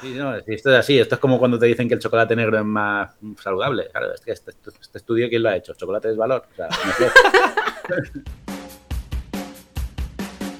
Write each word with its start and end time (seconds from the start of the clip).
Sí, 0.00 0.14
no, 0.14 0.34
esto 0.34 0.70
es 0.72 0.78
así. 0.78 0.98
Esto 0.98 1.16
es 1.16 1.20
como 1.20 1.38
cuando 1.38 1.58
te 1.58 1.66
dicen 1.66 1.86
que 1.88 1.94
el 1.94 2.00
chocolate 2.00 2.34
negro 2.34 2.58
es 2.58 2.64
más 2.64 3.10
saludable. 3.42 3.88
Claro, 3.90 4.14
es 4.14 4.20
que 4.20 4.32
este, 4.32 4.52
este 4.80 4.98
estudio, 4.98 5.28
¿quién 5.28 5.42
lo 5.42 5.50
ha 5.50 5.56
hecho? 5.56 5.74
¿Chocolate 5.74 6.10
es 6.10 6.16
valor? 6.16 6.44
O 6.50 6.54
sea, 6.56 6.68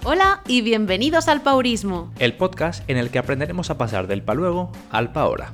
Hola 0.05 0.43
y 0.47 0.63
bienvenidos 0.63 1.29
al 1.29 1.43
Paurismo. 1.43 2.13
El 2.19 2.35
podcast 2.35 2.89
en 2.89 2.97
el 2.97 3.11
que 3.11 3.19
aprenderemos 3.19 3.71
a 3.71 3.79
pasar 3.79 4.07
del 4.07 4.23
pa 4.23 4.35
luego 4.35 4.73
al 4.91 5.13
pa 5.13 5.23
ahora. 5.23 5.53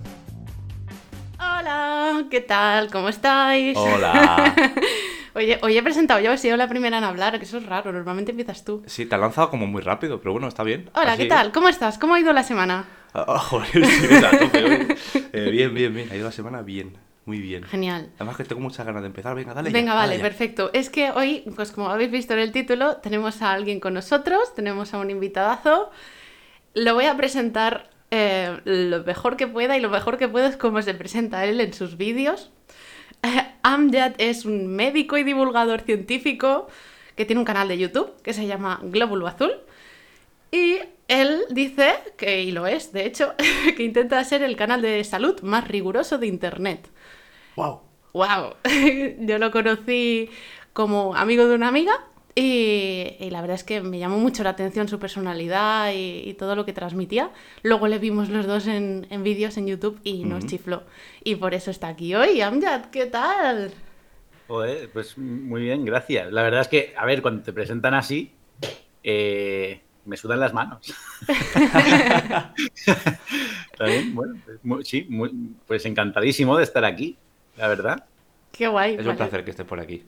Hola, 1.39 2.25
¿qué 2.31 2.41
tal? 2.41 2.91
¿Cómo 2.91 3.09
estáis? 3.09 3.77
Hola. 3.77 4.55
Oye, 5.37 5.59
hoy 5.61 5.77
he 5.77 5.83
presentado 5.83 6.19
yo, 6.19 6.33
he 6.33 6.39
sido 6.39 6.57
la 6.57 6.67
primera 6.67 6.97
en 6.97 7.05
hablar, 7.05 7.39
que 7.39 7.45
eso 7.45 7.59
es 7.59 7.67
raro, 7.67 7.93
normalmente 7.93 8.31
empiezas 8.31 8.65
tú. 8.65 8.83
Sí, 8.87 9.05
te 9.05 9.17
ha 9.17 9.19
lanzado 9.19 9.51
como 9.51 9.67
muy 9.67 9.83
rápido, 9.83 10.19
pero 10.19 10.33
bueno, 10.33 10.49
está 10.49 10.63
bien. 10.63 10.89
Hola, 10.95 11.15
¿qué 11.19 11.27
tal? 11.27 11.53
¿Cómo 11.53 11.69
estás? 11.69 11.99
¿Cómo 11.99 12.15
ha 12.15 12.21
ido 12.21 12.33
la 12.33 12.43
semana? 12.43 12.87
Oh, 13.13 13.39
joder, 13.39 13.69
sí, 13.87 14.15
a 14.15 14.31
tope, 14.39 14.97
eh, 15.35 15.51
bien, 15.51 15.75
bien, 15.75 15.95
bien. 15.95 16.11
Ha 16.11 16.17
ido 16.17 16.25
la 16.25 16.33
semana 16.33 16.63
bien. 16.63 16.97
Muy 17.27 17.41
bien. 17.41 17.65
Genial. 17.65 18.09
Además 18.17 18.39
que 18.39 18.45
tengo 18.45 18.63
muchas 18.63 18.87
ganas 18.87 19.03
de 19.03 19.09
empezar. 19.09 19.35
Venga, 19.35 19.53
dale. 19.53 19.69
Venga, 19.69 19.93
vale, 19.93 20.19
perfecto. 20.21 20.71
Es 20.73 20.89
que 20.89 21.11
hoy, 21.11 21.45
pues 21.55 21.71
como 21.71 21.91
habéis 21.91 22.11
visto 22.11 22.33
en 22.33 22.39
el 22.39 22.51
título, 22.51 22.97
tenemos 22.99 23.43
a 23.43 23.53
alguien 23.53 23.79
con 23.79 23.93
nosotros, 23.93 24.55
tenemos 24.55 24.95
a 24.95 24.99
un 24.99 25.11
invitadazo. 25.11 25.91
Lo 26.73 26.95
voy 26.95 27.05
a 27.05 27.17
presentar 27.19 27.91
eh, 28.11 28.59
lo 28.65 29.05
mejor 29.05 29.37
que 29.37 29.47
pueda 29.47 29.77
y 29.77 29.83
lo 29.83 29.91
mejor 29.91 30.17
que 30.17 30.29
puedo 30.29 30.47
es 30.47 30.57
cómo 30.57 30.81
se 30.81 30.95
presenta 30.95 31.45
él 31.45 31.61
en 31.61 31.75
sus 31.75 31.99
vídeos. 31.99 32.53
Amjad 33.63 34.13
es 34.19 34.45
un 34.45 34.69
médico 34.69 35.17
y 35.17 35.25
divulgador 35.25 35.81
científico 35.81 36.69
que 37.17 37.25
tiene 37.25 37.41
un 37.41 37.47
canal 37.47 37.69
de 37.69 37.79
YouTube 37.79 38.13
que 38.23 38.33
se 38.33 38.47
llama 38.47 38.81
Glóbulo 38.83 39.27
Azul. 39.27 39.53
Y 40.53 40.79
él 41.09 41.43
dice, 41.51 41.95
que 42.17 42.43
y 42.43 42.53
lo 42.53 42.67
es, 42.67 42.93
de 42.93 43.07
hecho, 43.07 43.35
que 43.77 43.83
intenta 43.83 44.23
ser 44.25 44.43
el 44.43 44.57
canal 44.57 44.83
de 44.83 45.03
salud 45.05 45.41
más 45.43 45.67
riguroso 45.67 46.19
de 46.19 46.27
Internet. 46.27 46.89
¡Wow! 47.57 47.81
¡Wow! 48.13 48.55
Yo 49.21 49.39
lo 49.39 49.51
conocí 49.51 50.31
como 50.73 51.15
amigo 51.15 51.47
de 51.47 51.55
una 51.55 51.69
amiga 51.69 52.05
y, 52.39 53.31
la 53.31 53.41
verdad 53.41 53.55
es 53.55 53.65
que 53.65 53.81
me 53.81 53.99
llamó 53.99 54.19
mucho 54.19 54.43
la 54.43 54.51
atención 54.51 54.89
su 54.89 54.99
personalidad 54.99 55.91
y, 55.95 56.35
todo 56.35 56.55
lo 56.55 56.67
que 56.67 56.75
transmitía. 56.75 57.31
Luego 57.63 57.89
le 57.89 57.99
vimos 57.99 58.29
los 58.29 58.47
dos 58.47 58.67
en, 58.67 59.07
vídeos 59.23 59.57
en 59.57 59.67
YouTube 59.67 59.99
y 60.05 60.25
nos 60.25 60.45
chifló. 60.45 60.83
Y 61.25 61.37
por 61.37 61.55
eso 61.55 61.71
está 61.71 61.89
aquí 61.89 62.15
hoy. 62.15 62.43
Amjad, 62.43 62.91
¿qué 62.91 63.07
tal? 63.07 63.73
pues 64.93 65.17
muy 65.17 65.63
bien, 65.63 65.87
gracias. 65.87 66.31
La 66.31 66.43
verdad 66.43 66.61
es 66.61 66.69
que, 66.69 66.93
a 66.97 67.07
ver, 67.07 67.23
cuando 67.23 67.43
te 67.43 67.55
presentan 67.55 67.95
así, 67.95 68.33
eh, 69.03 69.81
me 70.05 70.19
sudan 70.19 70.39
las 70.39 70.53
manos. 70.53 70.95
bueno, 74.13 74.35
pues, 74.63 74.87
sí, 74.87 75.09
pues 75.67 75.87
encantadísimo 75.87 76.59
de 76.59 76.65
estar 76.65 76.85
aquí, 76.85 77.17
la 77.57 77.69
verdad. 77.69 78.05
Qué 78.53 78.69
guay. 78.69 78.97
Es 78.97 79.07
un 79.07 79.17
placer 79.17 79.43
que 79.43 79.53
estés 79.53 79.65
por 79.65 79.81
aquí. 79.81 80.05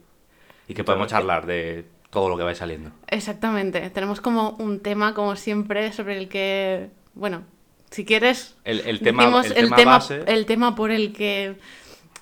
Y 0.67 0.75
que 0.75 0.83
podamos 0.83 1.07
charlar 1.07 1.47
de 1.47 1.85
todo 2.09 2.29
lo 2.29 2.37
que 2.37 2.43
va 2.43 2.55
saliendo. 2.55 2.91
Exactamente. 3.07 3.89
Tenemos 3.89 4.21
como 4.21 4.51
un 4.59 4.79
tema, 4.79 5.13
como 5.13 5.35
siempre, 5.35 5.91
sobre 5.93 6.17
el 6.17 6.27
que, 6.27 6.89
bueno, 7.13 7.43
si 7.91 8.05
quieres, 8.05 8.55
el, 8.63 8.99
tema, 8.99 9.25
el, 9.55 9.73
tema, 9.73 9.99
el 10.27 10.45
tema 10.45 10.75
por 10.75 10.91
el 10.91 11.13
que 11.13 11.55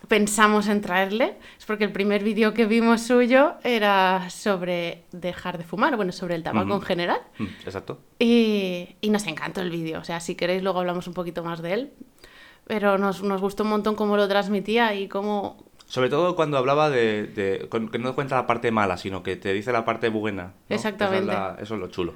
pensamos 0.07 0.67
en 0.67 0.81
traerle, 0.81 1.37
es 1.57 1.65
porque 1.65 1.83
el 1.83 1.91
primer 1.91 2.23
vídeo 2.23 2.53
que 2.53 2.65
vimos 2.65 3.01
suyo 3.01 3.55
era 3.63 4.29
sobre 4.29 5.03
dejar 5.11 5.57
de 5.57 5.63
fumar, 5.63 5.95
bueno, 5.97 6.11
sobre 6.11 6.35
el 6.35 6.43
tabaco 6.43 6.75
en 6.75 6.81
general. 6.81 7.19
Exacto. 7.65 7.99
Y, 8.19 8.95
y, 9.01 9.09
nos 9.09 9.25
encantó 9.27 9.61
el 9.61 9.69
vídeo, 9.69 9.99
o 9.99 10.03
sea, 10.03 10.19
si 10.19 10.35
queréis 10.35 10.63
luego 10.63 10.79
hablamos 10.79 11.07
un 11.07 11.13
poquito 11.13 11.43
más 11.43 11.61
de 11.61 11.73
él, 11.73 11.91
pero 12.65 12.97
nos, 12.97 13.23
nos 13.23 13.41
gustó 13.41 13.63
un 13.63 13.69
montón 13.69 13.95
cómo 13.95 14.15
lo 14.15 14.27
transmitía 14.27 14.93
y 14.95 15.07
cómo, 15.07 15.66
sobre 15.87 16.09
todo 16.09 16.35
cuando 16.35 16.57
hablaba 16.57 16.89
de, 16.89 17.67
que 17.91 17.99
no 17.99 18.13
cuenta 18.13 18.35
la 18.35 18.45
parte 18.45 18.71
mala, 18.71 18.97
sino 18.97 19.23
que 19.23 19.37
te 19.37 19.53
dice 19.53 19.71
la 19.71 19.85
parte 19.85 20.09
buena. 20.09 20.53
Exactamente. 20.69 21.33
Eso 21.59 21.75
es, 21.75 21.79
lo 21.79 21.87
chulo. 21.87 22.13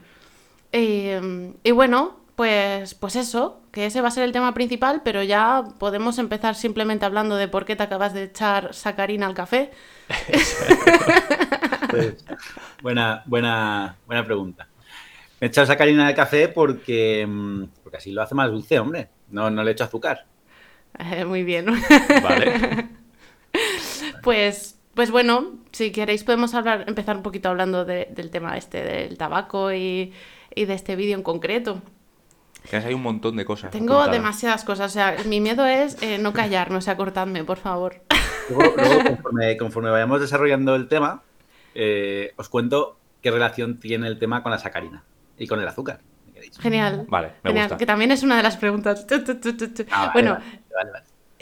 Y, 0.74 1.72
bueno, 1.72 2.18
pues, 2.36 2.96
pues 2.96 3.16
eso, 3.16 3.62
que 3.72 3.86
ese 3.86 4.02
va 4.02 4.10
a 4.10 4.12
ser 4.12 4.24
el 4.24 4.34
tema 4.34 4.54
principal, 4.54 5.02
pero 5.06 5.24
ya 5.24 5.64
podemos 5.80 6.18
empezar 6.20 6.56
simplemente 6.56 7.06
hablando 7.06 7.38
de 7.38 7.48
por 7.48 7.64
qué 7.64 7.78
te 7.78 7.84
acabas 7.84 8.14
de 8.14 8.24
echar 8.24 8.74
sacarina 8.74 9.26
al 9.28 9.34
café. 9.34 9.72
Pues, 11.90 12.24
buena, 12.82 13.22
buena, 13.26 13.98
buena 14.08 14.24
pregunta. 14.24 14.66
Me 15.42 15.48
he 15.48 15.50
echado 15.50 15.68
sacarina 15.68 16.08
al 16.08 16.16
café 16.16 16.48
porque, 16.48 17.28
mm, 17.28 17.64
porque 17.84 17.98
así 17.98 18.14
lo 18.14 18.22
hace 18.22 18.34
más 18.34 18.50
dulce, 18.50 18.80
hombre. 18.80 19.10
No, 19.30 19.50
no 19.50 19.62
le 19.62 19.72
echo 19.72 19.84
azúcar. 19.84 20.26
Eh, 20.98 21.26
muy 21.26 21.44
bien. 21.44 21.66
Vale. 22.24 22.88
Pues, 24.24 24.80
pues 24.94 25.12
bueno, 25.12 25.60
si 25.72 25.92
queréis 25.92 26.24
podemos 26.24 26.54
hablar, 26.54 26.86
empezar 26.88 27.18
un 27.18 27.24
poquito 27.24 27.50
hablando 27.50 27.86
del 27.86 28.30
tema 28.30 28.58
este 28.58 28.84
del 28.84 29.18
tabaco 29.18 29.72
y, 29.74 30.14
de 30.56 30.74
este 30.74 30.96
vídeo 30.96 31.16
en 31.16 31.24
concreto. 31.24 31.82
Que 32.70 32.78
hay 32.78 32.94
un 32.94 33.02
montón 33.02 33.36
de 33.38 33.46
cosas. 33.46 33.72
Tengo 33.72 34.08
demasiadas 34.08 34.64
cosas. 34.64 34.92
O 34.92 34.94
sea, 34.94 35.16
mi 35.26 35.40
miedo 35.40 35.66
es 35.66 36.02
eh, 36.04 36.20
no 36.20 36.32
callarme, 36.32 36.78
o 36.78 36.82
sea, 36.82 36.96
cortadme, 36.96 37.44
por 37.44 37.58
favor. 37.58 38.02
Luego, 38.50 38.76
conforme, 39.58 39.90
vayamos 39.90 40.22
desarrollando 40.22 40.76
el 40.76 40.88
tema, 40.88 41.24
eh, 41.74 42.34
os 42.36 42.50
cuento 42.50 42.98
qué 43.22 43.32
relación 43.32 43.80
tiene 43.80 44.08
el 44.08 44.20
tema 44.20 44.44
con 44.44 44.52
la 44.52 44.60
sacarina 44.60 45.04
y 45.38 45.48
con 45.48 45.60
el 45.60 45.68
azúcar. 45.68 46.02
Genial. 46.60 47.06
Vale, 47.08 47.34
me 47.44 47.52
Gusta. 47.54 47.78
Que 47.78 47.86
también 47.86 48.12
es 48.12 48.24
una 48.24 48.38
de 48.38 48.44
las 48.44 48.58
preguntas. 48.58 49.06
Ah, 49.92 50.12
bueno, 50.14 50.38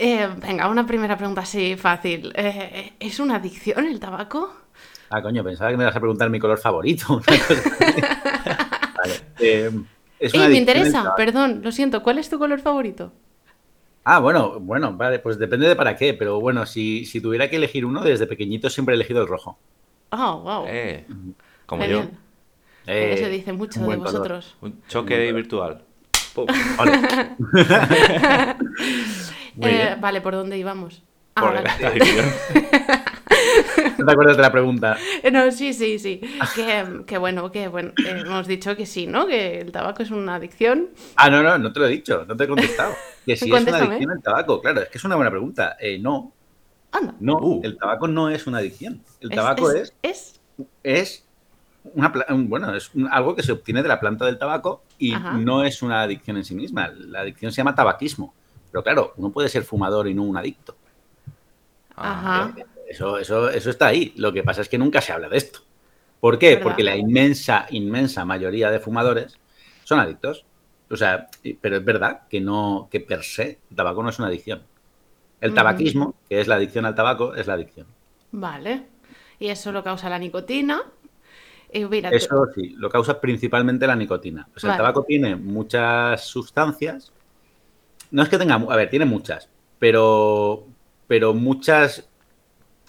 eh, 0.02 0.30
venga, 0.38 0.70
una 0.70 0.88
primera 0.88 1.18
pregunta 1.18 1.42
así 1.42 1.76
fácil. 1.76 2.32
Eh, 2.34 2.94
¿Es 3.02 3.20
una 3.20 3.36
adicción 3.36 3.86
el 3.86 4.00
tabaco? 4.00 4.50
Ah, 5.10 5.22
coño, 5.22 5.44
pensaba 5.44 5.72
que 5.72 5.78
me 5.78 5.84
ibas 5.84 5.96
a 5.96 6.00
preguntar 6.00 6.30
mi 6.30 6.40
color 6.40 6.58
favorito. 6.58 7.22
vale. 8.98 9.14
Eh, 9.42 9.70
me 10.34 10.58
interesa, 10.58 11.14
perdón, 11.18 11.60
lo 11.62 11.74
siento. 11.74 12.02
¿Cuál 12.02 12.18
es 12.18 12.30
tu 12.30 12.40
color 12.40 12.62
favorito? 12.62 13.12
Ah, 14.06 14.20
bueno, 14.20 14.62
bueno, 14.62 14.94
vale, 14.94 15.20
pues 15.20 15.38
depende 15.38 15.68
de 15.68 15.76
para 15.76 15.98
qué, 15.98 16.14
pero 16.14 16.40
bueno, 16.40 16.66
si, 16.66 17.04
tuviera 17.22 17.50
que 17.50 17.58
elegir 17.58 17.86
uno, 17.86 18.02
desde 18.02 18.26
pequeñito 18.26 18.70
siempre 18.70 18.94
he 18.94 18.96
elegido 18.96 19.22
el 19.22 19.28
rojo. 19.28 19.60
Ah, 20.12 20.32
wow. 20.32 20.66
como 21.66 21.84
yo. 21.84 22.04
Eso 22.88 23.28
dice 23.28 23.52
mucho 23.52 23.82
de 23.82 23.98
vosotros. 23.98 24.56
Un 24.62 24.82
choque 24.88 25.34
virtual. 25.34 25.84
Eh, 29.62 29.96
vale, 30.00 30.22
¿por 30.22 30.34
dónde 30.34 30.58
íbamos? 30.58 31.04
Ah, 31.36 31.64
¿No 33.98 34.06
te 34.06 34.12
acuerdas 34.12 34.38
de 34.38 34.42
la 34.42 34.52
pregunta? 34.52 34.98
No, 35.32 35.52
sí, 35.52 35.74
sí, 35.74 36.00
sí. 36.00 36.22
Que, 37.06 37.18
bueno, 37.18 37.52
que 37.52 37.68
bueno, 37.68 37.92
hemos 37.98 38.48
dicho 38.48 38.76
que 38.76 38.86
sí, 38.86 39.08
¿no? 39.08 39.28
Que 39.28 39.62
el 39.62 39.72
tabaco 39.72 40.04
es 40.04 40.12
una 40.12 40.36
adicción. 40.36 40.90
Ah, 41.16 41.30
no, 41.30 41.44
no, 41.44 41.58
no 41.58 41.72
te 41.72 41.80
lo 41.80 41.88
he 41.88 41.90
dicho, 41.90 42.26
no 42.28 42.36
te 42.36 42.44
he 42.44 42.48
contestado. 42.48 42.94
Que 43.26 43.36
sí 43.36 43.52
es 43.54 43.62
una 43.62 43.78
adicción 43.78 44.12
el 44.12 44.22
tabaco, 44.22 44.62
claro, 44.62 44.82
es 44.82 44.90
que 44.90 44.98
es 44.98 45.04
una 45.04 45.16
buena 45.16 45.30
pregunta. 45.30 45.78
Eh, 45.80 46.00
no. 46.00 46.34
Anda. 46.92 47.14
No, 47.20 47.38
uh. 47.38 47.62
el 47.64 47.78
tabaco 47.78 48.08
no 48.08 48.30
es 48.30 48.48
una 48.48 48.58
adicción. 48.60 49.04
El 49.20 49.30
tabaco 49.30 49.72
es. 49.72 49.94
Es. 50.02 50.40
Es, 50.84 51.26
una, 51.94 52.12
bueno, 52.30 52.76
es 52.76 52.92
algo 53.12 53.36
que 53.36 53.44
se 53.44 53.52
obtiene 53.52 53.82
de 53.82 53.88
la 53.88 54.00
planta 54.00 54.26
del 54.26 54.38
tabaco 54.38 54.84
y 54.98 55.14
no 55.14 55.64
es 55.64 55.82
una 55.82 56.02
adicción 56.02 56.38
en 56.38 56.46
sí 56.46 56.56
misma. 56.56 56.90
La 56.90 57.22
adicción 57.22 57.52
se 57.52 57.58
llama 57.58 57.76
tabaquismo. 57.76 58.34
Pero 58.72 58.84
claro, 58.84 59.14
uno 59.18 59.32
puede 59.32 59.50
ser 59.50 59.64
fumador 59.64 60.08
y 60.08 60.14
no 60.14 60.24
un 60.24 60.38
adicto. 60.38 60.76
Ajá. 61.96 62.54
Eso, 62.88 63.18
eso, 63.18 63.50
eso 63.50 63.70
está 63.70 63.88
ahí. 63.88 64.14
Lo 64.16 64.34
que 64.34 64.44
pasa 64.44 64.62
es 64.62 64.70
que 64.70 64.78
nunca 64.78 65.02
se 65.02 65.12
habla 65.12 65.30
de 65.30 65.38
esto. 65.38 65.60
¿Por 66.20 66.38
qué? 66.38 66.58
Porque 66.58 66.84
la 66.84 66.98
inmensa, 66.98 67.66
inmensa 67.70 68.26
mayoría 68.26 68.72
de 68.72 68.80
fumadores 68.80 69.38
son 69.84 70.00
adictos. 70.00 70.46
O 70.90 70.98
sea, 70.98 71.30
pero 71.62 71.78
es 71.78 71.86
verdad 71.86 72.22
que 72.30 72.42
no, 72.42 72.88
que 72.92 73.00
per 73.00 73.24
se 73.24 73.60
el 73.70 73.76
tabaco 73.76 74.02
no 74.04 74.10
es 74.10 74.20
una 74.20 74.28
adicción. 74.28 74.64
El 75.40 75.54
tabaquismo, 75.54 76.16
que 76.28 76.42
es 76.42 76.48
la 76.48 76.56
adicción 76.56 76.86
al 76.86 76.96
tabaco, 76.96 77.36
es 77.36 77.48
la 77.48 77.54
adicción. 77.54 77.88
Vale. 78.32 78.88
Y 79.40 79.48
eso 79.48 79.72
lo 79.72 79.84
causa 79.84 80.10
la 80.10 80.20
nicotina. 80.20 80.84
eso 81.72 82.48
sí, 82.54 82.76
lo 82.78 82.90
causa 82.90 83.22
principalmente 83.22 83.88
la 83.88 83.96
nicotina. 83.96 84.48
Pues 84.52 84.64
el 84.66 84.72
tabaco 84.72 85.04
tiene 85.04 85.36
muchas 85.36 86.26
sustancias 86.26 87.14
no 88.12 88.24
es 88.24 88.30
que 88.30 88.38
tenga, 88.38 88.56
a 88.56 88.76
ver, 88.76 88.90
tiene 88.90 89.06
muchas, 89.06 89.50
pero, 89.78 90.68
pero 91.08 91.34
muchas, 91.34 92.10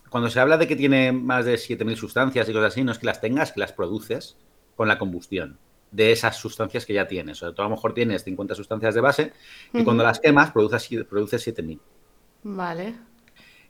cuando 0.08 0.30
se 0.30 0.40
habla 0.40 0.56
de 0.56 0.66
que 0.66 0.76
tiene 0.76 1.12
más 1.12 1.44
de 1.44 1.54
7.000 1.54 1.96
sustancias 1.96 2.48
y 2.48 2.52
cosas 2.52 2.72
así, 2.72 2.84
no 2.84 2.92
es 2.92 2.98
que 2.98 3.06
las 3.06 3.20
tengas, 3.20 3.52
que 3.52 3.60
las 3.60 3.72
produces 3.72 4.36
con 4.76 4.88
la 4.88 4.98
combustión 4.98 5.58
de 5.90 6.12
esas 6.12 6.36
sustancias 6.36 6.86
que 6.86 6.94
ya 6.94 7.06
tienes. 7.06 7.42
O 7.42 7.46
sea, 7.46 7.54
tú 7.54 7.62
a 7.62 7.64
lo 7.64 7.70
mejor 7.70 7.94
tienes 7.94 8.24
50 8.24 8.54
sustancias 8.54 8.94
de 8.94 9.00
base 9.00 9.32
y 9.72 9.84
cuando 9.84 10.04
las 10.04 10.20
quemas 10.20 10.52
produces, 10.52 11.04
produces 11.08 11.46
7.000. 11.46 11.78
Vale. 12.42 12.94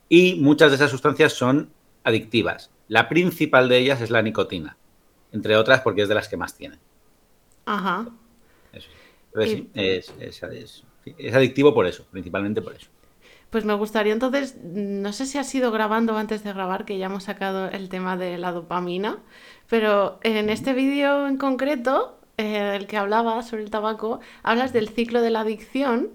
Y 0.07 0.35
muchas 0.35 0.69
de 0.69 0.75
esas 0.75 0.91
sustancias 0.91 1.33
son 1.33 1.71
adictivas. 2.03 2.71
La 2.87 3.09
principal 3.09 3.69
de 3.69 3.77
ellas 3.77 4.01
es 4.01 4.09
la 4.09 4.21
nicotina, 4.21 4.77
entre 5.31 5.55
otras 5.55 5.81
porque 5.81 6.03
es 6.03 6.09
de 6.09 6.15
las 6.15 6.27
que 6.27 6.37
más 6.37 6.55
tienen. 6.55 6.79
Ajá. 7.65 8.07
Eso. 8.73 8.89
sí, 9.43 9.69
es, 9.73 10.13
es, 10.19 10.43
es 10.43 10.83
adictivo 11.33 11.73
por 11.73 11.85
eso, 11.85 12.05
principalmente 12.11 12.61
por 12.61 12.73
eso. 12.75 12.87
Pues 13.51 13.65
me 13.65 13.73
gustaría 13.73 14.13
entonces, 14.13 14.57
no 14.63 15.11
sé 15.11 15.25
si 15.25 15.37
has 15.37 15.53
ido 15.53 15.71
grabando 15.71 16.17
antes 16.17 16.41
de 16.43 16.53
grabar, 16.53 16.85
que 16.85 16.97
ya 16.97 17.07
hemos 17.07 17.25
sacado 17.25 17.69
el 17.69 17.89
tema 17.89 18.15
de 18.15 18.37
la 18.37 18.53
dopamina, 18.53 19.19
pero 19.69 20.19
en 20.23 20.49
este 20.49 20.73
vídeo 20.73 21.27
en 21.27 21.35
concreto, 21.37 22.17
eh, 22.37 22.77
el 22.77 22.87
que 22.87 22.95
hablaba 22.95 23.43
sobre 23.43 23.63
el 23.63 23.69
tabaco, 23.69 24.21
hablas 24.41 24.71
del 24.71 24.87
ciclo 24.87 25.21
de 25.21 25.31
la 25.31 25.41
adicción, 25.41 26.09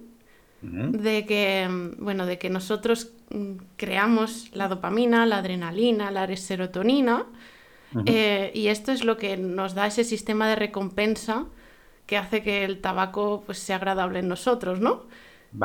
de 0.62 1.26
que, 1.26 1.68
bueno, 1.98 2.26
de 2.26 2.38
que 2.38 2.50
nosotros 2.50 3.12
mm, 3.30 3.52
creamos 3.76 4.50
la 4.52 4.66
dopamina, 4.66 5.24
la 5.26 5.38
adrenalina, 5.38 6.10
la 6.10 6.34
serotonina, 6.36 7.26
eh, 8.06 8.50
y 8.54 8.68
esto 8.68 8.90
es 8.90 9.04
lo 9.04 9.16
que 9.16 9.36
nos 9.36 9.74
da 9.74 9.86
ese 9.86 10.02
sistema 10.02 10.48
de 10.48 10.56
recompensa 10.56 11.46
que 12.06 12.16
hace 12.16 12.42
que 12.42 12.64
el 12.64 12.80
tabaco 12.80 13.42
pues, 13.44 13.58
sea 13.58 13.76
agradable 13.76 14.20
en 14.20 14.28
nosotros, 14.28 14.80
¿no? 14.80 15.04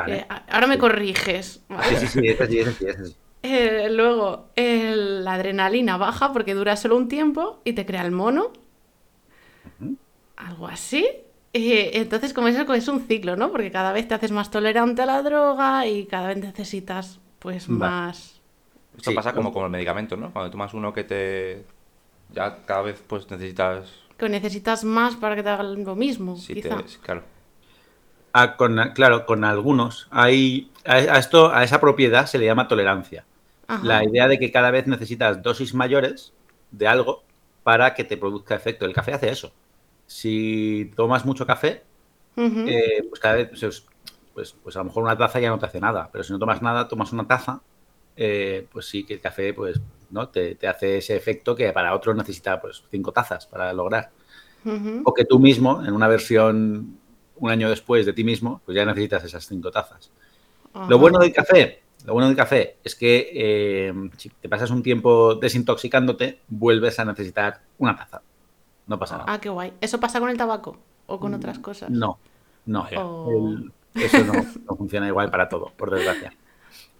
Eh, 0.06 0.26
ahora 0.48 0.66
me 0.66 0.78
corriges. 0.78 1.62
Sí, 1.88 1.96
sí, 1.96 2.06
sí, 2.06 2.28
es 2.28 2.40
así, 2.40 2.58
es 2.58 2.68
así, 2.68 2.86
es 2.86 2.98
así. 2.98 3.16
Eh, 3.42 3.88
luego, 3.90 4.50
la 4.56 5.34
adrenalina 5.34 5.96
baja 5.96 6.32
porque 6.32 6.54
dura 6.54 6.76
solo 6.76 6.96
un 6.96 7.08
tiempo 7.08 7.60
y 7.64 7.72
te 7.72 7.84
crea 7.84 8.04
el 8.04 8.12
mono. 8.12 8.52
Algo 10.36 10.66
así. 10.66 11.06
entonces, 11.52 12.32
como 12.32 12.48
eso 12.48 12.72
es 12.72 12.88
un 12.88 13.06
ciclo, 13.06 13.36
¿no? 13.36 13.50
Porque 13.50 13.70
cada 13.70 13.92
vez 13.92 14.08
te 14.08 14.14
haces 14.14 14.30
más 14.30 14.50
tolerante 14.50 15.02
a 15.02 15.06
la 15.06 15.22
droga 15.22 15.86
y 15.86 16.06
cada 16.06 16.28
vez 16.28 16.38
necesitas, 16.38 17.20
pues, 17.38 17.68
más. 17.68 18.42
Esto 18.96 19.14
pasa 19.14 19.32
como 19.32 19.52
con 19.52 19.64
el 19.64 19.70
medicamento, 19.70 20.16
¿no? 20.16 20.32
Cuando 20.32 20.50
tomas 20.50 20.74
uno 20.74 20.92
que 20.92 21.04
te. 21.04 21.64
Ya 22.30 22.62
cada 22.64 22.82
vez 22.82 23.02
pues 23.06 23.30
necesitas. 23.30 23.90
Que 24.22 24.28
necesitas 24.28 24.84
más 24.84 25.16
para 25.16 25.34
que 25.34 25.42
te 25.42 25.48
hagan 25.48 25.84
lo 25.84 25.96
mismo. 25.96 26.36
Sí, 26.36 26.62
claro 26.62 27.24
claro, 28.94 29.26
con 29.26 29.44
algunos. 29.44 30.08
Hay, 30.10 30.70
a, 30.84 31.18
esto, 31.18 31.52
a 31.52 31.64
esa 31.64 31.80
propiedad 31.80 32.26
se 32.26 32.38
le 32.38 32.46
llama 32.46 32.68
tolerancia. 32.68 33.24
La 33.82 34.04
idea 34.04 34.28
de 34.28 34.38
que 34.38 34.52
cada 34.52 34.70
vez 34.70 34.86
necesitas 34.86 35.42
dosis 35.42 35.72
mayores 35.72 36.34
de 36.72 36.86
algo 36.86 37.24
para 37.62 37.94
que 37.94 38.04
te 38.04 38.18
produzca 38.18 38.54
efecto. 38.54 38.84
El 38.84 38.92
café 38.92 39.14
hace 39.14 39.30
eso. 39.30 39.50
Si 40.06 40.92
tomas 40.94 41.24
mucho 41.24 41.46
café, 41.46 41.82
eh, 42.36 43.02
pues 43.08 43.18
cada 43.18 43.36
vez, 43.36 43.48
pues, 43.48 43.86
pues, 44.34 44.54
pues, 44.62 44.76
a 44.76 44.80
lo 44.80 44.86
mejor 44.86 45.04
una 45.04 45.16
taza 45.16 45.40
ya 45.40 45.48
no 45.48 45.58
te 45.58 45.64
hace 45.64 45.80
nada. 45.80 46.10
Pero 46.12 46.22
si 46.22 46.34
no 46.34 46.38
tomas 46.38 46.60
nada, 46.60 46.86
tomas 46.86 47.12
una 47.12 47.26
taza, 47.26 47.62
eh, 48.14 48.66
pues 48.70 48.86
sí 48.86 49.04
que 49.04 49.14
el 49.14 49.20
café 49.20 49.54
pues, 49.54 49.80
¿no? 50.12 50.28
Te, 50.28 50.56
hace 50.68 50.98
ese 50.98 51.16
efecto 51.16 51.56
que 51.56 51.72
para 51.72 51.94
otros 51.94 52.14
necesita 52.14 52.60
pues, 52.60 52.84
cinco 52.90 53.12
tazas 53.12 53.46
para 53.46 53.72
lograr. 53.72 54.10
O 55.04 55.12
que 55.12 55.24
tú 55.24 55.40
mismo, 55.40 55.84
en 55.84 55.92
una 55.92 56.06
versión 56.06 56.96
un 57.36 57.50
año 57.50 57.68
después 57.68 58.06
de 58.06 58.12
ti 58.12 58.22
mismo, 58.22 58.60
pues 58.64 58.76
ya 58.76 58.84
necesitas 58.84 59.24
esas 59.24 59.44
cinco 59.44 59.72
tazas. 59.72 60.12
Lo 60.88 60.98
bueno 60.98 61.18
del 61.18 61.32
café, 61.32 61.82
lo 62.04 62.12
bueno 62.12 62.28
del 62.28 62.36
café 62.36 62.76
es 62.84 62.94
que 62.94 63.30
eh, 63.34 63.92
si 64.16 64.28
te 64.28 64.48
pasas 64.48 64.70
un 64.70 64.82
tiempo 64.82 65.34
desintoxicándote, 65.34 66.40
vuelves 66.48 67.00
a 67.00 67.04
necesitar 67.04 67.60
una 67.78 67.96
taza. 67.96 68.22
No 68.86 68.98
pasa 68.98 69.18
nada. 69.18 69.32
Ah, 69.32 69.40
qué 69.40 69.48
guay. 69.48 69.72
¿Eso 69.80 69.98
pasa 69.98 70.20
con 70.20 70.30
el 70.30 70.36
tabaco 70.36 70.76
o 71.06 71.18
con 71.18 71.34
otras 71.34 71.58
cosas? 71.58 71.90
No, 71.90 72.18
no. 72.66 72.86
Oh. 72.96 73.54
eso 73.94 74.24
no, 74.24 74.76
funciona 74.76 75.08
igual 75.08 75.30
para 75.30 75.48
todo, 75.48 75.72
por 75.76 75.90
desgracia. 75.90 76.32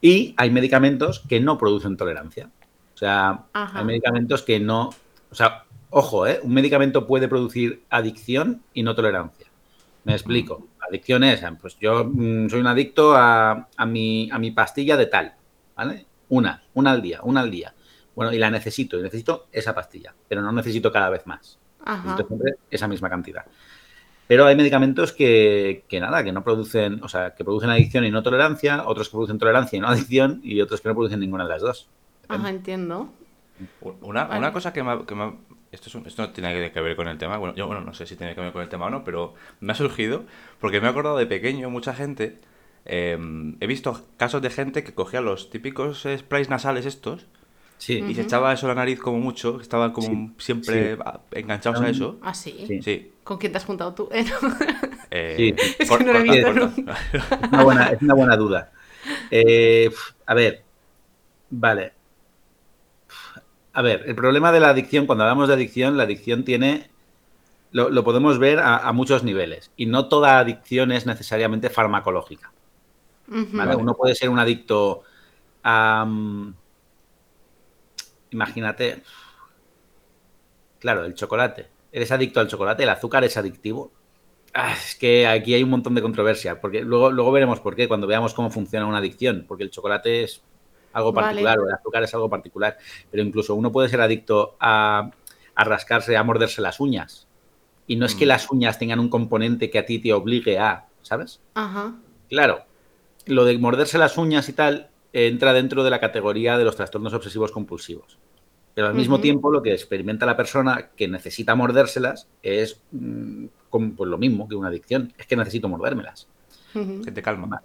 Y 0.01 0.35
hay 0.37 0.51
medicamentos 0.51 1.23
que 1.29 1.41
no 1.41 1.59
producen 1.59 1.97
tolerancia. 1.97 2.51
O 3.03 3.05
sea, 3.05 3.47
hay 3.53 3.85
medicamentos 3.85 4.43
que 4.43 4.61
no. 4.61 4.91
O 5.29 5.35
sea, 5.35 5.65
ojo, 5.91 6.25
¿eh? 6.25 6.39
un 6.41 6.55
medicamento 6.55 7.05
puede 7.05 7.27
producir 7.27 7.83
adicción 7.91 8.63
y 8.73 8.85
no 8.85 8.95
tolerancia. 8.95 9.49
Me 10.05 10.13
explico. 10.13 10.69
Adicción 10.89 11.25
es, 11.25 11.43
pues 11.61 11.77
yo 11.81 12.05
mm, 12.05 12.49
soy 12.49 12.61
un 12.61 12.69
adicto 12.69 13.17
a, 13.17 13.67
mi, 13.89 14.31
a 14.31 14.39
mi 14.39 14.53
pastilla 14.53 14.97
de 14.97 15.07
tal, 15.07 15.35
¿vale? 15.75 16.07
Una, 16.29 16.63
una 16.75 16.93
al 16.93 17.03
día, 17.03 17.19
una 17.25 17.41
al 17.41 17.51
día. 17.51 17.75
Bueno, 18.15 18.33
y 18.33 18.39
la 18.39 18.53
necesito, 18.53 18.97
y 18.97 19.03
necesito 19.03 19.49
esa 19.51 19.75
pastilla, 19.75 20.15
pero 20.29 20.41
no 20.41 20.53
necesito 20.53 20.93
cada 20.93 21.11
vez 21.11 21.27
más. 21.27 21.59
Necesito 21.85 22.29
siempre 22.29 22.55
esa 22.71 22.87
misma 22.87 23.11
cantidad. 23.11 23.45
Pero 24.29 24.47
hay 24.47 24.55
medicamentos 24.55 25.13
que, 25.13 25.85
que, 25.89 25.99
nada, 25.99 26.23
que 26.23 26.31
no 26.31 26.45
producen, 26.45 27.03
o 27.03 27.09
sea, 27.09 27.35
que 27.35 27.43
producen 27.43 27.71
adicción 27.71 28.05
y 28.05 28.13
no 28.13 28.23
tolerancia, 28.23 28.85
otros 28.87 29.09
que 29.09 29.13
producen 29.13 29.39
tolerancia 29.39 29.77
y 29.77 29.81
no 29.81 29.89
adicción, 29.89 30.41
y 30.45 30.61
otros 30.61 30.81
que 30.81 30.89
no 30.89 30.95
producen 30.95 31.19
ninguna 31.19 31.43
de 31.43 31.51
las 31.51 31.63
dos. 31.63 31.89
Ajá, 32.29 32.51
entiendo. 32.51 33.13
Una, 34.01 34.27
una 34.37 34.53
cosa 34.53 34.73
que 34.73 34.83
me, 34.83 35.05
que 35.05 35.15
me, 35.15 35.35
esto, 35.73 35.91
no 36.19 36.31
tiene 36.31 36.71
que 36.71 36.81
ver 36.81 36.97
con 36.97 37.09
el 37.09 37.19
tema, 37.19 37.39
bueno, 37.39 37.55
yo 37.55 37.67
bueno, 37.67 37.81
no 37.81 37.95
sé 37.95 38.07
si 38.07 38.17
tiene 38.17 38.35
que 38.35 38.41
ver 38.41 38.53
con 38.53 38.63
el 38.63 38.69
tema 38.69 38.87
o 38.87 38.91
no, 38.91 39.05
pero 39.05 39.35
me 39.61 39.73
ha 39.73 39.75
surgido 39.75 40.25
porque 40.61 40.81
me 40.81 40.87
he 40.87 40.91
acordado 40.91 41.17
de 41.17 41.27
pequeño, 41.27 41.71
mucha 41.71 41.95
gente, 41.95 42.39
em, 42.85 43.57
he 43.61 43.67
visto 43.67 44.05
casos 44.17 44.43
de 44.43 44.51
gente 44.51 44.85
que 44.85 44.95
cogía 44.95 45.21
los 45.21 45.51
típicos 45.51 46.07
sprays 46.19 46.51
nasales 46.51 46.87
estos 46.87 47.27
y 47.89 48.15
se 48.15 48.23
echaba 48.23 48.53
eso 48.53 48.67
a 48.67 48.69
la 48.69 48.75
nariz 48.77 49.01
como 49.01 49.19
mucho, 49.19 49.61
estaban 49.61 49.93
como 49.93 50.33
siempre 50.39 50.97
enganchados 51.33 51.81
a 51.81 51.89
eso. 51.89 52.19
¿Ah, 52.23 52.35
sí? 52.35 52.81
sí? 52.83 53.13
¿Con 53.25 53.39
quién 53.39 53.53
te 53.53 53.59
has 53.59 53.65
juntado 53.65 53.95
tú? 53.95 54.09
Eh, 55.15 55.55
es 55.79 55.91
que 55.91 56.05
no 56.05 56.13
lo 56.15 56.21
he 56.21 56.23
visto 56.23 56.49
Es 56.49 57.49
una 57.53 57.65
buena, 57.65 57.89
es 57.89 58.01
una 58.01 58.15
buena 58.15 58.35
duda. 58.35 58.73
Eh, 59.31 59.91
a 60.25 60.33
ver, 60.33 60.63
vale. 61.51 61.93
A 63.73 63.83
ver, 63.83 64.05
el 64.07 64.15
problema 64.15 64.53
de 64.53 64.61
la 64.61 64.69
adicción, 64.69 65.07
cuando 65.07 65.25
hablamos 65.25 65.49
de 65.49 65.55
adicción, 65.55 65.97
la 65.97 66.03
adicción 66.03 66.45
tiene, 66.45 66.91
lo, 67.71 68.05
podemos 68.05 68.39
ver 68.39 68.59
a, 68.61 68.91
muchos 68.93 69.25
niveles 69.25 69.71
y 69.77 69.87
no 69.87 70.09
toda 70.09 70.39
adicción 70.39 70.93
es 70.93 71.07
necesariamente 71.07 71.71
farmacológica. 71.71 72.53
Uno 73.29 73.95
puede 73.95 74.15
ser 74.15 74.29
un 74.29 74.39
adicto 74.39 75.03
a... 75.65 76.07
imagínate, 78.31 79.03
claro, 80.79 81.07
el 81.07 81.15
chocolate. 81.15 81.69
Eres 81.93 82.13
adicto 82.13 82.41
al 82.41 82.49
chocolate, 82.49 82.83
el 82.83 82.91
azúcar 82.91 83.25
es 83.25 83.37
adictivo. 83.39 83.91
Ah, 84.53 84.73
es 84.73 84.97
que 84.97 85.27
aquí 85.27 85.55
hay 85.55 85.63
un 85.63 85.71
montón 85.71 85.95
de 85.95 86.03
controversia, 86.03 86.61
porque 86.61 86.83
luego, 86.83 87.11
luego 87.11 87.33
veremos 87.33 87.61
por 87.61 87.75
qué 87.75 87.89
cuando 87.89 88.07
veamos 88.07 88.35
cómo 88.35 88.51
funciona 88.51 88.87
una 88.87 88.99
adicción, 88.99 89.47
porque 89.49 89.65
el 89.65 89.71
chocolate 89.71 90.25
es 90.25 90.43
algo 90.93 91.13
particular 91.13 91.59
o 91.59 91.67
el 91.67 91.75
azúcar 91.75 92.03
es 92.03 92.15
algo 92.15 92.29
particular. 92.29 92.79
Pero 93.11 93.23
incluso 93.23 93.55
uno 93.55 93.73
puede 93.73 93.89
ser 93.89 94.01
adicto 94.01 94.57
a, 94.61 95.11
rascarse, 95.57 96.17
a 96.17 96.23
morderse 96.23 96.61
las 96.61 96.81
uñas. 96.81 97.29
Y 97.87 97.97
no 97.97 98.07
es 98.07 98.15
que 98.15 98.25
mm. 98.25 98.29
las 98.29 98.51
uñas 98.51 98.79
tengan 98.79 99.01
un 99.01 99.09
componente 99.09 99.71
que 99.71 99.79
a 99.79 99.87
ti 99.87 99.99
te 99.99 100.13
obligue 100.13 100.59
a, 100.59 100.87
¿sabes? 101.03 101.41
Ajá. 101.55 101.95
Claro, 102.29 102.65
lo 103.27 103.45
de 103.45 103.59
morderse 103.59 103.99
las 103.99 104.17
uñas 104.17 104.49
y 104.49 104.53
tal 104.53 104.91
entra 105.13 105.53
dentro 105.53 105.85
de 105.85 105.91
la 105.91 106.01
categoría 106.01 106.57
de 106.57 106.65
los 106.65 106.77
trastornos 106.77 107.13
obsesivos 107.13 107.53
compulsivos. 107.53 108.19
Pero 108.75 108.87
al 108.87 108.95
mismo 108.95 109.21
tiempo 109.21 109.51
lo 109.51 109.63
que 109.63 109.73
experimenta 109.73 110.25
la 110.25 110.37
persona 110.37 110.91
que 110.97 111.07
necesita 111.07 111.55
mordérselas 111.55 112.29
es 112.43 112.81
mm, 112.93 113.47
pues 113.71 114.09
lo 114.09 114.17
mismo 114.17 114.49
que 114.49 114.55
una 114.55 114.69
adicción, 114.69 115.13
es 115.19 115.27
que 115.27 115.37
necesito 115.37 115.69
mordérmelas. 115.69 116.29
Que 116.73 117.13
te 117.13 117.21
calma. 117.21 117.63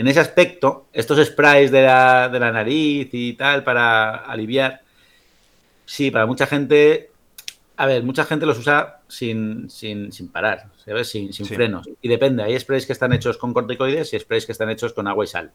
En 0.00 0.08
ese 0.08 0.20
aspecto, 0.20 0.86
estos 0.94 1.22
sprays 1.26 1.70
de 1.70 1.82
la, 1.82 2.30
nariz 2.32 3.10
y 3.12 3.34
tal 3.34 3.62
para 3.62 4.16
aliviar, 4.16 4.80
sí, 5.84 6.10
para 6.10 6.24
mucha 6.24 6.46
gente, 6.46 7.10
a 7.76 7.84
ver, 7.84 8.02
mucha 8.02 8.24
gente 8.24 8.46
los 8.46 8.58
usa 8.58 9.02
sin, 9.08 9.68
sin, 9.68 10.10
sin 10.10 10.28
parar, 10.28 10.70
¿sabes? 10.82 11.10
Sin, 11.10 11.34
sin 11.34 11.44
frenos. 11.44 11.86
Y 12.00 12.08
depende, 12.08 12.42
hay 12.42 12.58
sprays 12.58 12.86
que 12.86 12.94
están 12.94 13.12
hechos 13.12 13.36
con 13.36 13.52
corticoides 13.52 14.14
y 14.14 14.18
sprays 14.18 14.46
que 14.46 14.52
están 14.52 14.70
hechos 14.70 14.94
con 14.94 15.06
agua 15.06 15.24
y 15.24 15.28
sal. 15.28 15.52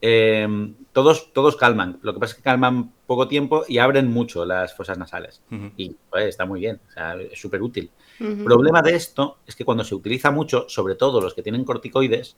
Em, 0.00 0.74
todos, 0.94 1.34
todos 1.34 1.56
calman. 1.56 1.98
Lo 2.00 2.14
que 2.14 2.20
pasa 2.20 2.30
es 2.30 2.36
que 2.38 2.44
calman 2.44 2.90
poco 3.06 3.28
tiempo 3.28 3.66
y 3.68 3.76
abren 3.76 4.10
mucho 4.10 4.46
las 4.46 4.74
fosas 4.74 4.96
nasales. 4.96 5.42
Y 5.76 5.94
pues, 6.08 6.24
está 6.24 6.46
muy 6.46 6.60
bien, 6.60 6.80
o 6.88 6.90
sea, 6.90 7.16
es 7.16 7.38
súper 7.38 7.60
útil. 7.60 7.90
El 8.18 8.44
problema 8.44 8.80
de 8.80 8.96
esto 8.96 9.40
es 9.46 9.54
que 9.54 9.66
cuando 9.66 9.84
se 9.84 9.94
utiliza 9.94 10.30
mucho, 10.30 10.64
sobre 10.70 10.94
todo 10.94 11.20
los 11.20 11.34
que 11.34 11.42
tienen 11.42 11.64
corticoides, 11.64 12.34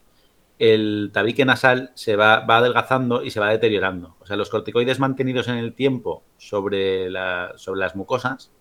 el 0.61 1.11
tabique 1.11 1.47
nasal 1.47 1.91
se 1.95 2.17
va, 2.17 2.41
va, 2.41 2.59
adelgazando 2.59 3.25
y 3.25 3.31
se 3.31 3.41
va 3.41 3.49
deteriorando. 3.49 4.17
O 4.21 4.27
sea, 4.27 4.37
los 4.37 4.51
corticoides 4.51 5.01
mantenidos 5.01 5.49
en 5.49 5.57
el 5.57 5.73
tiempo 5.73 6.23
sobre, 6.37 7.09
la, 7.09 7.55
sobre 7.57 7.81
las 7.81 7.97
mucosas, 7.97 8.53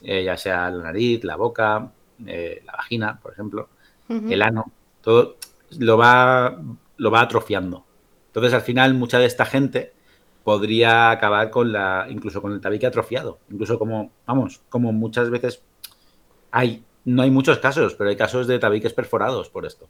eh, 0.00 0.24
ya 0.24 0.38
sea 0.38 0.70
la 0.70 0.84
nariz, 0.84 1.24
la 1.24 1.36
boca, 1.36 1.92
eh, 2.26 2.62
la 2.64 2.72
vagina, 2.72 3.20
por 3.20 3.32
ejemplo, 3.32 3.68
el 4.08 4.40
ano, 4.40 4.72
todo 5.02 5.36
lo 5.78 5.98
va, 5.98 6.58
lo 6.96 7.10
va 7.10 7.20
atrofiando. 7.20 7.84
Entonces, 8.28 8.54
al 8.54 8.62
final, 8.62 8.94
mucha 8.94 9.18
de 9.18 9.26
esta 9.26 9.44
gente 9.44 9.92
podría 10.42 11.10
acabar 11.10 11.50
con 11.50 11.70
la, 11.70 12.06
incluso 12.08 12.40
con 12.40 12.52
el 12.52 12.62
tabique 12.62 12.86
atrofiado. 12.86 13.40
Incluso 13.50 13.78
como, 13.78 14.10
vamos, 14.26 14.62
como 14.70 14.90
muchas 14.94 15.28
veces 15.28 15.62
hay, 16.50 16.82
no 17.04 17.20
hay 17.20 17.30
muchos 17.30 17.58
casos, 17.58 17.94
pero 17.94 18.08
hay 18.08 18.16
casos 18.16 18.46
de 18.46 18.58
tabiques 18.58 18.94
perforados 18.94 19.50
por 19.50 19.66
esto. 19.66 19.86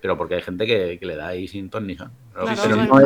Pero 0.00 0.16
porque 0.16 0.36
hay 0.36 0.42
gente 0.42 0.66
que, 0.66 0.98
le 1.00 1.16
da 1.16 1.28
ahí 1.28 1.48
sin 1.48 1.70
ton 1.70 1.86
ni 1.86 1.96
son. 1.96 2.10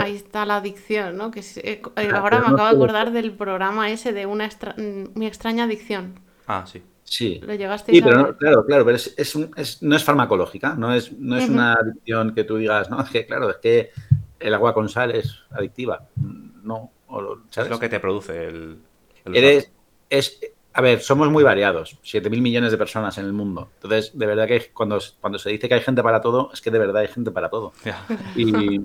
ahí 0.01 0.17
está 0.17 0.45
la 0.47 0.57
adicción, 0.57 1.17
¿no? 1.17 1.31
Que 1.31 1.41
eh, 1.41 1.83
eh, 1.97 2.11
ahora 2.15 2.41
me 2.41 2.47
acabo 2.47 2.69
de 2.69 2.77
acordar 2.77 3.13
del 3.13 3.33
programa 3.33 3.91
ese 3.91 4.13
de 4.13 4.27
una 4.27 4.49
mm, 4.49 5.05
muy 5.15 5.27
extraña 5.27 5.65
adicción. 5.65 6.21
Ah, 6.47 6.65
sí. 6.67 6.83
Sí. 7.05 7.41
¿Lo 7.43 7.55
llegaste 7.55 7.93
sí, 7.93 8.01
pero 8.01 8.17
no, 8.17 8.37
claro, 8.37 8.65
claro, 8.65 8.85
pero 8.87 8.97
es, 8.97 9.83
no 9.83 9.97
es 9.97 10.05
farmacológica, 10.05 10.75
no 10.75 10.95
es, 10.95 11.13
no 11.13 11.37
es 11.37 11.49
una 11.49 11.75
adicción 11.75 12.35
que 12.35 12.45
tú 12.45 12.57
digas, 12.57 12.89
no, 12.89 13.03
es 13.03 13.11
que 13.11 13.27
claro, 13.27 13.51
es 13.51 13.57
que 13.57 13.91
el 14.41 14.55
agua 14.55 14.75
con 14.75 14.89
sal 14.89 15.11
es 15.11 15.41
adictiva. 15.51 16.09
No, 16.63 16.91
Es 17.55 17.69
lo 17.69 17.79
que 17.79 17.89
te 17.89 18.01
produce 18.01 18.47
el... 18.47 18.79
Eres, 19.27 19.71
es, 20.09 20.41
a 20.75 20.81
ver, 20.81 21.01
somos 21.01 21.31
muy 21.31 21.45
variados, 21.45 21.99
7.000 22.03 22.41
millones 22.41 22.73
de 22.73 22.79
personas 22.79 23.19
en 23.19 23.27
el 23.27 23.33
mundo. 23.33 23.71
Entonces, 23.75 24.17
de 24.17 24.27
verdad 24.27 24.47
que 24.47 24.71
cuando, 24.73 24.99
cuando 25.21 25.39
se 25.39 25.51
dice 25.51 25.69
que 25.69 25.75
hay 25.75 25.81
gente 25.81 26.03
para 26.03 26.21
todo, 26.21 26.51
es 26.53 26.61
que 26.61 26.71
de 26.71 26.79
verdad 26.79 27.03
hay 27.03 27.09
gente 27.09 27.31
para 27.31 27.51
todo. 27.51 27.73
Y, 28.37 28.81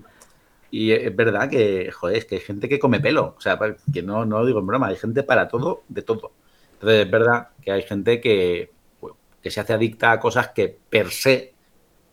y, 0.69 0.91
es 0.91 1.15
verdad 1.15 1.49
que, 1.49 1.91
joder, 1.91 2.17
es 2.17 2.25
que 2.25 2.35
hay 2.35 2.41
gente 2.41 2.67
que 2.67 2.79
come 2.79 2.99
pelo. 2.99 3.35
O 3.37 3.41
sea, 3.41 3.57
que 3.93 4.03
no, 4.03 4.25
no 4.25 4.39
lo 4.39 4.45
digo 4.45 4.59
en 4.59 4.67
broma, 4.67 4.87
hay 4.87 4.97
gente 4.97 5.23
para 5.23 5.47
todo, 5.47 5.83
de 5.87 6.01
todo. 6.01 6.31
Entonces, 6.73 7.05
es 7.05 7.11
verdad 7.11 7.49
que 7.61 7.71
hay 7.71 7.83
gente 7.83 8.19
que, 8.19 8.71
que 9.41 9.51
se 9.51 9.61
hace 9.61 9.73
adicta 9.73 10.11
a 10.11 10.19
cosas 10.19 10.49
que 10.49 10.77
per 10.89 11.09
se 11.09 11.53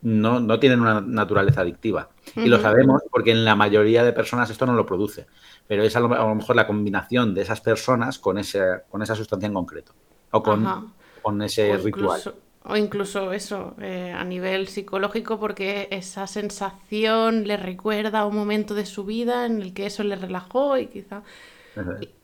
no, 0.05 0.39
no 0.39 0.59
tienen 0.59 0.81
una 0.81 1.01
naturaleza 1.01 1.61
adictiva. 1.61 2.09
Y 2.35 2.45
lo 2.45 2.61
sabemos 2.61 3.01
porque 3.09 3.31
en 3.31 3.43
la 3.43 3.55
mayoría 3.55 4.03
de 4.03 4.13
personas 4.13 4.51
esto 4.51 4.67
no 4.67 4.73
lo 4.73 4.85
produce. 4.85 5.25
Pero 5.67 5.81
es 5.83 5.95
a 5.95 5.99
lo, 5.99 6.35
mejor 6.35 6.55
la 6.55 6.67
combinación 6.67 7.33
de 7.33 7.41
esas 7.41 7.59
personas 7.59 8.19
con, 8.19 8.37
ese, 8.37 8.83
con 8.87 9.01
esa 9.01 9.15
sustancia 9.15 9.47
en 9.47 9.55
concreto 9.55 9.93
o 10.29 10.43
con, 10.43 10.93
con 11.23 11.41
ese 11.41 11.75
ritual. 11.77 12.21
o 12.65 12.77
incluso 12.77 13.31
eso, 13.31 13.73
eh, 13.81 14.13
a 14.15 14.23
nivel 14.23 14.67
psicológico, 14.67 15.39
porque 15.39 15.87
esa 15.89 16.27
sensación 16.27 17.47
le 17.47 17.57
recuerda 17.57 18.19
a 18.19 18.25
un 18.27 18.35
momento 18.35 18.75
de 18.75 18.85
su 18.85 19.05
vida 19.05 19.47
en 19.47 19.59
el 19.59 19.73
que 19.73 19.87
eso 19.87 20.03
le 20.03 20.15
relajó 20.15 20.77
y 20.77 20.85
quizá... 20.85 21.23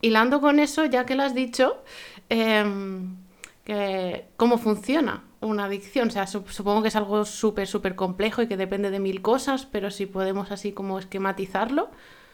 Hilando 0.02 0.40
con 0.40 0.60
eso, 0.60 0.86
ya 0.86 1.06
que 1.06 1.16
lo 1.16 1.24
has 1.24 1.36
dicho, 1.36 1.84
em, 2.30 3.18
que, 3.66 4.28
¿cómo 4.38 4.58
funciona 4.58 5.24
una 5.41 5.65
adicción? 5.65 6.07
O 6.07 6.12
sea, 6.12 6.27
supongo 6.27 6.81
que 6.81 6.88
es 6.88 6.95
algo 6.95 7.25
súper, 7.25 7.67
súper 7.67 7.95
complejo 7.95 8.41
y 8.41 8.48
que 8.48 8.57
depende 8.57 8.91
de 8.91 9.00
mil 9.00 9.21
cosas, 9.21 9.65
pero 9.65 9.91
si 9.91 10.05
podemos 10.05 10.51
así 10.51 10.71
como 10.71 11.00
esquematizarlo. 11.00 11.89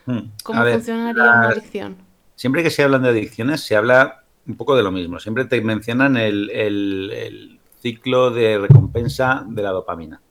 Hmm. 0.05 0.31
¿Cómo 0.43 0.63
funcionaría 0.63 1.23
una 1.23 1.49
adicción? 1.49 1.97
Siempre 2.35 2.63
que 2.63 2.69
se 2.69 2.83
hablan 2.83 3.03
de 3.03 3.09
adicciones, 3.09 3.61
se 3.61 3.75
habla 3.75 4.23
un 4.45 4.55
poco 4.55 4.75
de 4.75 4.83
lo 4.83 4.91
mismo. 4.91 5.19
Siempre 5.19 5.45
te 5.45 5.59
mencionan 5.61 6.17
el, 6.17 7.59
ciclo 7.81 8.31
de 8.31 8.57
recompensa 8.57 9.45
de 9.47 9.61
la 9.61 9.71
dopamina. 9.71 10.21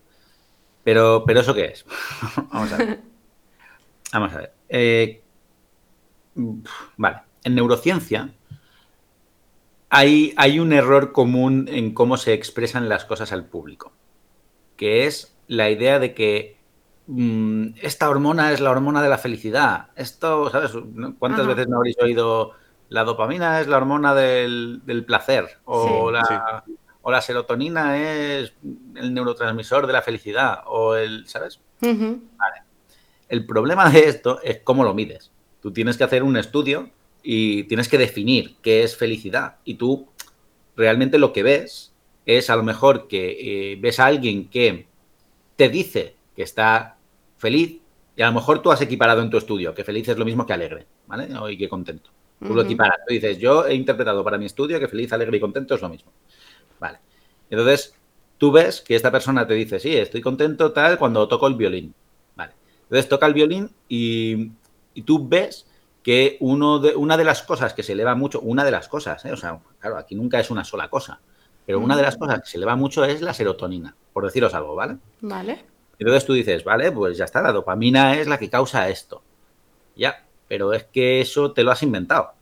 Pero, 0.85 1.25
pero 1.26 1.40
¿eso 1.40 1.54
qué 1.54 1.66
es? 1.66 1.85
Vamos 2.52 2.73
a 2.73 2.76
ver. 2.76 3.00
Vamos 4.12 4.33
a 4.33 4.38
ver. 4.38 4.52
Eh, 4.68 5.23
vale. 6.97 7.18
En 7.45 7.54
neurociencia 7.54 8.30
hay, 9.90 10.35
hay 10.37 10.59
un 10.59 10.73
error 10.73 11.12
común 11.12 11.69
en 11.71 11.95
cómo 11.95 12.16
se 12.16 12.33
expresan 12.33 12.88
las 12.88 13.05
cosas 13.05 13.33
al 13.33 13.47
público, 13.47 13.93
que 14.76 15.07
es 15.07 15.37
la 15.47 15.71
idea 15.71 15.99
de 15.99 16.14
que 16.14 16.57
Mm, 17.07 17.69
esta 17.81 18.11
hormona 18.11 18.52
es 18.52 18.61
la 18.61 18.71
hormona 18.71 19.02
de 19.02 19.09
la 19.09 19.19
felicidad. 19.19 19.88
Esto, 19.95 20.50
¿sabes? 20.50 20.73
¿Cuántas 21.19 21.47
veces 21.47 21.69
no 21.69 21.76
habréis 21.76 21.99
oído 22.00 22.52
la 22.88 23.05
dopamina 23.05 23.61
es 23.61 23.69
la 23.69 23.76
hormona 23.76 24.14
del, 24.14 25.05
placer? 25.07 25.59
O, 25.64 26.11
la, 26.11 26.64
o 27.02 27.11
la 27.11 27.21
serotonina 27.21 27.97
es 27.97 28.52
el 28.97 29.14
neurotransmisor 29.14 29.87
de 29.87 29.93
la 29.93 30.02
felicidad. 30.02 30.62
O 30.66 30.97
el, 30.97 31.26
¿sabes? 31.28 31.61
El 33.28 33.47
problema 33.47 33.88
de 33.90 34.09
esto 34.09 34.40
es 34.43 34.61
cómo 34.62 34.83
lo 34.85 34.95
mides. 34.95 35.31
Tú 35.61 35.73
tienes 35.73 35.97
que 35.97 36.05
hacer 36.05 36.23
un 36.23 36.37
estudio 36.37 36.90
y 37.28 37.64
tienes 37.64 37.88
que 37.88 37.99
definir 37.99 38.54
qué 38.62 38.85
es 38.85 38.97
felicidad. 38.97 39.56
Y 39.64 39.75
tú 39.75 40.06
realmente 40.76 41.18
lo 41.18 41.33
que 41.33 41.42
ves 41.42 41.92
es 42.25 42.50
a 42.50 42.56
lo 42.56 42.62
mejor 42.62 43.09
que 43.09 43.73
eh, 43.73 43.76
ves 43.80 43.99
a 43.99 44.06
alguien 44.06 44.49
que 44.49 44.87
te 45.56 45.68
dice 45.68 46.14
que 46.37 46.45
está 46.45 46.99
feliz, 47.37 47.80
y 48.14 48.23
a 48.23 48.28
lo 48.28 48.33
mejor 48.35 48.62
tú 48.62 48.71
has 48.71 48.80
equiparado 48.80 49.23
en 49.23 49.30
tu 49.30 49.38
estudio 49.38 49.75
que 49.75 49.83
feliz 49.83 50.09
es 50.09 50.16
lo 50.16 50.25
mismo 50.25 50.47
que 50.47 50.52
alegre, 50.52 50.87
¿vale? 51.09 51.28
Y 51.50 51.59
que 51.59 51.68
contento. 51.68 52.11
Tú 52.38 52.54
lo 52.54 52.62
equiparas. 52.62 52.99
Tú 53.06 53.12
dices, 53.12 53.38
yo 53.38 53.66
he 53.66 53.75
interpretado 53.75 54.23
para 54.23 54.38
mi 54.38 54.47
estudio 54.47 54.78
que 54.78 54.87
feliz, 54.88 55.12
alegre 55.12 55.38
y 55.38 55.40
contento 55.40 55.75
es 55.75 55.83
lo 55.83 55.88
mismo. 55.88 56.12
Vale. 56.78 56.99
Entonces, 57.50 57.95
tú 58.38 58.52
ves 58.52 58.80
que 58.80 58.95
esta 58.95 59.11
persona 59.11 59.47
te 59.47 59.54
dice, 59.54 59.80
sí, 59.80 59.97
estoy 59.97 60.21
contento 60.21 60.73
tal 60.73 60.97
cuando 60.99 61.26
toco 61.26 61.49
el 61.49 61.54
violín. 61.54 61.92
Vale. 62.37 62.52
Entonces 62.85 63.09
toca 63.09 63.26
el 63.26 63.35
violín 63.35 63.71
y, 63.88 64.52
tú 65.04 65.26
ves 65.26 65.66
que 66.07 66.37
uno 66.39 66.79
de, 66.79 66.95
una 66.95 67.17
de 67.17 67.25
las 67.25 67.43
cosas 67.43 67.75
que 67.75 67.83
se 67.83 67.95
eleva 67.95 68.15
mucho, 68.15 68.41
una 68.41 68.65
de 68.65 68.71
las 68.71 68.87
cosas, 68.87 69.25
¿eh? 69.25 69.33
o 69.33 69.37
sea, 69.37 69.59
claro, 69.81 69.99
aquí 69.99 70.15
nunca 70.15 70.39
es 70.39 70.53
una 70.53 70.63
sola 70.63 70.89
cosa, 70.89 71.19
pero 71.67 71.81
una 71.81 71.97
de 71.97 72.03
las 72.03 72.17
cosas 72.17 72.43
que 72.43 72.47
se 72.47 72.59
eleva 72.59 72.77
mucho 72.77 73.05
es 73.05 73.21
la 73.23 73.35
serotonina, 73.35 73.93
por 74.13 74.25
deciros 74.25 74.55
algo, 74.55 74.77
¿vale? 74.77 74.99
Vale. 75.21 75.65
Entonces 75.99 76.25
tú 76.25 76.35
dices, 76.35 76.63
vale, 76.63 76.93
pues 76.93 77.19
ya 77.19 77.25
está, 77.25 77.43
la 77.43 77.51
dopamina 77.51 78.21
es 78.21 78.29
la 78.29 78.39
que 78.39 78.49
causa 78.49 78.89
esto. 78.89 79.21
Ya, 79.97 80.25
pero 80.47 80.73
es 80.75 80.85
que 80.85 81.21
eso 81.21 81.51
te 81.51 81.65
lo 81.65 81.73
has 81.73 81.83
inventado. 81.83 82.35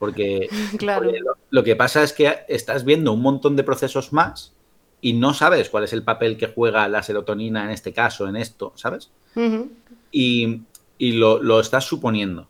Porque, 0.00 0.48
claro. 0.76 1.08
lo, 1.50 1.62
que 1.62 1.76
pasa 1.76 2.02
es 2.02 2.12
que 2.12 2.40
estás 2.48 2.84
viendo 2.84 3.12
un 3.12 3.22
montón 3.22 3.54
de 3.54 3.62
procesos 3.62 4.12
más 4.12 4.52
y 5.00 5.12
no 5.12 5.32
sabes 5.32 5.70
cuál 5.70 5.84
es 5.84 5.92
el 5.92 6.02
papel 6.02 6.36
que 6.36 6.48
juega 6.48 6.88
la 6.88 7.04
serotonina 7.04 7.62
en 7.62 7.70
este 7.70 7.92
caso, 7.92 8.26
en 8.26 8.34
esto, 8.34 8.72
¿sabes? 8.74 9.12
Y, 10.10 10.62
lo, 10.98 11.40
lo, 11.40 11.60
estás 11.60 11.84
suponiendo. 11.84 12.48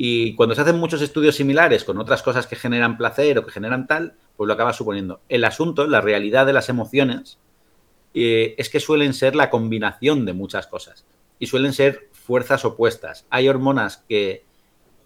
Y 0.00 0.36
cuando 0.36 0.54
se 0.54 0.60
hacen 0.60 0.78
muchos 0.78 1.02
estudios 1.02 1.34
similares 1.34 1.82
con 1.82 1.98
otras 1.98 2.22
cosas 2.22 2.46
que 2.46 2.54
generan 2.54 2.96
placer 2.96 3.36
o 3.36 3.44
que 3.44 3.50
generan 3.50 3.88
tal, 3.88 4.14
pues 4.36 4.46
lo 4.46 4.54
acabas 4.54 4.76
suponiendo. 4.76 5.20
El 5.28 5.44
asunto, 5.44 5.88
la 5.88 6.00
realidad 6.00 6.46
de 6.46 6.52
las 6.52 6.68
emociones, 6.68 7.40
eh, 8.14 8.54
es 8.58 8.70
que 8.70 8.78
suelen 8.78 9.12
ser 9.12 9.34
la 9.34 9.50
combinación 9.50 10.24
de 10.24 10.34
muchas 10.34 10.68
cosas 10.68 11.04
y 11.40 11.48
suelen 11.48 11.72
ser 11.72 12.08
fuerzas 12.12 12.64
opuestas. 12.64 13.26
Hay 13.28 13.48
hormonas 13.48 14.04
que 14.08 14.44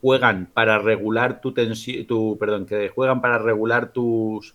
juegan 0.02 0.50
para 0.52 0.78
regular 0.78 1.40
tu 1.40 1.54
tensión, 1.54 2.06
tu, 2.06 2.37
perdón, 2.38 2.66
que 2.66 2.90
juegan 2.90 3.22
para 3.22 3.38
regular 3.38 3.94
tus, 3.94 4.54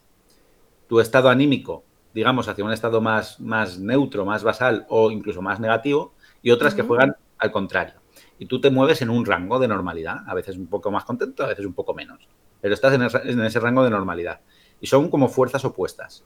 tu 0.88 1.00
estado 1.00 1.29
anímico, 1.29 1.84
digamos, 2.13 2.48
hacia 2.48 2.63
un 2.63 2.72
estado 2.72 3.01
más, 3.01 3.39
más 3.39 3.79
neutro, 3.79 4.24
más 4.24 4.44
basal 4.44 4.86
o 4.88 5.10
incluso 5.10 5.41
más 5.41 5.60
negativo, 5.60 6.13
y 6.44 6.51
otras 6.51 6.75
que 6.75 6.84
juegan 6.84 7.15
al 7.39 7.51
contrario. 7.51 7.96
Y 8.39 8.46
tú 8.46 8.62
te 8.62 8.70
mueves 8.70 9.01
en 9.01 9.10
un 9.10 9.25
rango 9.25 9.60
de 9.60 9.67
normalidad, 9.67 10.20
a 10.27 10.34
veces 10.34 10.58
un 10.58 10.67
poco 10.67 10.91
más 10.91 11.06
contento, 11.06 11.44
a 11.44 11.48
veces 11.48 11.65
un 11.65 11.74
poco 11.74 11.94
menos, 11.94 12.27
pero 12.62 12.74
estás 12.74 12.94
en 12.94 13.41
ese 13.41 13.60
rango 13.60 13.84
de 13.84 13.89
normalidad. 13.89 14.41
Y 14.79 14.88
son 14.88 15.10
como 15.10 15.27
fuerzas 15.27 15.65
opuestas. 15.65 16.24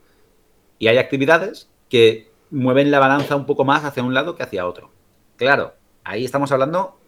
Y 0.77 0.87
hay 0.87 0.97
actividades 0.97 1.69
que 1.89 2.31
mueven 2.49 2.91
la 2.91 2.99
balanza 2.99 3.35
un 3.35 3.45
poco 3.45 3.63
más 3.63 3.85
hacia 3.85 4.03
un 4.03 4.13
lado 4.13 4.35
que 4.35 4.43
hacia 4.43 4.67
otro. 4.67 4.91
Claro, 5.37 5.73
ahí 6.03 6.25
estamos 6.25 6.51
hablando 6.51 6.99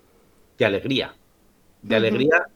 de 0.58 0.66
alegría. 0.66 1.16
De 1.82 1.96
alegría 1.96 2.48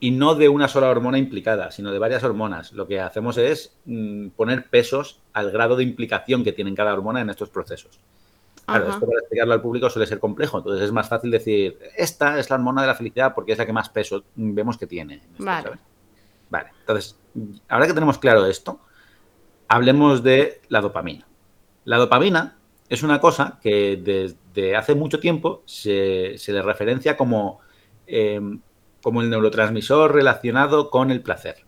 y 0.00 0.10
no 0.10 0.34
de 0.34 0.48
una 0.48 0.66
sola 0.66 0.88
hormona 0.88 1.18
implicada, 1.18 1.70
sino 1.70 1.92
de 1.92 1.98
varias 1.98 2.24
hormonas. 2.24 2.72
Lo 2.72 2.88
que 2.88 3.00
hacemos 3.00 3.36
es 3.36 3.76
mm, 3.84 4.28
poner 4.30 4.68
pesos 4.68 5.20
al 5.32 5.50
grado 5.50 5.76
de 5.76 5.84
implicación 5.84 6.42
que 6.42 6.52
tienen 6.52 6.74
cada 6.74 6.94
hormona 6.94 7.20
en 7.20 7.30
estos 7.30 7.50
procesos. 7.50 8.00
Claro, 8.66 8.88
esto 8.88 9.06
para 9.06 9.18
explicarlo 9.20 9.52
al 9.54 9.62
público 9.62 9.90
suele 9.90 10.06
ser 10.06 10.20
complejo, 10.20 10.58
entonces 10.58 10.84
es 10.84 10.92
más 10.92 11.08
fácil 11.08 11.30
decir, 11.30 11.78
esta 11.96 12.38
es 12.38 12.50
la 12.50 12.56
hormona 12.56 12.82
de 12.82 12.86
la 12.86 12.94
felicidad 12.94 13.34
porque 13.34 13.52
es 13.52 13.58
la 13.58 13.66
que 13.66 13.72
más 13.72 13.88
peso 13.88 14.24
vemos 14.34 14.78
que 14.78 14.86
tiene. 14.86 15.22
vale. 15.38 15.70
vale, 16.48 16.70
entonces, 16.80 17.18
ahora 17.68 17.86
que 17.86 17.94
tenemos 17.94 18.18
claro 18.18 18.46
esto, 18.46 18.80
hablemos 19.68 20.22
de 20.22 20.60
la 20.68 20.80
dopamina. 20.80 21.26
La 21.84 21.96
dopamina 21.96 22.58
es 22.88 23.02
una 23.02 23.20
cosa 23.20 23.58
que 23.62 23.96
desde 23.96 24.76
hace 24.76 24.94
mucho 24.94 25.20
tiempo 25.20 25.62
se, 25.64 26.36
le 26.46 26.62
referencia 26.62 27.16
como, 27.16 27.60
em, 28.06 28.60
como 29.02 29.22
el 29.22 29.30
neurotransmisor 29.30 30.12
relacionado 30.12 30.90
con 30.90 31.10
el 31.10 31.22
placer. 31.22 31.64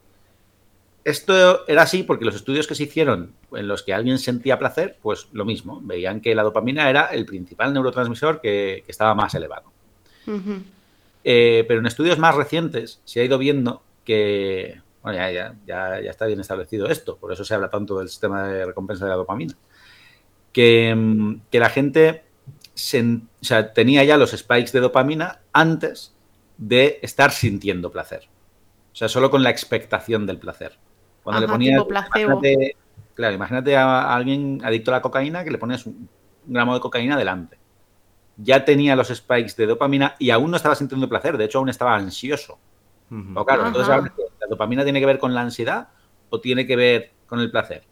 Esto 1.05 1.67
era 1.67 1.83
así 1.83 2.05
porque 2.05 2.25
los 2.25 2.37
estudios 2.37 2.67
que 2.67 2.77
se 2.77 2.85
hicieron 2.85 3.35
en 3.53 3.67
los 3.67 3.83
que 3.83 3.93
alguien 3.93 4.19
sentía 4.19 4.59
placer, 4.59 4.99
pues 5.03 5.29
lo 5.33 5.45
mismo, 5.45 5.81
veían 5.83 6.21
que 6.21 6.35
la 6.35 6.45
dopamina 6.45 6.89
era 6.89 7.07
el 7.07 7.27
principal 7.27 7.73
neurotransmisor 7.73 8.41
que, 8.41 8.85
estaba 8.87 9.15
más 9.15 9.35
elevado. 9.35 9.73
Eh, 11.25 11.65
pero 11.67 11.81
en 11.81 11.87
estudios 11.87 12.19
más 12.19 12.35
recientes 12.35 13.01
se 13.05 13.21
ha 13.21 13.25
ido 13.25 13.39
viendo 13.39 13.83
que, 14.05 14.81
bueno, 15.03 15.19
ya, 15.19 15.31
ya, 15.67 16.01
ya, 16.01 16.11
está 16.11 16.27
bien 16.27 16.41
establecido 16.41 16.87
esto, 16.89 17.17
por 17.17 17.33
eso 17.33 17.45
se 17.45 17.55
habla 17.55 17.71
tanto 17.71 17.99
del 17.99 18.09
sistema 18.09 18.47
de 18.47 18.67
recompensa 18.67 19.05
de 19.05 19.11
la 19.11 19.17
dopamina, 19.17 19.55
que, 20.53 21.39
la 21.51 21.71
gente 21.71 22.25
tenía 23.75 24.05
ya 24.05 24.17
los 24.17 24.31
spikes 24.31 24.73
de 24.73 24.81
dopamina 24.81 25.41
antes 25.53 26.15
de 26.59 26.99
estar 27.03 27.33
sintiendo 27.33 27.91
placer. 27.91 28.29
O 28.93 28.97
sea, 28.97 29.09
solo 29.09 29.31
con 29.31 29.43
la 29.43 29.51
expectación 29.51 30.27
del 30.27 30.39
placer. 30.39 30.79
Cuando 31.23 31.41
le 31.41 31.49
ponías. 31.49 31.83
Imagínate, 31.89 32.77
claro, 33.15 33.35
imagínate 33.35 33.77
a 33.77 34.15
alguien 34.15 34.61
adicto 34.65 34.91
a 34.91 34.95
la 34.95 35.03
cocaína 35.03 35.45
que 35.45 35.51
le 35.51 35.59
pones 35.59 35.87
un 35.87 36.09
gramo 36.47 36.75
de 36.75 36.81
cocaína 36.81 37.17
delante. 37.17 37.59
Ya 38.37 38.65
tenía 38.65 38.97
los 38.97 39.09
spikes 39.09 39.55
de 39.57 39.67
dopamina 39.67 40.17
y 40.19 40.31
aún 40.31 40.51
no 40.51 40.57
estaba 40.57 40.75
sintiendo 40.75 41.09
placer, 41.09 41.37
de 41.37 41.45
hecho, 41.45 41.59
aún 41.59 41.69
estaba 41.69 41.95
ansioso. 41.95 42.59
O 43.35 43.45
claro, 43.45 43.67
entonces 43.67 43.95
la 43.95 44.47
dopamina 44.49 44.85
tiene 44.85 44.99
que 44.99 45.07
ver 45.07 45.19
con 45.19 45.35
la 45.35 45.43
ansiedad 45.43 45.89
o 46.31 46.41
tiene 46.41 46.67
que 46.67 46.77
ver 46.77 47.11
con 47.27 47.41
el 47.41 47.51
placer? 47.51 47.85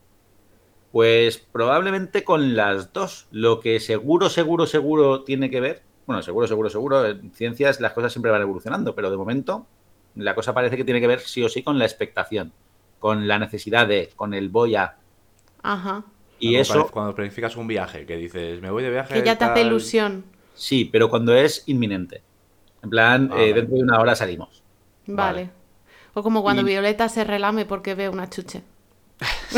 Pues 0.92 1.38
probablemente 1.38 2.24
con 2.24 2.56
las 2.56 2.92
dos. 2.92 3.28
Lo 3.30 3.60
que 3.60 3.80
seguro, 3.80 4.28
seguro, 4.30 4.66
seguro 4.66 5.22
tiene 5.22 5.50
que 5.50 5.60
ver, 5.60 5.82
bueno, 6.06 6.22
seguro, 6.22 6.46
seguro, 6.46 6.70
seguro, 6.70 7.06
en 7.06 7.32
ciencias 7.32 7.80
las 7.80 7.92
cosas 7.92 8.12
siempre 8.12 8.32
van 8.32 8.42
evolucionando, 8.42 8.94
pero 8.94 9.10
de 9.10 9.16
momento 9.16 9.66
la 10.14 10.34
cosa 10.34 10.54
parece 10.54 10.76
que 10.76 10.84
tiene 10.84 11.00
que 11.00 11.06
ver 11.06 11.20
sí 11.20 11.42
o 11.42 11.48
sí 11.48 11.62
con 11.62 11.78
la 11.78 11.84
expectación, 11.84 12.52
con 13.00 13.26
la 13.26 13.40
necesidad 13.40 13.88
de, 13.88 14.10
con 14.14 14.32
el 14.32 14.48
voy 14.48 14.76
a. 14.76 14.96
Ajá. 15.62 16.04
Y 16.38 16.54
eso... 16.54 16.88
Cuando 16.90 17.14
planificas 17.14 17.56
un 17.56 17.66
viaje, 17.66 18.06
que 18.06 18.16
dices, 18.16 18.62
me 18.62 18.70
voy 18.70 18.82
de 18.82 18.90
viaje... 18.90 19.12
Que 19.12 19.22
ya 19.22 19.36
te 19.36 19.44
hace 19.44 19.62
ilusión. 19.62 20.24
Sí, 20.54 20.86
pero 20.86 21.10
cuando 21.10 21.34
es 21.34 21.64
inminente. 21.66 22.22
En 22.82 22.90
plan, 22.90 23.30
eh, 23.36 23.52
dentro 23.52 23.76
de 23.76 23.82
una 23.82 23.98
hora 23.98 24.14
salimos. 24.14 24.62
Vale. 25.06 25.50
O 26.14 26.22
como 26.22 26.42
cuando 26.42 26.64
Violeta 26.64 27.08
se 27.08 27.24
relame 27.24 27.66
porque 27.66 27.94
ve 27.94 28.08
una 28.08 28.30
chuche. 28.30 28.62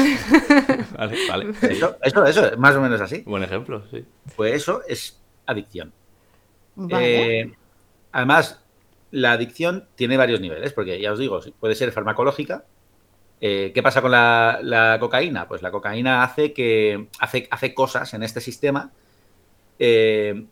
vale, 0.99 1.17
vale. 1.29 1.51
Eso, 1.63 1.97
eso, 2.03 2.25
eso, 2.25 2.57
más 2.59 2.75
o 2.75 2.81
menos 2.81 3.01
así. 3.01 3.23
Buen 3.27 3.45
ejemplo, 3.45 3.85
sí. 3.91 4.05
Pues 4.35 4.55
eso 4.55 4.83
es 4.89 5.21
adicción. 5.47 5.93
Eh, 6.91 7.53
además, 8.11 8.61
la 9.13 9.33
adicción 9.33 9.87
tiene 9.95 10.17
varios 10.17 10.41
niveles, 10.41 10.73
porque 10.73 11.01
ya 11.01 11.13
os 11.13 11.19
digo, 11.19 11.41
puede 11.61 11.75
ser 11.75 11.93
farmacológica. 11.93 12.65
Eh, 13.45 13.73
¿Qué 13.75 13.83
pasa 13.83 14.01
con 14.01 14.13
la, 14.13 14.97
cocaína? 15.01 15.49
Pues 15.49 15.63
la 15.63 15.73
cocaína 15.73 16.23
hace 16.23 16.53
que 16.53 17.09
hace, 17.19 17.49
hace 17.51 17.75
cosas 17.75 18.15
en 18.15 18.23
este 18.23 18.41
sistema 18.41 18.93
eh, 19.81 20.47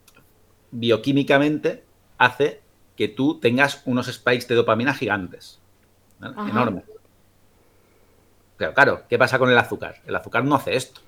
bioquímicamente 0.72 1.84
hace 2.18 2.60
que 2.96 3.06
tú 3.06 3.38
tengas 3.38 3.82
unos 3.84 4.08
spikes 4.08 4.48
de 4.48 4.56
dopamina 4.56 4.92
gigantes, 4.92 5.60
enormes. 6.20 6.82
Pero 8.56 8.74
claro, 8.74 9.04
¿qué 9.08 9.16
pasa 9.18 9.38
con 9.38 9.50
el 9.50 9.56
azúcar? 9.56 10.02
El 10.04 10.16
azúcar 10.16 10.44
no 10.44 10.56
hace 10.56 10.74
esto. 10.74 11.00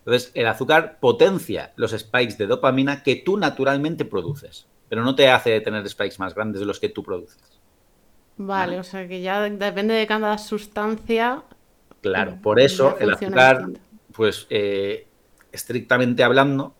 Entonces, 0.00 0.32
el 0.34 0.48
azúcar 0.48 0.98
potencia 0.98 1.72
los 1.76 1.92
spikes 1.92 2.36
de 2.36 2.48
dopamina 2.48 3.04
que 3.04 3.14
tú 3.14 3.36
naturalmente 3.36 4.04
produces, 4.04 4.66
pero 4.88 5.04
no 5.04 5.14
te 5.14 5.30
hace 5.30 5.60
tener 5.60 5.88
spikes 5.88 6.16
más 6.18 6.34
grandes 6.34 6.58
de 6.58 6.66
los 6.66 6.80
que 6.80 6.88
tú 6.88 7.04
produces. 7.04 7.59
Vale, 8.42 8.78
o 8.78 8.82
sea 8.82 9.06
que 9.06 9.20
ya 9.20 9.42
depende 9.42 9.92
de 9.92 10.06
cada 10.06 10.38
sustancia. 10.38 11.42
Claro, 12.00 12.38
por 12.40 12.58
eso 12.58 12.96
el 12.98 13.12
azúcar, 13.12 13.68
pues 14.12 14.46
eh, 14.48 15.06
estrictamente 15.52 16.24
hablando, 16.24 16.74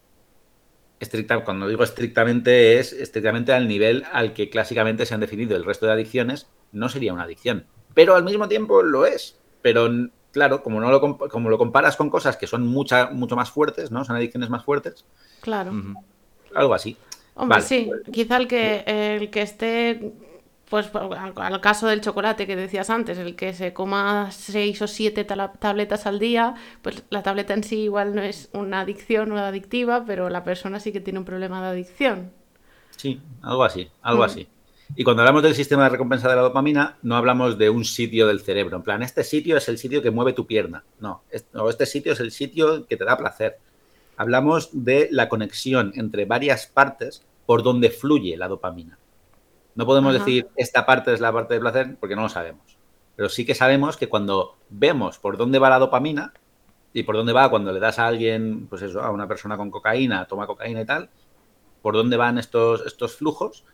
estricta, 1.00 1.45
cuando 1.45 1.69
digo 1.69 1.85
estrictamente 1.85 2.79
es 2.79 2.95
estrictamente 2.95 3.52
al 3.52 3.69
nivel 3.69 4.05
al 4.11 4.33
que 4.33 4.49
clásicamente 4.49 5.05
se 5.05 5.12
han 5.12 5.21
definido 5.21 5.55
el 5.55 5.67
resto 5.67 5.85
de 5.85 5.93
adicciones, 5.93 6.49
no 6.73 6.88
sería 6.88 7.12
una 7.12 7.25
adicción. 7.25 7.67
Pero 7.93 8.14
al 8.14 8.25
mismo 8.25 8.49
tiempo 8.49 8.83
lo 8.83 9.05
es. 9.05 9.38
Pero 9.61 9.90
claro, 10.33 10.62
como, 10.62 10.81
no 10.81 10.90
lo, 10.90 11.19
como 11.19 11.50
lo 11.50 11.59
comparas 11.59 11.95
con 11.97 12.09
cosas 12.09 12.38
que 12.38 12.47
son 12.47 12.67
mucha, 12.67 13.11
mucho 13.11 13.37
más 13.37 13.50
fuertes, 13.50 13.90
¿no? 13.90 14.02
Son 14.07 14.17
adicciones 14.17 14.49
más 14.49 14.64
fuertes. 14.64 15.05
Claro. 15.43 15.73
Algo 16.55 16.73
así. 16.73 16.97
Hombre, 17.35 17.61
sí, 17.61 17.90
quizá 18.11 18.38
el 18.38 18.49
que, 18.49 18.83
el 18.87 19.29
que 19.29 19.43
esté, 19.43 20.12
pues 20.71 20.89
al 20.95 21.61
caso 21.61 21.89
del 21.89 22.00
chocolate 22.00 22.47
que 22.47 22.55
decías 22.55 22.91
antes, 22.91 23.19
el 23.19 23.35
que 23.35 23.53
se 23.53 23.73
coma 23.73 24.31
seis 24.31 24.81
o 24.81 24.87
siete 24.87 25.25
tabletas 25.25 26.07
al 26.07 26.21
día, 26.21 26.55
pues 26.81 27.03
la 27.11 27.25
tableta 27.25 27.55
en 27.55 27.65
sí 27.65 27.81
igual 27.81 28.15
no 28.15 28.23
es 28.23 28.49
una 28.53 28.83
adicción 28.83 29.33
o 29.33 29.39
adictiva, 29.39 30.05
pero 30.07 30.31
la 30.31 30.45
persona 30.45 30.79
sí 30.79 30.93
que 30.93 31.00
tiene 31.00 31.19
un 31.19 31.25
problema 31.25 31.61
de 31.61 31.69
adicción. 31.71 32.31
Sí, 32.97 33.21
algo 33.43 33.65
así, 33.65 33.91
algo 34.00 34.23
así. 34.23 34.47
Y 34.95 35.03
cuando 35.03 35.23
hablamos 35.23 35.43
del 35.43 35.57
sistema 35.57 35.85
de 35.85 35.91
recompensa 35.91 36.29
de 36.29 36.37
la 36.37 36.43
dopamina, 36.43 36.99
no 37.03 37.17
hablamos 37.17 37.59
de 37.59 37.69
un 37.69 37.85
sitio 37.85 38.29
del 38.29 38.41
cerebro. 38.41 38.77
En 38.77 38.83
plan, 38.85 39.03
este 39.03 39.25
sitio 39.25 39.57
es 39.57 39.69
el 39.69 39.77
sitio 39.77 40.03
que 40.03 40.12
mueve 40.12 40.35
tu 40.35 40.47
pierna. 40.47 40.85
No, 41.00 41.25
este 41.33 41.87
sitio 41.87 42.12
es 42.12 42.21
el 42.21 42.31
sitio 42.31 42.87
que 42.87 42.97
te 42.97 43.05
da 43.05 43.17
placer. 43.17 43.59
Hablamos 44.17 44.71
de 44.73 45.09
la 45.11 45.29
conexión 45.29 45.93
entre 45.97 46.27
varias 46.27 46.67
partes 46.67 47.25
por 47.45 47.65
donde 47.65 47.91
fluye 47.91 48.37
la 48.37 48.47
dopamina. 48.47 48.99
No 49.80 49.86
podemos 49.86 50.12
decir 50.12 50.47
esta 50.56 50.84
parte 50.84 51.10
es 51.10 51.21
la 51.21 51.32
parte 51.32 51.54
de 51.54 51.60
placer 51.60 51.97
porque 51.99 52.14
no 52.14 52.21
lo 52.21 52.28
sabemos. 52.28 52.76
Pero 53.16 53.30
sí 53.30 53.47
que 53.47 53.54
sabemos 53.54 53.97
que 53.97 54.10
cuando 54.10 54.58
vemos 54.69 55.19
por 55.19 55.38
dónde 55.38 55.58
va 55.58 55.71
la 55.71 55.78
dopamina 55.78 56.34
y 56.93 57.02
por 57.04 57.16
dónde 57.16 57.32
va 57.32 57.49
cuando 57.49 57.73
le 57.73 57.80
das 57.80 57.99
a 57.99 58.06
alguien, 58.06 58.66
pues 58.66 58.82
eso, 58.82 59.00
a 59.00 59.10
una 59.10 59.26
persona 59.26 59.56
con 59.56 59.71
cocaína, 59.71 60.26
toma 60.26 60.47
cocaína 60.47 60.82
y 60.82 60.84
tal, 60.84 61.08
por 61.80 61.95
dónde 61.95 62.19
van 62.19 62.36
estos, 62.36 62.84
estos 62.84 63.16
flujos, 63.16 63.64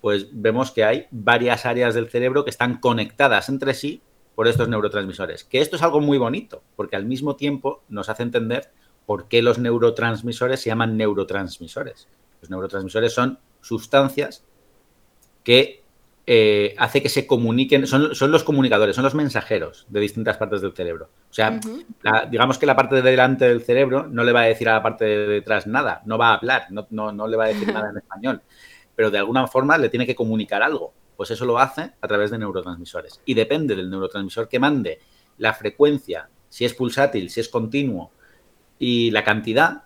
pues 0.00 0.28
vemos 0.30 0.70
que 0.70 0.84
hay 0.84 1.08
varias 1.10 1.66
áreas 1.66 1.92
del 1.92 2.08
cerebro 2.08 2.44
que 2.44 2.50
están 2.50 2.78
conectadas 2.78 3.48
entre 3.48 3.74
sí 3.74 4.00
por 4.36 4.46
estos 4.46 4.68
neurotransmisores. 4.68 5.42
Que 5.42 5.60
esto 5.60 5.74
es 5.74 5.82
algo 5.82 6.00
muy 6.00 6.18
bonito, 6.18 6.62
porque 6.76 6.94
al 6.94 7.04
mismo 7.04 7.34
tiempo 7.34 7.82
nos 7.88 8.08
hace 8.08 8.22
entender 8.22 8.70
por 9.06 9.26
qué 9.26 9.42
los 9.42 9.58
neurotransmisores 9.58 10.60
se 10.60 10.70
llaman 10.70 10.96
neurotransmisores. 10.96 12.06
Los 12.42 12.48
neurotransmisores 12.48 13.12
son 13.12 13.40
sustancias 13.60 14.44
que 15.42 15.82
eh, 16.26 16.74
hace 16.78 17.02
que 17.02 17.08
se 17.08 17.26
comuniquen, 17.26 17.86
son, 17.86 18.10
los 18.30 18.44
comunicadores, 18.44 18.94
son 18.94 19.04
los 19.04 19.14
mensajeros 19.14 19.86
de 19.88 20.00
distintas 20.00 20.36
partes 20.36 20.60
del 20.60 20.74
cerebro. 20.74 21.08
O 21.30 21.34
sea, 21.34 21.58
digamos 22.30 22.58
que 22.58 22.66
la 22.66 22.76
parte 22.76 22.96
de 22.96 23.02
delante 23.02 23.46
del 23.46 23.62
cerebro 23.62 24.06
no 24.06 24.24
le 24.24 24.32
va 24.32 24.42
a 24.42 24.46
decir 24.46 24.68
a 24.68 24.74
la 24.74 24.82
parte 24.82 25.04
de 25.04 25.26
detrás 25.26 25.66
nada, 25.66 26.02
no 26.04 26.18
va 26.18 26.30
a 26.30 26.34
hablar, 26.34 26.66
no, 26.70 26.86
no 27.12 27.26
le 27.26 27.36
va 27.36 27.44
a 27.44 27.48
decir 27.48 27.72
nada 27.72 27.90
en 27.90 27.96
español 27.98 28.42
pero 28.98 29.12
de 29.12 29.18
alguna 29.18 29.46
forma 29.46 29.78
le 29.78 29.90
tiene 29.90 30.06
que 30.06 30.16
comunicar 30.16 30.60
algo. 30.60 30.92
Pues 31.16 31.30
eso 31.30 31.44
lo 31.44 31.60
hace 31.60 31.92
a 32.00 32.08
través 32.08 32.32
de 32.32 32.38
neurotransmisores. 32.38 33.20
Y 33.24 33.34
depende 33.34 33.76
del 33.76 33.88
neurotransmisor 33.88 34.48
que 34.48 34.58
mande, 34.58 34.98
la 35.36 35.54
frecuencia, 35.54 36.28
si 36.48 36.64
es 36.64 36.74
pulsátil, 36.74 37.30
si 37.30 37.38
es 37.38 37.48
continuo 37.48 38.10
y 38.76 39.12
la 39.12 39.22
cantidad, 39.22 39.84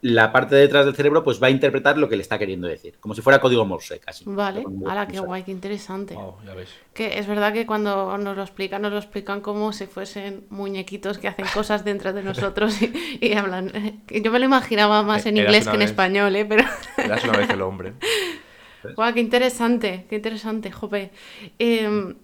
la 0.00 0.30
parte 0.30 0.54
de 0.54 0.62
detrás 0.62 0.84
del 0.84 0.94
cerebro 0.94 1.24
pues 1.24 1.42
va 1.42 1.48
a 1.48 1.50
interpretar 1.50 1.98
lo 1.98 2.08
que 2.08 2.16
le 2.16 2.22
está 2.22 2.38
queriendo 2.38 2.68
decir, 2.68 2.94
como 3.00 3.14
si 3.14 3.22
fuera 3.22 3.40
código 3.40 3.64
Morse 3.64 3.98
casi. 3.98 4.24
Vale, 4.26 4.64
hala, 4.86 5.08
qué 5.08 5.18
guay, 5.18 5.42
qué 5.42 5.50
interesante. 5.50 6.16
Que 6.94 7.18
es 7.18 7.26
verdad 7.26 7.52
que 7.52 7.66
cuando 7.66 8.16
nos 8.18 8.36
lo 8.36 8.42
explican, 8.42 8.82
nos 8.82 8.92
lo 8.92 8.98
explican 8.98 9.40
como 9.40 9.72
si 9.72 9.86
fuesen 9.86 10.44
muñequitos 10.50 11.18
que 11.18 11.28
hacen 11.28 11.46
cosas 11.52 11.84
dentro 11.84 12.12
de 12.12 12.22
nosotros 12.22 12.76
y, 13.20 13.32
hablan. 13.32 13.72
Yo 14.08 14.30
me 14.30 14.38
lo 14.38 14.44
imaginaba 14.44 15.02
más 15.02 15.26
en 15.26 15.36
inglés 15.36 15.66
que 15.66 15.76
en 15.76 15.82
español, 15.82 16.34
¿eh? 16.36 16.44
Pero... 16.44 16.64
Eras 16.96 17.24
una 17.24 17.38
vez 17.38 17.50
el 17.50 17.62
hombre. 17.62 17.94
Guau, 18.94 19.12
qué 19.12 19.20
interesante, 19.20 20.06
qué 20.08 20.16
interesante, 20.16 20.70
jope. 20.70 21.10
Em, 21.58 22.14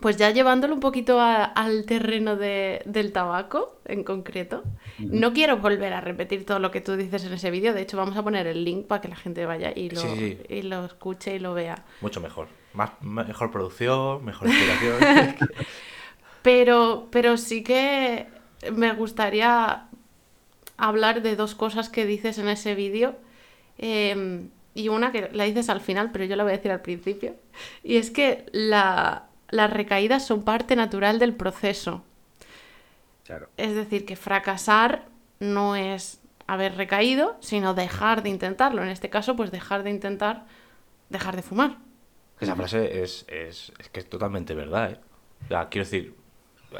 pues 0.00 0.16
ya 0.16 0.30
llevándolo 0.30 0.74
un 0.74 0.80
poquito 0.80 1.20
al 1.20 1.84
terreno 1.86 2.36
del 2.36 3.12
tabaco 3.12 3.80
en 3.84 4.04
concreto, 4.04 4.62
no 4.98 5.32
quiero 5.32 5.58
volver 5.58 5.92
a 5.92 6.00
repetir 6.00 6.44
todo 6.44 6.58
lo 6.58 6.70
que 6.70 6.80
tú 6.80 6.96
dices 6.96 7.24
en 7.24 7.32
ese 7.32 7.50
vídeo, 7.50 7.72
de 7.74 7.82
hecho 7.82 7.96
vamos 7.96 8.16
a 8.16 8.22
poner 8.22 8.46
el 8.46 8.64
link 8.64 8.86
para 8.86 9.00
que 9.00 9.08
la 9.08 9.16
gente 9.16 9.46
vaya 9.46 9.72
y 9.74 9.90
lo, 9.90 10.02
Y 10.48 10.62
lo 10.62 10.84
escuche 10.84 11.36
y 11.36 11.38
lo 11.38 11.54
vea. 11.54 11.84
Mucho 12.00 12.20
mejor, 12.20 12.48
Más, 12.72 12.90
mejor 13.00 13.50
producción, 13.50 14.24
mejor 14.24 14.48
inspiración. 14.48 15.36
pero, 16.42 17.08
pero 17.10 17.36
sí 17.36 17.62
que 17.62 18.26
me 18.72 18.92
gustaría 18.92 19.88
hablar 20.76 21.22
de 21.22 21.36
dos 21.36 21.54
cosas 21.54 21.88
que 21.88 22.06
dices 22.06 22.38
en 22.38 22.48
ese 22.48 22.74
vídeo. 22.74 23.16
Em, 23.78 24.50
y 24.74 24.88
una 24.88 25.10
que 25.10 25.28
la 25.32 25.44
dices 25.44 25.68
al 25.70 25.80
final, 25.80 26.10
pero 26.12 26.24
yo 26.24 26.36
la 26.36 26.44
voy 26.44 26.52
a 26.52 26.56
decir 26.56 26.70
al 26.70 26.82
principio. 26.82 27.34
Y 27.82 27.96
es 27.96 28.10
que 28.10 28.46
la, 28.52 29.27
las 29.50 29.70
recaídas 29.70 30.26
son 30.26 30.42
parte 30.42 30.76
natural 30.76 31.18
del 31.18 31.34
proceso. 31.34 32.02
Es 33.56 33.74
decir, 33.74 34.06
que 34.06 34.16
fracasar 34.16 35.06
no 35.38 35.76
es 35.76 36.20
haber 36.46 36.76
recaído, 36.76 37.36
sino 37.40 37.74
dejar 37.74 38.22
de 38.22 38.30
intentarlo. 38.30 38.82
En 38.82 38.88
este 38.88 39.10
caso, 39.10 39.36
pues 39.36 39.50
dejar 39.50 39.82
de 39.82 39.90
intentar 39.90 40.46
dejar 41.10 41.36
de 41.36 41.42
fumar. 41.42 41.78
Esa 42.40 42.54
frase 42.54 43.02
es, 43.02 43.26
es, 43.28 43.72
que 43.92 44.00
es 44.00 44.08
totalmente 44.08 44.54
verdad, 44.54 44.92
¿eh? 44.92 44.98
quiero 45.48 45.84
decir, 45.84 46.14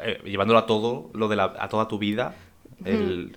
eh, 0.01 0.21
llevándolo 0.23 0.59
a 0.59 0.65
todo, 0.65 1.09
lo 1.13 1.27
de 1.27 1.35
la, 1.35 1.55
a 1.59 1.67
toda 1.67 1.87
tu 1.87 1.99
vida, 1.99 2.33
el, 2.85 3.35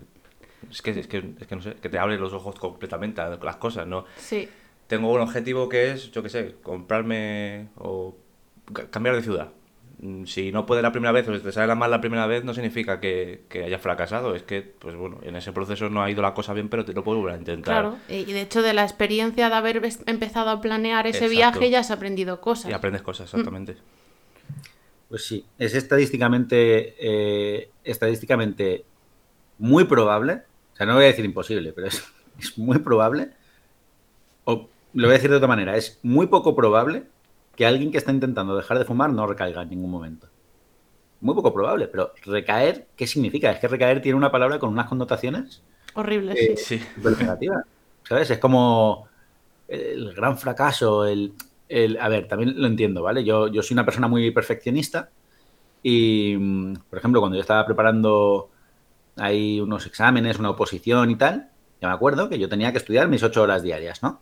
es, 0.71 0.83
que, 0.83 0.91
es, 0.91 1.07
que, 1.09 1.35
es 1.41 1.47
que 1.47 1.57
no 1.57 1.63
sé, 1.63 1.75
que 1.75 1.89
te 1.89 1.99
abre 1.99 2.17
los 2.19 2.33
ojos 2.33 2.55
completamente 2.59 3.21
a 3.21 3.31
las 3.31 3.57
cosas, 3.57 3.87
¿no? 3.87 4.05
Sí. 4.17 4.49
Tengo 4.87 5.11
un 5.11 5.21
objetivo 5.21 5.69
que 5.69 5.91
es, 5.91 6.13
yo 6.13 6.23
qué 6.23 6.29
sé, 6.29 6.57
comprarme 6.63 7.69
o 7.77 8.17
cambiar 8.73 9.17
de 9.17 9.23
ciudad. 9.23 9.53
Mm, 10.03 10.25
si 10.25 10.51
no 10.51 10.67
puede 10.67 10.83
la 10.83 10.91
primera 10.91 11.13
vez 11.13 11.29
o 11.29 11.35
si 11.35 11.41
te 11.41 11.53
sale 11.53 11.73
mal 11.77 11.91
la 11.91 12.01
primera 12.01 12.27
vez, 12.27 12.45
no 12.45 12.53
significa 12.55 12.99
que, 12.99 13.45
que 13.49 13.63
hayas 13.63 13.81
fracasado. 13.81 14.35
Es 14.35 14.43
que, 14.43 14.61
pues 14.61 14.97
bueno, 14.97 15.21
en 15.23 15.37
ese 15.37 15.53
proceso 15.53 15.89
no 15.89 16.03
ha 16.03 16.11
ido 16.11 16.23
la 16.23 16.35
cosa 16.35 16.53
bien, 16.53 16.69
pero 16.69 16.85
te 16.85 16.93
lo 16.93 17.05
puedes 17.05 17.21
volver 17.21 17.37
a 17.37 17.39
intentar. 17.39 17.75
Claro, 17.75 17.99
y 18.09 18.25
de 18.25 18.41
hecho 18.41 18.63
de 18.63 18.75
la 18.75 18.83
experiencia 18.83 19.49
de 19.49 19.55
haber 19.55 19.81
empezado 20.07 20.51
a 20.51 20.61
planear 20.61 21.07
ese 21.07 21.29
viaje 21.29 21.71
ya 21.71 21.79
has 21.79 21.93
aprendido 21.93 22.41
cosas. 22.41 22.69
Y 22.71 22.75
aprendes 22.75 23.03
cosas, 23.03 23.33
exactamente. 23.33 23.77
Pues 25.09 25.25
sí, 25.25 25.45
es 25.59 25.75
estadísticamente, 25.75 26.97
eh, 26.99 27.71
estadísticamente 27.85 28.85
muy 29.59 29.85
probable, 29.85 30.43
o 30.73 30.77
sea, 30.77 30.87
no 30.87 30.95
voy 30.95 31.05
a 31.05 31.09
decir 31.09 31.25
imposible, 31.25 31.73
pero 31.73 31.87
es, 31.87 32.03
es 32.41 32.59
muy 32.59 32.79
probable, 32.79 33.29
o 34.45 34.69
lo 34.95 35.07
voy 35.07 35.11
a 35.11 35.19
decir 35.19 35.31
de 35.31 35.37
otra 35.37 35.49
manera, 35.49 35.77
es 35.77 36.01
muy 36.03 36.27
poco 36.27 36.57
probable 36.57 37.05
que 37.57 37.67
alguien 37.67 37.91
que 37.91 37.99
está 37.99 38.13
intentando 38.13 38.57
dejar 38.57 38.79
de 38.79 38.85
fumar 38.85 39.11
no 39.11 39.27
recaiga 39.27 39.63
en 39.63 39.71
ningún 39.71 39.91
momento. 39.91 40.29
muy 41.21 41.35
poco 41.35 41.53
probable, 41.55 41.87
pero 41.89 42.13
recaer, 42.25 42.89
¿qué 42.97 43.07
significa? 43.07 43.51
Es 43.53 43.61
que 43.61 43.69
recaer 43.69 44.03
tiene 44.03 44.19
una 44.19 44.33
palabra 44.33 44.59
con 44.59 44.71
unas 44.71 44.89
connotaciones 44.89 45.63
horribles, 45.95 46.37
eh, 46.39 46.57
sí. 46.57 46.81
¿Sabes? 48.09 48.31
Es 48.31 48.39
como 48.39 49.09
el 49.69 50.13
gran 50.15 50.39
fracaso, 50.39 51.07
el, 51.07 51.35
el, 51.69 51.99
a 52.01 52.09
ver, 52.09 52.29
también 52.29 52.61
lo 52.61 52.67
entiendo, 52.67 53.03
¿vale? 53.03 53.25
Yo, 53.25 53.49
yo 53.49 53.63
soy 53.63 53.75
una 53.75 53.85
persona 53.85 54.09
muy 54.09 54.31
perfeccionista 54.31 55.11
y, 55.83 56.37
mm, 56.39 56.75
por 56.91 56.99
ejemplo, 56.99 57.21
cuando 57.21 57.37
yo 57.37 57.43
estaba 57.43 57.65
preparando 57.67 58.51
ahí 59.17 59.61
unos 59.61 59.87
exámenes, 59.87 60.39
una 60.39 60.51
oposición 60.51 61.11
y 61.11 61.17
tal, 61.17 61.51
ya 61.81 61.89
me 61.89 61.95
acuerdo 61.95 62.29
que 62.29 62.39
yo 62.39 62.49
tenía 62.49 62.73
que 62.73 62.79
estudiar 62.79 63.09
mis 63.09 63.23
ocho 63.23 63.43
horas 63.43 63.63
diarias, 63.63 64.03
¿no? 64.03 64.21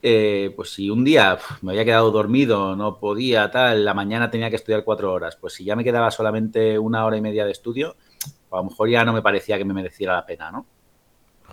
Eh, 0.00 0.52
pues 0.54 0.70
si 0.70 0.90
un 0.90 1.02
día 1.02 1.38
me 1.60 1.72
había 1.72 1.84
quedado 1.84 2.10
dormido, 2.10 2.76
no 2.76 2.98
podía, 2.98 3.50
tal, 3.50 3.84
la 3.84 3.94
mañana 3.94 4.30
tenía 4.30 4.48
que 4.48 4.56
estudiar 4.56 4.84
cuatro 4.84 5.12
horas, 5.12 5.36
pues 5.36 5.54
si 5.54 5.64
ya 5.64 5.74
me 5.74 5.82
quedaba 5.82 6.10
solamente 6.10 6.78
una 6.78 7.04
hora 7.04 7.16
y 7.16 7.20
media 7.20 7.44
de 7.44 7.50
estudio, 7.50 7.96
a 8.50 8.56
lo 8.58 8.64
mejor 8.64 8.88
ya 8.88 9.04
no 9.04 9.12
me 9.12 9.22
parecía 9.22 9.58
que 9.58 9.64
me 9.64 9.74
mereciera 9.74 10.14
la 10.14 10.24
pena, 10.24 10.52
¿no? 10.52 10.66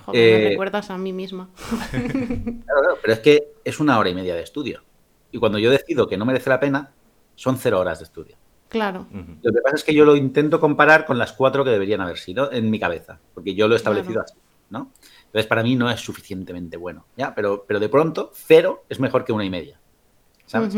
Joder, 0.05 0.39
me 0.39 0.45
eh, 0.45 0.49
recuerdas 0.49 0.91
a 0.91 0.97
mí 0.97 1.11
misma. 1.11 1.49
claro, 1.91 2.81
claro, 2.81 2.97
pero 3.01 3.13
es 3.13 3.19
que 3.19 3.53
es 3.63 3.79
una 3.79 3.97
hora 3.97 4.09
y 4.09 4.15
media 4.15 4.35
de 4.35 4.43
estudio. 4.43 4.83
Y 5.31 5.39
cuando 5.39 5.57
yo 5.57 5.71
decido 5.71 6.07
que 6.07 6.17
no 6.17 6.25
merece 6.25 6.49
la 6.49 6.59
pena, 6.59 6.91
son 7.35 7.57
cero 7.57 7.79
horas 7.79 7.99
de 7.99 8.05
estudio. 8.05 8.37
Claro. 8.69 9.07
Lo 9.41 9.53
que 9.53 9.61
pasa 9.61 9.75
es 9.75 9.83
que 9.83 9.93
yo 9.93 10.05
lo 10.05 10.15
intento 10.15 10.59
comparar 10.59 11.05
con 11.05 11.17
las 11.17 11.33
cuatro 11.33 11.63
que 11.63 11.69
deberían 11.69 12.01
haber 12.01 12.17
sido 12.17 12.51
en 12.51 12.69
mi 12.69 12.79
cabeza, 12.79 13.19
porque 13.33 13.55
yo 13.55 13.67
lo 13.67 13.73
he 13.73 13.77
establecido 13.77 14.21
así, 14.21 14.35
¿no? 14.69 14.91
Entonces, 15.35 15.49
para 15.49 15.63
mí 15.63 15.75
no 15.75 15.91
es 15.91 15.99
suficientemente 15.99 16.77
bueno, 16.77 17.07
¿ya? 17.17 17.35
Pero, 17.35 17.65
pero 17.67 17.81
de 17.81 17.89
pronto, 17.89 18.31
cero 18.33 18.85
es 18.87 19.01
mejor 19.01 19.25
que 19.25 19.33
una 19.33 19.43
y 19.43 19.49
media, 19.49 19.77
¿sabes? 20.45 20.73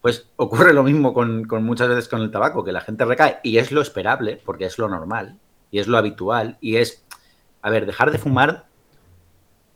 Pues 0.00 0.30
ocurre 0.36 0.72
lo 0.72 0.82
mismo 0.82 1.12
con, 1.12 1.46
muchas 1.62 1.88
veces 1.88 2.08
con 2.08 2.22
el 2.22 2.30
tabaco, 2.30 2.64
que 2.64 2.72
la 2.72 2.80
gente 2.80 3.04
recae, 3.04 3.40
y 3.42 3.58
es 3.58 3.70
lo 3.70 3.82
esperable, 3.82 4.40
porque 4.46 4.64
es 4.64 4.78
lo 4.78 4.88
normal, 4.88 5.38
y 5.70 5.78
es 5.78 5.88
lo 5.88 5.98
habitual, 5.98 6.56
y 6.62 6.76
es, 6.76 7.04
a 7.60 7.68
ver, 7.68 7.84
dejar 7.84 8.10
de 8.12 8.16
fumar, 8.16 8.64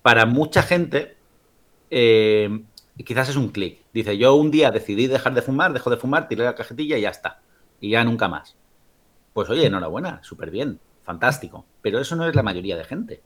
para 0.01 0.25
mucha 0.25 0.63
gente, 0.63 1.19
eh, 1.91 2.65
quizás 3.05 3.29
es 3.29 3.37
un 3.37 3.51
clic. 3.51 3.83
Dice, 3.93 4.17
yo 4.17 4.35
un 4.35 4.51
día 4.51 4.71
decidí 4.71 5.09
dejar 5.09 5.35
de 5.35 5.43
fumar, 5.43 5.75
dejo 5.75 5.91
de 5.91 5.99
fumar, 5.99 6.27
tiré 6.27 6.43
la 6.43 6.55
cajetilla 6.55 6.97
y 6.97 7.03
ya 7.03 7.11
está. 7.11 7.43
Y 7.83 7.91
ya 7.91 8.03
nunca 8.03 8.29
más. 8.29 8.57
Pues 9.35 9.51
oye, 9.51 9.67
enhorabuena, 9.67 10.21
súper 10.23 10.51
bien, 10.51 10.81
fantástico. 11.03 11.67
Pero 11.83 11.99
eso 12.01 12.17
no 12.17 12.27
es 12.27 12.35
la 12.35 12.43
mayoría 12.43 12.79
de 12.79 12.85
gente. 12.85 13.23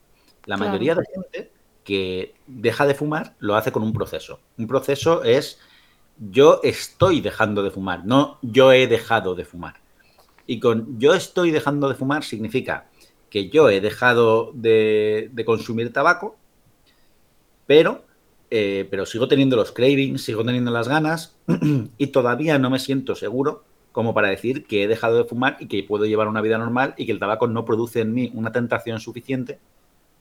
La 0.47 0.57
mayoría 0.57 0.95
de 0.95 1.05
gente 1.13 1.53
que 1.85 2.35
deja 2.47 2.87
de 2.87 2.95
fumar 2.95 3.35
lo 3.39 3.57
hace 3.57 3.73
con 3.73 3.83
un 3.83 3.93
proceso. 3.93 4.41
Un 4.59 4.67
proceso 4.67 5.23
es 5.25 5.59
yo 6.19 6.61
estoy 6.63 7.21
dejando 7.21 7.63
de 7.63 7.71
fumar, 7.71 8.05
no 8.05 8.39
yo 8.43 8.73
he 8.73 8.87
dejado 8.87 9.35
de 9.35 9.45
fumar. 9.45 9.77
Y 10.47 10.61
con 10.61 10.99
yo 10.99 11.15
estoy 11.15 11.51
dejando 11.51 11.89
de 11.89 11.95
fumar 11.95 12.25
significa 12.25 12.87
que 13.31 13.49
yo 13.49 13.71
he 13.71 13.81
dejado 13.81 14.51
de, 14.55 15.31
consumir 15.47 15.93
tabaco, 15.93 16.37
pero, 17.67 18.05
eh, 18.51 18.87
pero 18.91 19.07
sigo 19.07 19.29
teniendo 19.29 19.57
los 19.57 19.73
cravings, 19.73 20.23
sigo 20.23 20.45
teniendo 20.45 20.71
las 20.71 20.89
ganas 20.89 21.37
y 21.99 22.09
todavía 22.09 22.59
no 22.59 22.69
me 22.69 22.79
siento 22.79 23.15
seguro 23.15 23.65
como 23.93 24.15
para 24.15 24.29
decir 24.29 24.67
que 24.67 24.85
he 24.85 24.89
dejado 24.89 25.17
de 25.17 25.25
fumar 25.25 25.57
y 25.61 25.67
que 25.67 25.83
puedo 25.83 26.05
llevar 26.05 26.29
una 26.29 26.41
vida 26.41 26.59
normal 26.59 26.95
y 26.97 27.07
que 27.07 27.13
el 27.13 27.19
tabaco 27.19 27.47
no 27.47 27.65
produce 27.65 28.01
en 28.01 28.13
mí 28.13 28.31
una 28.35 28.53
tentación 28.53 29.01
suficiente 29.01 29.59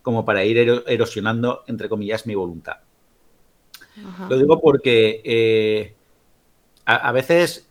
como 0.10 0.26
para 0.26 0.44
ir 0.44 0.58
erosionando, 0.88 1.64
entre 1.68 1.88
comillas, 1.88 2.26
mi 2.26 2.34
voluntad. 2.34 2.78
Lo 4.28 4.40
digo 4.40 4.60
porque 4.60 5.22
eh, 5.24 5.94
a, 6.84 7.12
veces, 7.12 7.70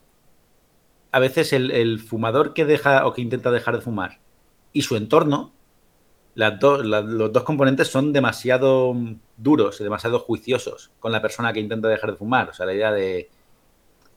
a 1.11 1.19
veces 1.19 1.53
el, 1.53 1.99
fumador 1.99 2.55
que 2.55 2.65
deja 2.65 3.09
o 3.09 3.13
que 3.13 3.23
intenta 3.23 3.51
dejar 3.51 3.75
de 3.75 3.81
fumar 3.81 4.21
y 4.73 4.83
su 4.83 4.95
entorno, 4.95 5.53
las 6.37 6.63
los 6.63 7.33
dos 7.33 7.43
componentes 7.43 7.89
son 7.89 8.13
demasiado 8.13 8.95
duros, 9.37 9.81
demasiado 9.81 10.21
juiciosos 10.21 10.93
con 11.01 11.11
la 11.11 11.21
persona 11.21 11.53
que 11.53 11.59
intenta 11.59 11.89
dejar 11.89 12.13
de 12.13 12.19
fumar. 12.19 12.51
O 12.51 12.55
sea, 12.55 12.67
la 12.67 12.75
idea 12.75 12.93
de 12.93 13.31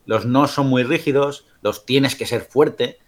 los 0.06 0.28
no 0.28 0.48
son 0.48 0.68
muy 0.68 0.84
rígidos, 0.84 1.48
los 1.64 1.88
tienes 1.88 2.16
que 2.16 2.28
ser 2.28 2.42
fuerte, 2.42 3.00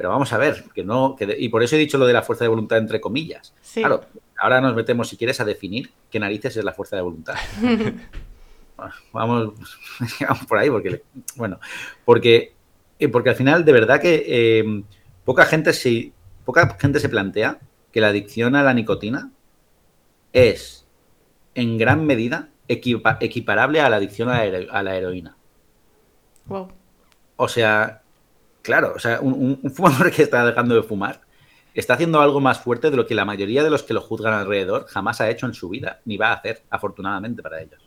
pero 0.00 0.08
vamos 0.08 0.32
a 0.32 0.38
ver, 0.38 0.64
que 0.74 0.82
no, 0.82 1.14
y 1.18 1.50
por 1.50 1.62
eso 1.62 1.76
he 1.76 1.78
dicho 1.78 1.98
lo 1.98 2.06
de 2.06 2.14
la 2.14 2.22
fuerza 2.22 2.44
de 2.44 2.48
voluntad 2.48 2.78
entre 2.78 3.02
comillas. 3.02 3.54
Claro, 3.74 4.06
ahora 4.40 4.60
nos 4.60 4.74
metemos, 4.74 5.08
si 5.08 5.16
quieres, 5.16 5.40
a 5.40 5.44
definir 5.44 5.92
qué 6.10 6.18
narices 6.18 6.56
es 6.56 6.64
la 6.64 6.72
fuerza 6.72 6.96
de 6.96 7.02
voluntad. 7.02 7.34
vamos, 9.12 9.52
vamos 10.20 10.46
por 10.46 10.58
ahí, 10.58 10.70
porque, 10.70 11.02
bueno, 11.36 11.60
porque, 12.04 12.54
eh, 12.98 13.08
porque 13.08 13.30
al 13.30 13.36
final, 13.36 13.64
de 13.64 13.72
verdad 13.72 14.00
que 14.00 14.24
eh, 14.26 14.82
poca, 15.24 15.44
gente 15.44 15.72
se, 15.72 16.12
poca 16.44 16.76
gente 16.80 17.00
se 17.00 17.08
plantea 17.08 17.58
que 17.92 18.00
la 18.00 18.08
adicción 18.08 18.56
a 18.56 18.62
la 18.62 18.72
nicotina 18.72 19.30
es, 20.32 20.86
en 21.54 21.76
gran 21.76 22.06
medida, 22.06 22.48
equiparable 22.66 23.80
a 23.80 23.90
la 23.90 23.96
adicción 23.96 24.28
a 24.30 24.82
la, 24.82 24.96
heroína. 24.96 25.36
Wow. 26.46 26.68
O 27.36 27.48
sea, 27.48 28.02
claro, 28.62 28.94
o 28.96 28.98
sea, 28.98 29.20
un 29.20 29.60
fumador 29.74 30.10
que 30.14 30.22
está 30.22 30.46
dejando 30.46 30.76
de 30.76 30.82
fumar 30.82 31.20
está 31.74 31.94
haciendo 31.94 32.20
algo 32.20 32.40
más 32.40 32.60
fuerte 32.60 32.90
de 32.90 32.96
lo 32.96 33.06
que 33.06 33.14
la 33.14 33.24
mayoría 33.24 33.62
de 33.62 33.70
los 33.70 33.82
que 33.82 33.94
lo 33.94 34.00
juzgan 34.00 34.34
alrededor 34.34 34.86
jamás 34.86 35.20
ha 35.20 35.30
hecho 35.30 35.46
en 35.46 35.54
su 35.54 35.68
vida, 35.68 36.00
ni 36.04 36.16
va 36.16 36.28
a 36.28 36.34
hacer, 36.34 36.62
afortunadamente 36.70 37.42
para 37.42 37.60
ellos. 37.60 37.80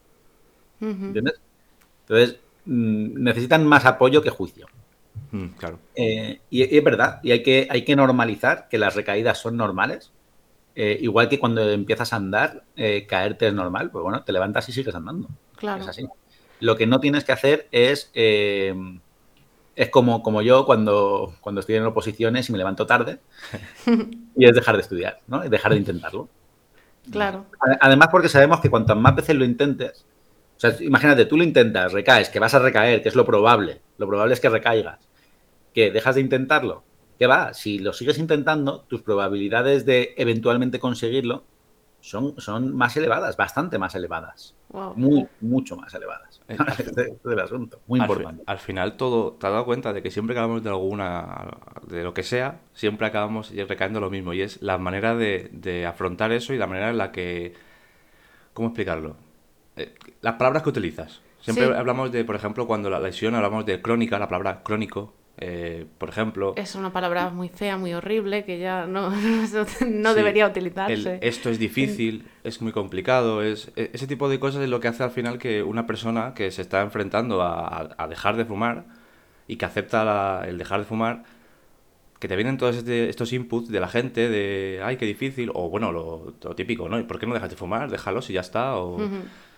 ¿Entiendes? 0.79 1.39
Entonces, 2.01 2.39
mm, 2.65 3.23
necesitan 3.23 3.65
más 3.65 3.85
apoyo 3.85 4.21
que 4.21 4.29
juicio. 4.29 4.67
Mm, 5.31 5.47
claro. 5.57 5.79
Eh, 5.95 6.41
y, 6.49 6.77
es 6.77 6.83
verdad, 6.83 7.19
y 7.23 7.31
hay 7.31 7.41
que, 7.41 7.67
hay 7.69 7.85
que 7.85 7.95
normalizar 7.95 8.67
que 8.69 8.77
las 8.77 8.95
recaídas 8.95 9.37
son 9.39 9.57
normales. 9.57 10.11
Eh, 10.75 10.97
igual 11.01 11.29
que 11.29 11.39
cuando 11.39 11.69
empiezas 11.69 12.11
a 12.13 12.17
andar, 12.17 12.63
eh, 12.75 13.05
caerte 13.07 13.47
es 13.47 13.53
normal, 13.53 13.91
pues 13.91 14.03
bueno, 14.03 14.23
te 14.23 14.33
levantas 14.33 14.67
y 14.69 14.71
sigues 14.71 14.95
andando. 14.95 15.29
Claro. 15.55 15.83
Es 15.83 15.87
así. 15.87 16.07
Lo 16.59 16.75
que 16.75 16.87
no 16.87 16.99
tienes 16.99 17.23
que 17.23 17.31
hacer 17.31 17.67
es 17.71 18.11
es 19.75 19.89
como, 19.89 20.21
como 20.21 20.41
yo 20.41 20.65
cuando, 20.65 21.35
cuando 21.41 21.61
estoy 21.61 21.75
en 21.75 21.85
oposiciones 21.85 22.47
y 22.47 22.51
me 22.51 22.57
levanto 22.57 22.85
tarde 22.85 23.19
y 24.35 24.45
es 24.45 24.53
dejar 24.53 24.75
de 24.75 24.81
estudiar, 24.81 25.19
¿no? 25.27 25.43
Es 25.43 25.49
dejar 25.49 25.71
de 25.71 25.79
intentarlo. 25.79 26.29
Claro. 27.11 27.47
Además, 27.81 28.07
porque 28.11 28.29
sabemos 28.29 28.61
que 28.61 28.69
cuantas 28.69 28.95
más 28.95 29.15
veces 29.15 29.35
lo 29.35 29.43
intentes, 29.43 30.05
o 30.55 30.59
sea, 30.59 30.75
imagínate, 30.79 31.25
tú 31.25 31.37
lo 31.37 31.43
intentas, 31.43 31.91
recaes, 31.91 32.29
que 32.29 32.39
vas 32.39 32.53
a 32.53 32.59
recaer, 32.59 33.01
que 33.01 33.09
es 33.09 33.15
lo 33.15 33.25
probable, 33.25 33.81
lo 33.97 34.07
probable 34.07 34.33
es 34.33 34.39
que 34.39 34.49
recaigas, 34.49 34.99
que 35.73 35.91
dejas 35.91 36.15
de 36.15 36.21
intentarlo, 36.21 36.83
¿qué 37.19 37.27
va? 37.27 37.53
Si 37.53 37.79
lo 37.79 37.91
sigues 37.93 38.17
intentando, 38.17 38.81
tus 38.87 39.01
probabilidades 39.01 39.85
de 39.85 40.13
eventualmente 40.17 40.79
conseguirlo 40.79 41.43
son, 41.99 42.39
son 42.39 42.75
más 42.75 42.95
elevadas, 42.95 43.35
bastante 43.35 43.77
más 43.77 43.95
elevadas. 43.95 44.55
Muy, 44.95 45.27
mucho 45.39 45.75
más 45.75 45.93
elevadas. 45.93 46.41
Eh, 46.47 46.57
este, 46.79 47.15
del 47.23 47.39
asunto, 47.39 47.79
muy 47.85 47.99
importante. 47.99 48.43
al 48.47 48.57
final 48.57 48.97
todo, 48.97 49.33
te 49.33 49.45
has 49.45 49.53
dado 49.53 49.65
cuenta 49.65 49.93
de 49.93 50.01
que 50.01 50.09
siempre 50.09 50.33
que 50.33 50.39
hablamos 50.39 50.63
de 50.63 50.69
alguna, 50.69 51.57
de 51.87 52.03
lo 52.03 52.13
que 52.13 52.23
sea, 52.23 52.59
siempre 52.73 53.05
acabamos 53.05 53.51
recayendo 53.55 53.99
lo 53.99 54.09
mismo 54.09 54.33
y 54.33 54.41
es 54.41 54.61
la 54.63 54.79
manera 54.79 55.15
de, 55.15 55.85
afrontar 55.87 56.31
eso 56.31 56.53
y 56.53 56.57
la 56.57 56.65
manera 56.65 56.89
en 56.89 56.97
la 56.97 57.11
que, 57.11 57.53
¿cómo 58.53 58.69
explicarlo? 58.69 59.15
Eh, 59.75 59.93
las 60.21 60.35
palabras 60.35 60.63
que 60.63 60.69
utilizas. 60.69 61.21
Siempre 61.39 61.65
hablamos 61.65 62.11
de, 62.11 62.23
por 62.23 62.35
ejemplo, 62.35 62.65
cuando 62.65 62.89
la 62.89 62.99
lesión 62.99 63.35
hablamos 63.35 63.65
de 63.65 63.81
crónica, 63.81 64.17
la 64.17 64.27
palabra 64.27 64.63
crónico, 64.63 65.13
eh, 65.37 65.85
por 65.97 66.09
ejemplo. 66.09 66.53
Es 66.55 66.75
una 66.75 66.93
palabra 66.93 67.29
muy 67.29 67.49
fea, 67.49 67.77
muy 67.77 67.93
horrible, 67.93 68.45
que 68.45 68.59
ya 68.59 68.85
no, 68.85 69.11
no 69.87 70.13
debería 70.13 70.47
utilizarse. 70.47 71.19
esto 71.21 71.49
es 71.49 71.57
difícil, 71.57 72.25
es 72.43 72.61
muy 72.61 72.71
complicado, 72.71 73.41
es 73.41 73.71
e, 73.75 73.89
ese 73.93 74.05
tipo 74.05 74.29
de 74.29 74.39
cosas 74.39 74.63
es 74.63 74.69
lo 74.69 74.79
que 74.79 74.87
hace 74.87 75.03
al 75.03 75.11
final 75.11 75.39
que 75.39 75.63
una 75.63 75.87
persona 75.87 76.33
que 76.35 76.51
se 76.51 76.61
está 76.61 76.81
enfrentando 76.81 77.41
a, 77.41 78.07
dejar 78.07 78.37
de 78.37 78.45
fumar 78.45 78.85
y 79.47 79.55
que 79.55 79.65
acepta 79.65 80.43
el 80.47 80.57
dejar 80.59 80.81
de 80.81 80.85
fumar, 80.85 81.23
que 82.19 82.27
te 82.27 82.35
vienen 82.35 82.57
todos 82.57 82.77
este, 82.77 83.09
estos 83.09 83.33
inputs 83.33 83.69
de 83.69 83.79
la 83.79 83.87
gente 83.87 84.29
de, 84.29 84.81
ay, 84.83 84.97
qué 84.97 85.05
difícil, 85.05 85.51
o 85.53 85.67
bueno, 85.69 85.91
lo, 85.91 86.35
típico, 86.55 86.87
¿no? 86.87 86.99
¿Y 86.99 87.03
por 87.03 87.19
qué 87.19 87.25
no 87.25 87.33
dejas 87.33 87.49
de 87.49 87.55
fumar? 87.55 87.89
Déjalo 87.89 88.21
si 88.21 88.33
ya 88.33 88.41
está, 88.41 88.77
o... 88.77 88.97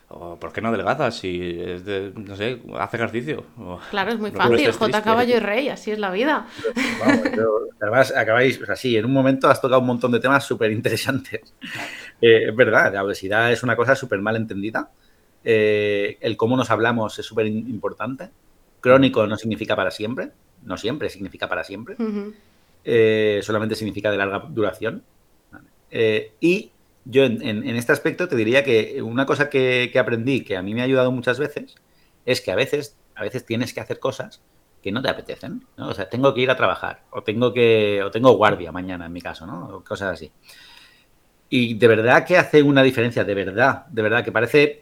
¿O 0.07 0.39
por 0.39 0.53
qué 0.53 0.61
no 0.61 0.69
adelgazas 0.69 1.17
si 1.17 1.59
es 1.59 1.83
de, 1.83 2.13
no 2.15 2.35
sé, 2.35 2.61
hace 2.77 2.97
ejercicio? 2.97 3.43
claro, 3.89 4.11
es 4.11 4.19
muy 4.19 4.31
fácil. 4.31 4.71
J 4.71 5.01
caballo 5.01 5.35
y 5.35 5.39
rey, 5.39 5.69
así 5.69 5.91
es 5.91 5.99
la 5.99 6.11
vida. 6.11 6.47
además, 7.81 8.15
acabáis, 8.15 8.61
así, 8.69 8.97
en 8.97 9.05
un 9.05 9.13
momento 9.13 9.49
has 9.49 9.59
tocado 9.59 9.81
un 9.81 9.87
montón 9.87 10.11
de 10.11 10.19
temas 10.19 10.43
súper 10.45 10.71
interesantes. 10.71 11.41
Eh, 12.21 12.47
es 12.47 12.55
verdad, 12.55 12.93
la 12.93 13.03
obesidad 13.03 13.51
es 13.51 13.61
una 13.61 13.75
cosa 13.75 13.93
súper 13.93 14.21
mal 14.21 14.37
entendida. 14.37 14.89
Eh, 15.43 16.17
el 16.21 16.37
cómo 16.37 16.55
nos 16.55 16.71
hablamos 16.71 17.19
es 17.19 17.25
súper 17.25 17.45
importante. 17.45 18.29
Crónico 18.79 19.27
no 19.27 19.35
significa 19.35 19.75
para 19.75 19.91
siempre, 19.91 20.31
no 20.63 20.77
siempre 20.77 21.09
significa 21.09 21.49
para 21.49 21.65
siempre. 21.65 21.97
Eh, 22.85 23.41
solamente 23.43 23.75
significa 23.75 24.09
de 24.09 24.17
larga 24.17 24.39
duración. 24.47 25.03
y 26.39 26.71
yo 27.05 27.23
en, 27.23 27.67
este 27.75 27.91
aspecto 27.91 28.27
te 28.27 28.35
diría 28.35 28.63
que 28.63 29.01
una 29.01 29.25
cosa 29.25 29.49
que, 29.49 29.91
aprendí, 29.97 30.43
que 30.43 30.57
a 30.57 30.63
mí 30.63 30.73
me 30.73 30.81
ha 30.81 30.85
ayudado 30.85 31.11
muchas 31.11 31.39
veces, 31.39 31.75
es 32.25 32.41
que 32.41 32.51
a 32.51 32.55
veces, 32.55 32.97
a 33.15 33.21
veces 33.21 33.45
tienes 33.45 33.73
que 33.73 33.79
hacer 33.79 33.99
cosas 33.99 34.41
que 34.81 34.91
no 34.91 35.01
te 35.01 35.09
apetecen, 35.09 35.65
¿no? 35.77 35.89
O 35.89 35.93
sea, 35.93 36.09
tengo 36.09 36.33
que 36.33 36.41
ir 36.41 36.49
a 36.51 36.57
trabajar, 36.57 37.03
o 37.11 37.23
tengo 37.23 37.53
que, 37.53 38.01
o 38.03 38.11
tengo 38.11 38.35
guardia 38.35 38.71
mañana 38.71 39.05
en 39.05 39.13
mi 39.13 39.21
caso, 39.21 39.45
¿no? 39.45 39.77
O 39.77 39.83
cosas 39.83 40.13
así. 40.13 40.31
Y 41.49 41.75
de 41.75 41.87
verdad 41.87 42.25
que 42.25 42.37
hace 42.37 42.63
una 42.63 42.83
diferencia, 42.83 43.23
de 43.23 43.35
verdad, 43.35 43.85
de 43.87 44.01
verdad, 44.01 44.23
que 44.23 44.31
parece, 44.31 44.79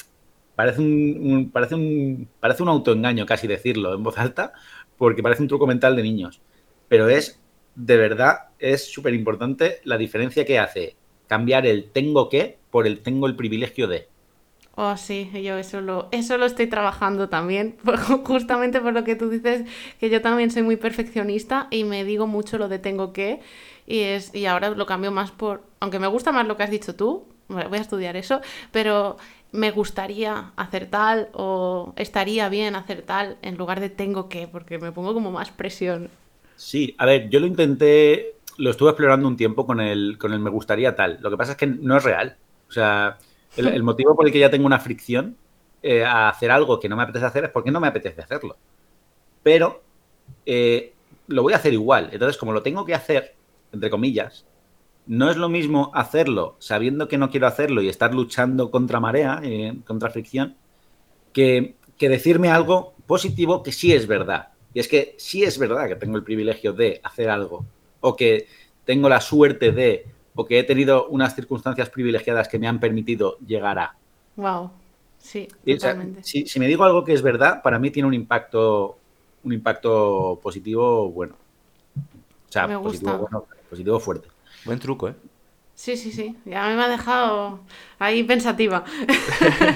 parece 0.55 0.81
un, 0.81 1.51
parece 1.51 1.75
un, 1.75 2.29
parece 2.39 2.63
un 2.63 2.69
autoengaño 2.69 3.25
casi 3.25 3.47
decirlo 3.47 3.93
en 3.93 4.03
voz 4.03 4.17
alta, 4.17 4.53
porque 4.97 5.23
parece 5.23 5.41
un 5.41 5.49
truco 5.49 5.67
mental 5.67 5.95
de 5.95 6.03
niños. 6.03 6.41
Pero 6.87 7.09
es, 7.09 7.41
de 7.75 7.97
verdad, 7.97 8.49
es 8.59 8.91
súper 8.91 9.13
importante 9.13 9.81
la 9.83 9.97
diferencia 9.97 10.45
que 10.45 10.59
hace 10.59 10.95
cambiar 11.27 11.65
el 11.65 11.91
tengo 11.91 12.29
que 12.29 12.59
por 12.71 12.87
el 12.87 13.01
tengo 13.01 13.27
el 13.27 13.35
privilegio 13.35 13.87
de. 13.87 14.07
Oh, 14.75 14.97
sí, 14.97 15.29
yo 15.43 15.57
eso 15.59 15.81
lo, 15.81 16.09
eso 16.11 16.37
lo 16.39 16.47
estoy 16.47 16.65
trabajando 16.65 17.29
también, 17.29 17.77
justamente 18.25 18.81
por 18.81 18.93
lo 18.93 19.03
que 19.03 19.15
tú 19.15 19.29
dices, 19.29 19.67
que 19.99 20.09
yo 20.09 20.19
también 20.21 20.49
soy 20.49 20.63
muy 20.63 20.77
perfeccionista 20.77 21.67
y 21.69 21.83
me 21.83 22.03
digo 22.03 22.25
mucho 22.25 22.57
lo 22.57 22.67
de 22.69 22.79
tengo 22.79 23.13
que, 23.13 23.39
y, 23.85 23.99
es, 23.99 24.33
y 24.33 24.47
ahora 24.47 24.71
lo 24.71 24.87
cambio 24.87 25.11
más 25.11 25.29
por, 25.29 25.61
aunque 25.79 25.99
me 25.99 26.07
gusta 26.07 26.31
más 26.31 26.47
lo 26.47 26.57
que 26.57 26.63
has 26.63 26.71
dicho 26.71 26.95
tú, 26.95 27.27
voy 27.49 27.77
a 27.77 27.81
estudiar 27.81 28.15
eso, 28.15 28.41
pero 28.71 29.17
me 29.51 29.69
gustaría 29.69 30.53
hacer 30.55 30.87
tal 30.89 31.29
o 31.33 31.93
estaría 31.95 32.49
bien 32.49 32.75
hacer 32.75 33.03
tal 33.03 33.37
en 33.43 33.57
lugar 33.57 33.79
de 33.79 33.89
tengo 33.91 34.27
que, 34.27 34.47
porque 34.47 34.79
me 34.79 34.91
pongo 34.91 35.13
como 35.13 35.31
más 35.31 35.51
presión. 35.51 36.09
Sí, 36.55 36.95
a 36.97 37.05
ver, 37.05 37.29
yo 37.29 37.39
lo 37.39 37.47
intenté, 37.47 38.32
lo 38.57 38.69
estuve 38.69 38.89
explorando 38.89 39.27
un 39.27 39.37
tiempo 39.37 39.65
con 39.65 39.79
el, 39.79 40.17
con 40.17 40.33
el 40.33 40.39
me 40.39 40.49
gustaría 40.49 40.95
tal. 40.95 41.19
Lo 41.21 41.29
que 41.29 41.37
pasa 41.37 41.53
es 41.53 41.57
que 41.57 41.67
no 41.67 41.97
es 41.97 42.03
real. 42.03 42.37
O 42.67 42.71
sea, 42.71 43.17
el, 43.57 43.83
motivo 43.83 44.15
por 44.15 44.25
el 44.25 44.31
que 44.31 44.39
ya 44.39 44.49
tengo 44.49 44.65
una 44.65 44.79
fricción 44.79 45.37
eh, 45.81 46.03
a 46.03 46.29
hacer 46.29 46.51
algo 46.51 46.79
que 46.79 46.89
no 46.89 46.95
me 46.95 47.03
apetece 47.03 47.25
hacer 47.25 47.45
es 47.45 47.49
porque 47.51 47.71
no 47.71 47.79
me 47.79 47.87
apetece 47.87 48.21
hacerlo. 48.21 48.57
Pero 49.41 49.83
eh, 50.45 50.93
lo 51.27 51.43
voy 51.43 51.53
a 51.53 51.57
hacer 51.57 51.73
igual. 51.73 52.09
Entonces, 52.11 52.37
como 52.37 52.53
lo 52.53 52.63
tengo 52.63 52.85
que 52.85 52.95
hacer, 52.95 53.35
entre 53.71 53.89
comillas, 53.89 54.45
no 55.05 55.29
es 55.29 55.37
lo 55.37 55.49
mismo 55.49 55.91
hacerlo 55.93 56.55
sabiendo 56.59 57.07
que 57.07 57.17
no 57.17 57.29
quiero 57.29 57.47
hacerlo 57.47 57.81
y 57.81 57.89
estar 57.89 58.13
luchando 58.13 58.71
contra 58.71 58.99
marea, 58.99 59.41
eh, 59.43 59.75
contra 59.85 60.09
fricción, 60.09 60.55
que, 61.33 61.75
que 61.97 62.09
decirme 62.09 62.49
algo 62.49 62.93
positivo 63.05 63.63
que 63.63 63.71
sí 63.71 63.93
es 63.93 64.07
verdad. 64.07 64.49
Y 64.73 64.79
es 64.79 64.87
que 64.87 65.15
sí 65.17 65.43
es 65.43 65.59
verdad 65.59 65.87
que 65.87 65.95
tengo 65.95 66.17
el 66.17 66.23
privilegio 66.23 66.73
de 66.73 66.99
hacer 67.03 67.29
algo 67.29 67.65
o 68.03 68.15
que 68.15 68.47
tengo 68.85 69.07
la 69.07 69.21
suerte 69.21 69.71
de 69.71 70.05
o 70.35 70.45
que 70.45 70.59
he 70.59 70.63
tenido 70.63 71.07
unas 71.07 71.35
circunstancias 71.35 71.89
privilegiadas 71.89 72.47
que 72.49 72.59
me 72.59 72.67
han 72.67 72.79
permitido 72.79 73.37
llegar 73.39 73.79
a. 73.79 73.95
Wow. 74.35 74.71
Sí, 75.17 75.47
totalmente. 75.65 76.21
si, 76.23 76.59
me 76.59 76.67
digo 76.67 76.83
algo 76.83 77.05
que 77.05 77.13
es 77.13 77.21
verdad, 77.21 77.61
para 77.61 77.79
mí 77.79 77.91
tiene 77.91 78.07
un 78.07 78.13
impacto, 78.13 78.97
un 79.43 79.53
impacto 79.53 80.37
positivo 80.43 81.09
bueno. 81.09 81.35
O 82.49 82.51
sea, 82.51 82.67
positivo, 82.81 83.17
bueno, 83.19 83.45
positivo 83.69 83.99
fuerte. 84.01 84.27
Buen 84.65 84.79
truco, 84.79 85.07
¿eh? 85.07 85.15
Sí, 85.75 85.95
sí, 85.95 86.11
sí. 86.11 86.35
Ya 86.43 86.67
me 86.75 86.83
ha 86.83 86.89
dejado 86.89 87.61
ahí 87.99 88.23
pensativa. 88.23 88.83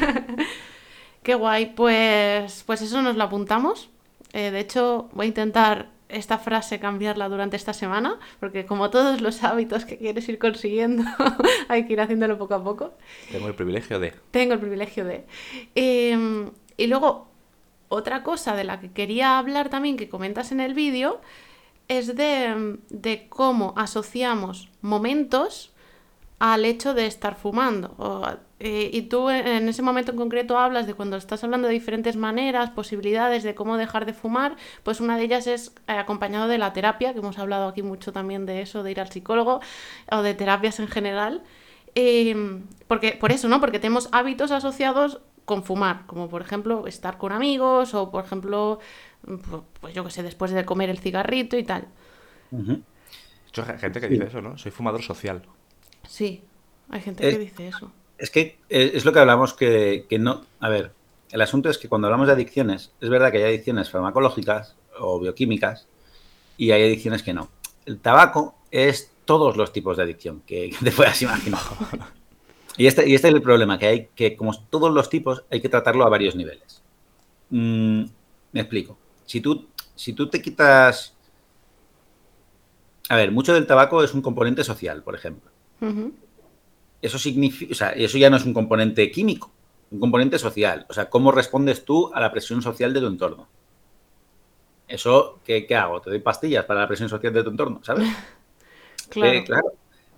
Qué 1.23 1.33
guay. 1.33 1.73
Pues, 1.75 2.63
pues 2.65 2.81
eso 2.81 3.01
nos 3.01 3.15
lo 3.15 3.23
apuntamos. 3.23 3.89
Eh, 4.33 4.51
de 4.51 4.59
hecho, 4.59 5.09
voy 5.13 5.25
a 5.25 5.29
intentar 5.29 5.96
esta 6.09 6.37
frase 6.37 6.79
cambiarla 6.79 7.29
durante 7.29 7.55
esta 7.55 7.73
semana, 7.73 8.19
porque 8.39 8.65
como 8.65 8.89
todos 8.89 9.21
los 9.21 9.43
hábitos 9.43 9.85
que 9.85 9.97
quieres 9.97 10.27
ir 10.29 10.39
consiguiendo, 10.39 11.03
hay 11.67 11.85
que 11.85 11.93
ir 11.93 12.01
haciéndolo 12.01 12.37
poco 12.37 12.55
a 12.55 12.63
poco. 12.63 12.93
Tengo 13.31 13.47
el 13.47 13.55
privilegio 13.55 13.99
de. 13.99 14.13
Tengo 14.31 14.53
el 14.53 14.59
privilegio 14.59 15.05
de. 15.05 15.25
Em, 15.75 16.51
y 16.77 16.87
luego, 16.87 17.27
otra 17.89 18.23
cosa 18.23 18.55
de 18.55 18.63
la 18.63 18.79
que 18.79 18.91
quería 18.91 19.37
hablar 19.37 19.69
también, 19.69 19.97
que 19.97 20.09
comentas 20.09 20.51
en 20.51 20.59
el 20.59 20.73
vídeo, 20.73 21.21
es 21.87 22.15
de, 22.15 22.77
de 22.89 23.27
cómo 23.29 23.73
asociamos 23.77 24.69
momentos 24.81 25.73
al 26.39 26.65
hecho 26.65 26.93
de 26.93 27.07
estar 27.07 27.35
fumando. 27.35 27.95
Eh, 28.59 28.89
y 28.91 29.03
tú 29.03 29.29
en 29.29 29.69
ese 29.69 29.83
momento 29.83 30.11
en 30.11 30.17
concreto 30.17 30.57
hablas 30.57 30.87
de 30.87 30.95
cuando 30.95 31.17
estás 31.17 31.43
hablando 31.43 31.67
de 31.67 31.75
diferentes 31.75 32.15
maneras, 32.15 32.71
posibilidades 32.71 33.43
de 33.43 33.53
cómo 33.53 33.77
dejar 33.77 34.07
de 34.07 34.13
fumar, 34.13 34.55
pues 34.81 34.99
una 34.99 35.15
de 35.15 35.25
ellas 35.25 35.45
es 35.45 35.75
eh, 35.87 35.91
acompañado 35.91 36.47
de 36.47 36.57
la 36.57 36.73
terapia, 36.73 37.13
que 37.13 37.19
hemos 37.19 37.37
hablado 37.37 37.67
aquí 37.67 37.83
mucho 37.83 38.11
también 38.11 38.47
de 38.47 38.61
eso, 38.61 38.81
de 38.81 38.91
ir 38.91 38.99
al 38.99 39.11
psicólogo 39.11 39.61
o 40.11 40.21
de 40.23 40.33
terapias 40.33 40.79
en 40.79 40.87
general. 40.87 41.43
Em, 41.93 42.63
porque, 42.87 43.11
por 43.11 43.31
eso, 43.31 43.47
¿no? 43.47 43.59
Porque 43.59 43.79
tenemos 43.79 44.09
hábitos 44.11 44.51
asociados 44.51 45.19
con 45.45 45.63
fumar, 45.63 46.05
como 46.07 46.27
por 46.27 46.41
ejemplo 46.41 46.87
estar 46.87 47.17
con 47.17 47.31
amigos 47.31 47.93
o 47.93 48.11
por 48.11 48.25
ejemplo, 48.25 48.79
pues 49.79 49.93
yo 49.93 50.03
que 50.03 50.11
sé, 50.11 50.23
después 50.23 50.51
de 50.51 50.65
comer 50.65 50.89
el 50.89 50.97
cigarrito 50.97 51.57
y 51.57 51.63
tal. 51.63 51.87
Hay 52.51 53.79
gente 53.79 54.01
que 54.01 54.09
dice 54.09 54.25
eso, 54.25 54.41
¿no? 54.41 54.57
Soy 54.57 54.71
fumador 54.71 55.01
social. 55.01 55.43
Sí, 56.07 56.43
hay 56.89 57.01
gente 57.01 57.29
que 57.29 57.39
dice 57.39 57.67
eso. 57.69 57.91
Es 58.17 58.31
que 58.31 58.57
eh, 58.69 58.91
es 58.93 59.05
lo 59.05 59.13
que 59.13 59.19
hablamos 59.19 59.53
que, 59.53 60.05
no. 60.19 60.45
A 60.59 60.69
ver, 60.69 60.91
el 61.31 61.41
asunto 61.41 61.69
es 61.69 61.77
que 61.77 61.87
cuando 61.87 62.07
hablamos 62.07 62.27
de 62.27 62.33
adicciones, 62.33 62.91
es 62.99 63.09
verdad 63.09 63.31
que 63.31 63.37
hay 63.37 63.43
adicciones 63.43 63.89
farmacológicas 63.89 64.75
o 64.99 65.19
bioquímicas 65.19 65.87
y 66.57 66.71
hay 66.71 66.83
adicciones 66.83 67.23
que 67.23 67.33
no. 67.33 67.49
El 67.85 67.99
tabaco 67.99 68.55
es 68.71 69.11
todos 69.25 69.57
los 69.57 69.71
tipos 69.71 69.97
de 69.97 70.03
adicción 70.03 70.41
que, 70.47 70.73
te 70.83 70.91
puedas 70.91 71.21
imaginar. 71.21 71.61
Y 72.77 72.87
este, 72.87 73.07
y 73.07 73.15
este 73.15 73.27
es 73.27 73.33
el 73.33 73.41
problema, 73.41 73.79
que 73.79 73.87
hay 73.87 74.09
que, 74.15 74.35
como 74.35 74.57
todos 74.69 74.93
los 74.93 75.09
tipos, 75.09 75.43
hay 75.51 75.61
que 75.61 75.69
tratarlo 75.69 76.05
a 76.05 76.09
varios 76.09 76.35
niveles. 76.35 76.81
Mm, 77.49 78.03
me 78.51 78.59
explico. 78.59 78.97
Si 79.25 79.41
tú, 79.41 79.67
si 79.95 80.13
tú 80.13 80.29
te 80.29 80.41
quitas. 80.41 81.13
A 83.09 83.15
ver, 83.15 83.31
mucho 83.31 83.53
del 83.53 83.65
tabaco 83.65 84.03
es 84.03 84.13
un 84.13 84.21
componente 84.21 84.63
social, 84.63 85.01
por 85.01 85.15
ejemplo 85.15 85.49
eso 87.01 87.19
significa, 87.19 87.71
o 87.71 87.75
sea, 87.75 87.89
eso 87.91 88.17
ya 88.17 88.29
no 88.29 88.37
es 88.37 88.45
un 88.45 88.53
componente 88.53 89.11
químico, 89.11 89.51
un 89.91 89.99
componente 89.99 90.39
social. 90.39 90.85
O 90.89 90.93
sea, 90.93 91.09
cómo 91.09 91.31
respondes 91.31 91.85
tú 91.85 92.11
a 92.13 92.19
la 92.19 92.31
presión 92.31 92.61
social 92.61 92.93
de 92.93 92.99
tu 92.99 93.07
entorno. 93.07 93.47
Eso, 94.87 95.39
¿qué, 95.43 95.67
hago? 95.75 96.01
Te 96.01 96.09
doy 96.09 96.19
pastillas 96.19 96.65
para 96.65 96.81
la 96.81 96.87
presión 96.87 97.09
social 97.09 97.33
de 97.33 97.43
tu 97.43 97.49
entorno, 97.49 97.81
¿sabes? 97.83 98.07
claro. 99.09 99.43
claro. 99.45 99.73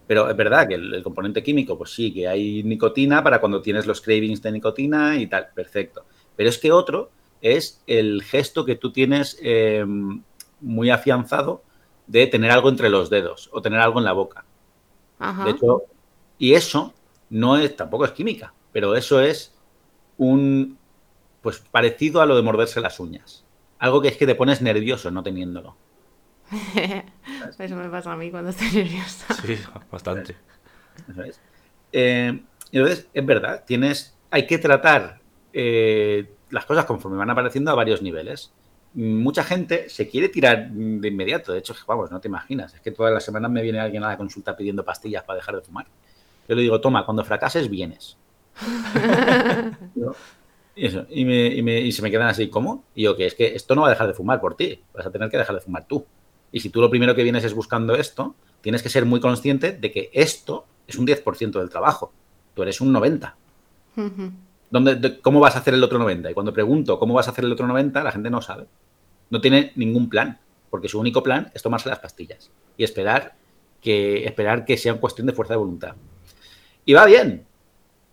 Pero 0.10 0.28
es 0.28 0.36
verdad 0.36 0.68
que 0.68 0.74
el, 0.74 1.04
componente 1.04 1.44
químico, 1.44 1.78
pues 1.78 1.92
sí, 1.92 2.12
que 2.12 2.28
hay 2.28 2.64
nicotina 2.64 3.24
para 3.24 3.40
cuando 3.40 3.62
tienes 3.62 3.86
los 3.86 4.02
cravings 4.02 4.42
de 4.42 4.52
nicotina 4.52 5.16
y 5.18 5.28
tal, 5.28 5.50
perfecto. 5.54 6.06
Pero 6.36 6.50
es 6.50 6.58
que 6.58 6.72
otro 6.72 7.12
es 7.42 7.84
el 7.86 8.24
gesto 8.24 8.66
que 8.66 8.76
tú 8.76 8.92
tienes 8.92 9.38
em, 9.40 10.24
muy 10.62 10.90
afianzado 10.90 11.62
de 12.08 12.26
tener 12.26 12.50
algo 12.50 12.70
entre 12.70 12.90
los 12.90 13.12
dedos 13.12 13.52
o 13.54 13.62
tener 13.62 13.80
algo 13.80 14.00
en 14.00 14.06
la 14.06 14.14
boca. 14.14 14.46
De 15.46 15.52
hecho, 15.52 15.84
y 16.40 16.54
eso 16.54 16.94
no 17.30 17.58
es, 17.58 17.76
tampoco 17.76 18.06
es 18.06 18.12
química, 18.12 18.54
pero 18.72 18.96
eso 18.96 19.22
es 19.22 19.54
un, 20.18 20.78
pues 21.42 21.60
parecido 21.60 22.22
a 22.22 22.26
lo 22.26 22.36
de 22.36 22.42
morderse 22.42 22.82
las 22.82 23.00
uñas. 23.00 23.46
Algo 23.78 24.02
que 24.02 24.08
es 24.08 24.18
que 24.18 24.26
te 24.26 24.36
pones 24.36 24.62
nervioso 24.62 25.12
no 25.12 25.22
teniéndolo. 25.22 25.76
eso 27.60 27.76
me 27.76 27.90
pasa 27.90 28.14
a 28.14 28.18
mí 28.18 28.32
cuando 28.32 28.50
estoy 28.50 28.72
nerviosa. 28.72 29.34
Sí, 29.36 29.58
bastante. 29.92 30.36
es. 31.26 31.40
Eh, 31.92 32.42
entonces, 32.72 33.08
es 33.14 33.26
verdad, 33.26 33.64
tienes, 33.66 34.18
hay 34.32 34.48
que 34.48 34.58
tratar 34.58 35.20
eh, 35.54 36.32
las 36.50 36.66
cosas 36.66 36.86
conforme 36.86 37.18
van 37.18 37.30
apareciendo 37.30 37.72
a 37.72 37.76
varios 37.76 38.02
niveles. 38.02 38.52
Mucha 38.94 39.44
gente 39.44 39.90
se 39.90 40.08
quiere 40.08 40.30
tirar 40.30 40.70
de 40.72 41.08
inmediato. 41.08 41.54
De 41.54 41.60
hecho, 41.60 41.76
vamos, 41.88 42.12
no 42.12 42.20
te 42.20 42.28
imaginas. 42.28 42.74
Es 42.74 42.82
que 42.82 42.92
todas 42.92 43.14
las 43.14 43.24
semanas 43.24 43.52
me 43.52 43.62
viene 43.62 43.80
alguien 43.80 44.04
a 44.04 44.08
la 44.08 44.18
consulta 44.18 44.56
pidiendo 44.56 44.84
pastillas 44.84 45.24
para 45.24 45.38
dejar 45.38 45.56
de 45.56 45.62
fumar. 45.62 45.86
Yo 46.50 46.56
le 46.56 46.64
digo, 46.64 46.82
toma, 46.82 47.06
cuando 47.06 47.24
fracases 47.24 47.70
vienes. 47.70 48.18
y, 50.76 51.24
me, 51.24 51.92
se 51.92 52.02
me 52.02 52.10
quedan 52.10 52.28
así, 52.28 52.50
¿cómo? 52.50 52.86
Y 52.96 53.04
yo, 53.04 53.16
que 53.16 53.28
es 53.28 53.36
que 53.36 53.56
esto 53.56 53.76
no 53.76 53.82
va 53.82 53.88
a 53.88 53.92
dejar 53.92 54.08
de 54.08 54.16
fumar 54.16 54.42
por 54.42 54.56
ti, 54.56 54.82
vas 54.92 55.06
a 55.06 55.12
tener 55.12 55.30
que 55.30 55.38
dejar 55.38 55.56
de 55.56 55.62
fumar 55.62 55.86
tú. 55.86 56.08
Y 56.52 56.62
si 56.62 56.72
tú 56.72 56.82
lo 56.82 56.90
primero 56.90 57.14
que 57.14 57.22
vienes 57.22 57.44
es 57.44 57.54
buscando 57.54 57.94
esto, 57.94 58.34
tienes 58.62 58.82
que 58.82 58.90
ser 58.90 59.06
muy 59.06 59.20
consciente 59.20 59.74
de 59.74 59.92
que 59.92 60.10
esto 60.12 60.66
es 60.88 60.98
un 60.98 61.06
10% 61.06 61.52
del 61.60 61.70
trabajo. 61.70 62.12
Tú 62.56 62.64
eres 62.64 62.82
un 62.82 62.92
90%. 62.92 63.32
¿Cómo 65.22 65.40
vas 65.40 65.56
a 65.56 65.60
hacer 65.60 65.76
el 65.76 65.84
otro 65.84 66.00
90%? 66.00 66.32
Y 66.32 66.34
cuando 66.34 66.52
pregunto 66.52 66.98
cómo 66.98 67.14
vas 67.14 67.28
a 67.28 67.32
hacer 67.32 67.46
el 67.46 67.52
otro 67.52 67.68
90%, 67.68 68.04
la 68.04 68.12
gente 68.12 68.32
no 68.32 68.42
sabe. 68.42 68.66
No 69.30 69.40
tiene 69.40 69.72
ningún 69.76 70.10
plan, 70.10 70.40
porque 70.72 70.88
su 70.88 71.00
único 71.00 71.22
plan 71.22 71.52
es 71.54 71.62
tomarse 71.62 71.90
las 71.90 72.00
pastillas 72.00 72.50
y 72.76 72.84
esperar 72.84 73.36
que, 73.82 74.26
esperar 74.26 74.66
que 74.66 74.78
sea 74.78 74.96
cuestión 74.96 75.28
de 75.28 75.34
fuerza 75.34 75.54
de 75.54 75.60
voluntad. 75.60 75.96
Y 76.90 76.94
va 76.94 77.06
bien, 77.06 77.46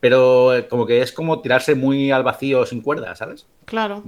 pero 0.00 0.54
eh, 0.54 0.68
como 0.68 0.84
que 0.84 1.00
es 1.00 1.10
como 1.10 1.40
tirarse 1.40 1.74
muy 1.74 2.10
al 2.10 2.22
vacío 2.22 2.66
sin 2.66 2.82
cuerda, 2.82 3.16
¿sabes? 3.16 3.46
Claro. 3.64 4.02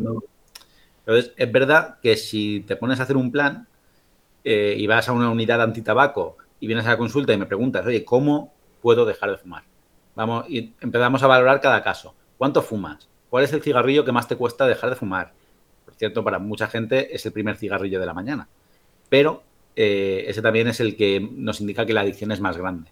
Entonces, 1.06 1.32
es 1.38 1.50
verdad 1.50 1.96
que 2.02 2.18
si 2.18 2.60
te 2.68 2.76
pones 2.76 3.00
a 3.00 3.04
hacer 3.04 3.16
un 3.16 3.32
plan 3.32 3.66
eh, 4.44 4.74
y 4.76 4.86
vas 4.86 5.08
a 5.08 5.12
una 5.12 5.30
unidad 5.30 5.62
antitabaco 5.62 6.36
y 6.60 6.66
vienes 6.66 6.84
a 6.84 6.90
la 6.90 6.98
consulta 6.98 7.32
y 7.32 7.38
me 7.38 7.46
preguntas, 7.46 7.86
oye, 7.86 8.04
¿cómo 8.04 8.52
puedo 8.82 9.06
dejar 9.06 9.30
de 9.30 9.38
fumar? 9.38 9.62
Vamos, 10.14 10.44
y 10.50 10.74
empezamos 10.82 11.22
a 11.22 11.28
valorar 11.28 11.62
cada 11.62 11.82
caso. 11.82 12.14
¿Cuánto 12.36 12.60
fumas? 12.60 13.08
¿Cuál 13.30 13.44
es 13.44 13.52
el 13.54 13.62
cigarrillo 13.62 14.04
que 14.04 14.12
más 14.12 14.28
te 14.28 14.36
cuesta 14.36 14.66
dejar 14.66 14.90
de 14.90 14.96
fumar? 14.96 15.32
cierto, 15.96 16.22
para 16.22 16.38
mucha 16.38 16.66
gente 16.66 17.16
es 17.16 17.24
el 17.24 17.32
primer 17.32 17.56
cigarrillo 17.56 18.00
de 18.00 18.04
la 18.04 18.12
mañana. 18.12 18.46
Pero 19.08 19.44
eh, 19.74 20.26
ese 20.28 20.42
también 20.42 20.68
es 20.68 20.78
el 20.80 20.94
que 20.94 21.20
nos 21.20 21.62
indica 21.62 21.86
que 21.86 21.94
la 21.94 22.02
adicción 22.02 22.32
es 22.32 22.40
más 22.42 22.58
grande. 22.58 22.90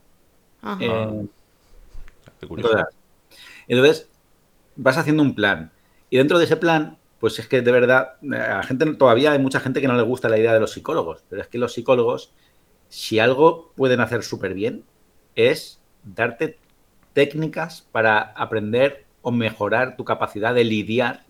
Eh, 0.80 1.26
entonces, 3.68 4.10
vas 4.76 4.98
haciendo 4.98 5.22
un 5.22 5.34
plan. 5.34 5.72
Y 6.10 6.18
dentro 6.18 6.38
de 6.38 6.44
ese 6.44 6.56
plan, 6.56 6.98
pues 7.18 7.38
es 7.38 7.48
que 7.48 7.62
de 7.62 7.72
verdad, 7.72 8.16
a 8.22 8.56
la 8.56 8.62
gente 8.62 8.86
todavía 8.94 9.32
hay 9.32 9.38
mucha 9.38 9.60
gente 9.60 9.80
que 9.80 9.88
no 9.88 9.96
le 9.96 10.02
gusta 10.02 10.28
la 10.28 10.38
idea 10.38 10.52
de 10.52 10.60
los 10.60 10.72
psicólogos, 10.72 11.24
pero 11.28 11.42
es 11.42 11.48
que 11.48 11.58
los 11.58 11.72
psicólogos, 11.72 12.32
si 12.88 13.18
algo 13.18 13.72
pueden 13.76 14.00
hacer 14.00 14.22
súper 14.22 14.54
bien, 14.54 14.84
es 15.34 15.80
darte 16.04 16.58
técnicas 17.12 17.86
para 17.92 18.20
aprender 18.20 19.06
o 19.22 19.32
mejorar 19.32 19.96
tu 19.96 20.04
capacidad 20.04 20.54
de 20.54 20.64
lidiar 20.64 21.24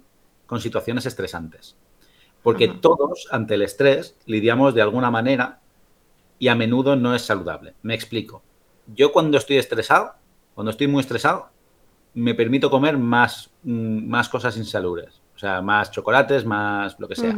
con 0.47 0.61
situaciones 0.61 1.07
estresantes. 1.07 1.77
Porque 2.42 2.69
todos, 2.69 3.27
ante 3.31 3.55
el 3.55 3.62
estrés, 3.62 4.16
lidiamos 4.27 4.75
de 4.75 4.83
alguna 4.83 5.11
manera 5.11 5.61
y 6.38 6.49
a 6.49 6.55
menudo 6.55 6.95
no 6.95 7.14
es 7.14 7.23
saludable. 7.23 7.75
Me 7.83 7.95
explico. 7.95 8.42
Yo 8.95 9.12
cuando 9.12 9.38
estoy 9.38 9.57
estresado, 9.57 10.14
cuando 10.57 10.71
estoy 10.71 10.87
muy 10.87 11.03
estresado, 11.03 11.51
me 12.14 12.35
permito 12.35 12.71
comer 12.71 12.97
más, 12.97 13.51
mm, 13.62 14.09
más 14.09 14.31
cosas 14.31 14.57
insalubres. 14.57 15.21
O 15.35 15.38
sea, 15.38 15.61
más 15.61 15.90
chocolates, 15.90 16.47
más 16.47 16.99
lo 16.99 17.07
que 17.07 17.14
sea. 17.14 17.37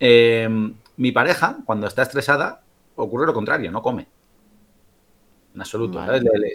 Em, 0.00 0.74
mi 0.96 1.12
pareja, 1.12 1.58
cuando 1.64 1.86
está 1.86 2.02
estresada, 2.02 2.60
ocurre 2.96 3.24
lo 3.24 3.32
contrario, 3.32 3.70
no 3.70 3.82
come. 3.82 4.08
En 5.54 5.60
absoluto. 5.60 6.04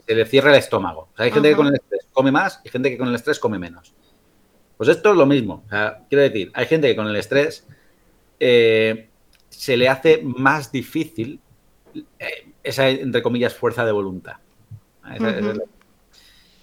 se 0.06 0.16
le 0.16 0.26
cierra 0.26 0.52
el 0.52 0.58
estómago. 0.58 1.08
O 1.14 1.16
sea, 1.16 1.26
hay 1.26 1.32
gente 1.32 1.50
que 1.50 1.56
con 1.56 1.68
el 1.68 1.76
estrés 1.76 2.08
come 2.12 2.32
más 2.34 2.60
y 2.66 2.70
gente 2.70 2.90
que 2.90 2.98
con 2.98 3.08
el 3.08 3.16
estrés 3.16 3.40
come 3.40 3.58
menos. 3.58 3.94
Pues 4.76 4.90
esto 4.90 5.12
es 5.12 5.18
lo 5.18 5.26
mismo. 5.26 5.64
quiero 6.10 6.24
decir, 6.24 6.52
hay 6.54 6.66
gente 6.66 6.90
que 6.90 6.96
con 6.98 7.08
el 7.08 7.16
estrés 7.16 7.66
eh, 8.38 9.08
se 9.48 9.78
le 9.78 9.88
hace 9.88 10.22
más 10.24 10.74
difícil 10.74 11.40
eh, 12.20 12.52
esa, 12.64 12.90
entre 12.90 13.24
comillas, 13.24 13.54
fuerza 13.54 13.86
de 13.86 13.94
voluntad. 13.94 14.36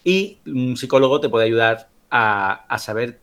Y 0.05 0.39
un 0.47 0.77
psicólogo 0.77 1.21
te 1.21 1.29
puede 1.29 1.47
ayudar 1.47 1.89
a, 2.11 2.77
saber, 2.79 3.21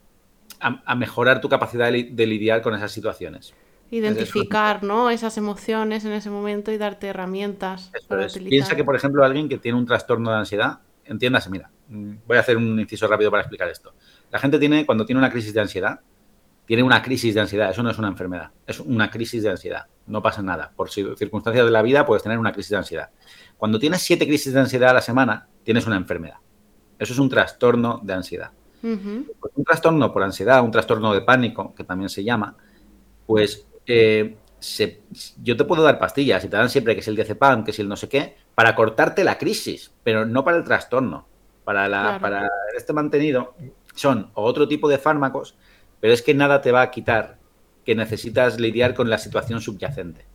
a, 0.59 0.95
mejorar 0.95 1.41
tu 1.41 1.49
capacidad 1.49 1.91
de, 1.91 2.27
lidiar 2.27 2.61
con 2.61 2.75
esas 2.75 2.91
situaciones. 2.91 3.53
Identificar, 3.91 4.83
¿no? 4.83 5.09
Esas 5.09 5.37
emociones 5.37 6.05
en 6.05 6.11
ese 6.11 6.29
momento 6.29 6.71
y 6.71 6.77
darte 6.77 7.07
herramientas. 7.07 7.91
Para 8.07 8.27
Piensa 8.27 8.75
que, 8.75 8.83
por 8.83 8.95
ejemplo, 8.95 9.23
alguien 9.23 9.47
que 9.47 9.57
tiene 9.57 9.77
un 9.77 9.85
trastorno 9.85 10.31
de 10.31 10.37
ansiedad, 10.37 10.79
entiéndase, 11.05 11.49
mira, 11.49 11.69
voy 11.87 12.37
a 12.37 12.39
hacer 12.39 12.57
un 12.57 12.79
inciso 12.79 13.07
rápido 13.07 13.31
para 13.31 13.41
explicar 13.41 13.69
esto. 13.69 13.93
La 14.31 14.39
gente 14.39 14.59
tiene, 14.59 14.85
cuando 14.85 15.05
tiene 15.05 15.19
una 15.19 15.29
crisis 15.29 15.53
de 15.53 15.61
ansiedad, 15.61 15.99
tiene 16.65 16.83
una 16.83 17.01
crisis 17.01 17.33
de 17.35 17.41
ansiedad. 17.41 17.69
Eso 17.69 17.83
no 17.83 17.91
es 17.91 17.97
una 17.97 18.07
enfermedad, 18.07 18.51
es 18.65 18.79
una 18.79 19.09
crisis 19.09 19.43
de 19.43 19.51
ansiedad. 19.51 19.85
No 20.07 20.21
pasa 20.21 20.41
nada. 20.41 20.71
Por 20.75 20.89
circunstancias 20.89 21.65
de 21.65 21.71
la 21.71 21.81
vida 21.81 22.05
puedes 22.05 22.23
tener 22.23 22.37
una 22.37 22.51
crisis 22.51 22.71
de 22.71 22.77
ansiedad. 22.77 23.09
Cuando 23.57 23.79
tienes 23.79 24.01
siete 24.01 24.27
crisis 24.27 24.53
de 24.53 24.59
ansiedad 24.59 24.91
a 24.91 24.93
la 24.93 25.01
semana, 25.01 25.47
tienes 25.63 25.87
una 25.87 25.95
enfermedad. 25.95 26.37
Eso 26.99 27.13
es 27.13 27.19
un 27.19 27.29
trastorno 27.29 27.99
de 28.03 28.13
ansiedad. 28.13 28.51
Pues 28.81 29.53
un 29.55 29.63
trastorno 29.63 30.13
por 30.13 30.21
ansiedad, 30.21 30.63
un 30.63 30.69
trastorno 30.69 31.11
de 31.13 31.21
pánico, 31.21 31.73
que 31.73 31.83
también 31.83 32.09
se 32.09 32.23
llama, 32.23 32.55
pues 33.25 33.65
eh, 33.87 34.37
yo 35.41 35.57
te 35.57 35.63
puedo 35.63 35.83
dar 35.83 35.97
pastillas 35.97 36.43
y 36.43 36.49
te 36.49 36.57
dan 36.57 36.69
siempre 36.69 36.93
que 36.93 37.01
es 37.01 37.07
el 37.07 37.15
diazepam, 37.15 37.63
que 37.63 37.71
es 37.71 37.79
el 37.79 37.87
no 37.87 37.95
sé 37.95 38.07
qué, 38.09 38.37
para 38.53 38.75
cortarte 38.75 39.23
la 39.23 39.37
crisis, 39.37 39.91
pero 40.03 40.25
no 40.25 40.43
para 40.43 40.57
el 40.57 40.63
trastorno. 40.63 41.27
Para, 41.63 41.89
la, 41.89 42.19
para 42.21 42.47
este 42.77 42.93
mantenido 42.93 43.55
son 43.95 44.29
otro 44.35 44.67
tipo 44.67 44.87
de 44.87 44.99
fármacos, 44.99 45.57
pero 45.99 46.13
es 46.13 46.21
que 46.21 46.35
nada 46.35 46.61
te 46.61 46.71
va 46.71 46.83
a 46.83 46.91
quitar 46.91 47.39
que 47.85 47.95
necesitas 47.95 48.59
lidiar 48.59 48.93
con 48.93 49.09
la 49.09 49.17
situación 49.17 49.61
subyacente. 49.61 50.25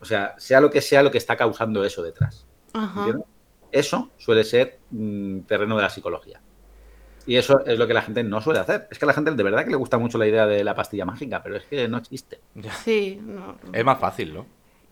O 0.00 0.04
sea, 0.04 0.34
sea 0.38 0.60
lo 0.60 0.70
que 0.70 0.80
sea 0.80 1.02
lo 1.02 1.10
que 1.10 1.18
está 1.18 1.36
causando 1.36 1.84
eso 1.84 2.02
detrás. 2.02 2.46
Eso 3.70 4.10
suele 4.16 4.44
ser 4.44 4.78
mm, 4.90 5.40
terreno 5.40 5.76
de 5.76 5.82
la 5.82 5.90
psicología. 5.90 6.40
Y 7.26 7.36
eso 7.36 7.64
es 7.66 7.78
lo 7.78 7.86
que 7.86 7.92
la 7.92 8.00
gente 8.00 8.24
no 8.24 8.40
suele 8.40 8.60
hacer. 8.60 8.88
Es 8.90 8.98
que 8.98 9.04
a 9.04 9.08
la 9.08 9.12
gente 9.12 9.30
de 9.32 9.42
verdad 9.42 9.64
que 9.64 9.70
le 9.70 9.76
gusta 9.76 9.98
mucho 9.98 10.16
la 10.16 10.26
idea 10.26 10.46
de 10.46 10.64
la 10.64 10.74
pastilla 10.74 11.04
mágica, 11.04 11.42
pero 11.42 11.56
es 11.56 11.64
que 11.64 11.86
no 11.86 11.98
existe. 11.98 12.40
Sí, 12.82 13.20
es 13.72 13.84
más 13.84 13.98
fácil, 13.98 14.32
¿no? 14.32 14.46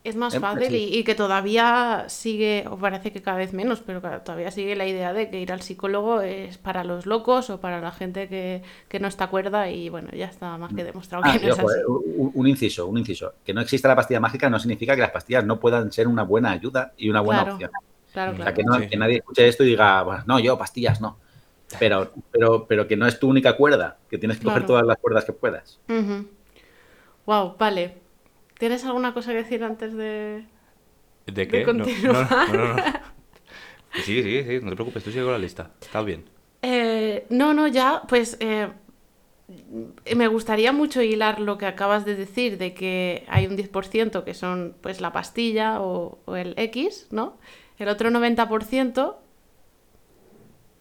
Es 0.06 0.14
más 0.14 0.34
em, 0.34 0.40
fácil 0.40 0.72
y, 0.72 1.02
que 1.02 1.16
todavía 1.16 2.04
sigue, 2.06 2.64
o 2.70 2.76
parece 2.76 3.10
que 3.10 3.22
cada 3.22 3.38
vez 3.38 3.52
menos, 3.52 3.82
pero 3.84 4.00
todavía 4.00 4.52
sigue 4.52 4.76
la 4.76 4.86
idea 4.86 5.12
de 5.12 5.28
que 5.28 5.40
ir 5.40 5.50
al 5.50 5.62
psicólogo 5.62 6.20
es 6.20 6.58
para 6.58 6.84
los 6.84 7.06
locos 7.06 7.50
o 7.50 7.60
para 7.60 7.80
la 7.80 7.90
gente 7.90 8.28
que, 8.28 8.62
no 9.00 9.08
está 9.08 9.26
cuerda 9.26 9.68
y 9.68 9.88
bueno, 9.88 10.08
ya 10.12 10.26
está 10.26 10.56
más 10.58 10.72
que 10.72 10.84
demostrado 10.84 11.24
ah, 11.26 11.32
que 11.32 11.44
no 11.44 11.52
es 11.52 11.58
así. 11.58 11.80
Un, 11.86 12.46
inciso, 12.46 12.86
un 12.86 12.98
inciso. 12.98 13.34
Que 13.44 13.52
no 13.52 13.60
exista 13.60 13.88
la 13.88 13.96
pastilla 13.96 14.20
mágica 14.20 14.48
no 14.48 14.58
significa 14.60 14.94
que 14.94 15.02
las 15.02 15.10
pastillas 15.10 15.44
no 15.44 15.58
puedan 15.58 15.90
ser 15.90 16.06
una 16.06 16.22
buena 16.22 16.52
ayuda 16.52 16.94
y 16.96 17.10
una 17.10 17.20
buena 17.20 17.42
opción. 17.42 17.70
Claro, 18.12 18.32
o 18.32 18.36
sea, 18.36 18.54
que, 18.54 18.62
nadie 18.96 19.16
escuche 19.16 19.48
esto 19.48 19.64
y 19.64 19.66
diga, 19.66 20.02
bueno, 20.04 20.22
no, 20.26 20.38
yo 20.38 20.56
pastillas 20.56 21.00
no. 21.00 21.18
Pero, 21.80 22.12
pero, 22.30 22.64
pero 22.66 22.86
que 22.86 22.96
no 22.96 23.06
es 23.06 23.18
tu 23.18 23.28
única 23.28 23.56
cuerda, 23.56 23.98
que 24.08 24.18
tienes 24.18 24.38
que 24.38 24.44
coger 24.44 24.64
todas 24.64 24.86
las 24.86 24.98
cuerdas 24.98 25.24
que 25.24 25.32
puedas. 25.32 25.80
Wow, 27.26 27.56
vale. 27.58 28.05
¿Tienes 28.58 28.84
alguna 28.84 29.12
cosa 29.14 29.32
que 29.32 29.38
decir 29.38 29.62
antes 29.64 29.94
de, 29.94 30.46
¿De 31.26 31.48
qué? 31.48 31.62
continuar? 31.62 32.28
No, 32.48 32.54
no, 32.54 32.74
no, 32.74 32.82
Sí, 33.94 34.22
sí, 34.22 34.44
sí, 34.44 34.58
no 34.62 34.70
te 34.70 34.76
preocupes, 34.76 35.02
tú 35.04 35.10
sigue 35.10 35.24
con 35.24 35.32
la 35.32 35.38
lista. 35.38 35.70
Está 35.80 36.02
bien. 36.02 36.24
Eh, 36.62 37.26
no, 37.30 37.54
no, 37.54 37.66
ya, 37.68 38.02
pues 38.08 38.36
eh, 38.40 38.68
me 40.14 40.28
gustaría 40.28 40.72
mucho 40.72 41.02
hilar 41.02 41.40
lo 41.40 41.56
que 41.58 41.66
acabas 41.66 42.04
de 42.04 42.14
decir, 42.16 42.58
de 42.58 42.74
que 42.74 43.24
hay 43.28 43.46
un 43.46 43.56
10% 43.56 44.24
que 44.24 44.34
son 44.34 44.74
pues 44.80 45.00
la 45.00 45.12
pastilla 45.12 45.80
o, 45.80 46.18
o 46.24 46.36
el 46.36 46.54
X, 46.56 47.06
¿no? 47.10 47.38
El 47.78 47.88
otro 47.88 48.10
90% 48.10 49.16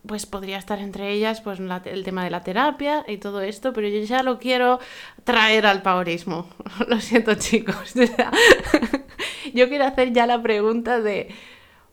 pues 0.07 0.25
podría 0.25 0.57
estar 0.57 0.79
entre 0.79 1.11
ellas 1.11 1.41
pues 1.41 1.59
el 1.59 2.03
tema 2.03 2.23
de 2.23 2.29
la 2.29 2.41
terapia 2.41 3.03
y 3.07 3.17
todo 3.17 3.41
esto, 3.41 3.73
pero 3.73 3.87
yo 3.87 3.99
ya 4.01 4.23
lo 4.23 4.39
quiero 4.39 4.79
traer 5.23 5.65
al 5.65 5.81
paurismo. 5.81 6.49
Lo 6.87 6.99
siento, 6.99 7.35
chicos. 7.35 7.93
yo 9.53 9.69
quiero 9.69 9.85
hacer 9.85 10.13
ya 10.13 10.27
la 10.27 10.41
pregunta 10.41 10.99
de 10.99 11.33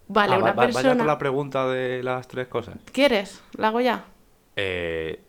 vale, 0.08 0.34
ah, 0.34 0.38
una 0.38 0.54
persona 0.54 0.94
vaya 0.94 1.04
la 1.04 1.18
pregunta 1.18 1.68
de 1.68 2.02
las 2.02 2.28
tres 2.28 2.48
cosas. 2.48 2.76
¿Quieres? 2.92 3.42
¿La 3.56 3.68
hago 3.68 3.80
ya? 3.80 4.04
Eh, 4.56 5.20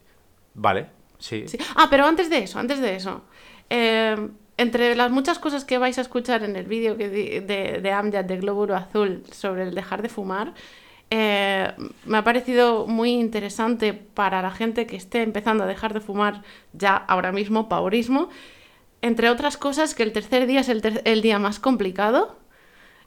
vale, 0.53 0.87
sí. 1.19 1.45
Ah, 1.75 1.87
pero 1.89 2.05
antes 2.05 2.29
de 2.29 2.39
eso, 2.39 2.59
antes 2.59 2.79
de 2.79 2.95
eso. 2.95 3.23
Eh, 3.69 4.29
entre 4.57 4.95
las 4.95 5.11
muchas 5.11 5.39
cosas 5.39 5.65
que 5.65 5.77
vais 5.77 5.97
a 5.97 6.01
escuchar 6.01 6.43
en 6.43 6.55
el 6.55 6.65
vídeo 6.65 6.95
de, 6.95 7.09
de, 7.09 7.79
de 7.81 7.91
Amjad 7.91 8.25
de 8.25 8.37
Glóbulo 8.37 8.75
Azul 8.75 9.23
sobre 9.31 9.63
el 9.63 9.73
dejar 9.73 10.01
de 10.01 10.09
fumar, 10.09 10.53
eh, 11.15 11.71
me 12.05 12.17
ha 12.17 12.23
parecido 12.23 12.87
muy 12.87 13.11
interesante 13.11 13.93
para 13.93 14.41
la 14.41 14.49
gente 14.49 14.87
que 14.87 14.95
esté 14.95 15.21
empezando 15.21 15.63
a 15.63 15.67
dejar 15.67 15.93
de 15.93 15.99
fumar 15.99 16.41
ya 16.73 16.95
ahora 16.95 17.31
mismo, 17.31 17.69
paurismo, 17.69 18.29
entre 19.03 19.29
otras 19.29 19.55
cosas 19.55 19.93
que 19.93 20.01
el 20.01 20.11
tercer 20.11 20.47
día 20.47 20.61
es 20.61 20.69
el, 20.69 21.21
día 21.21 21.37
más 21.37 21.59
complicado 21.59 22.39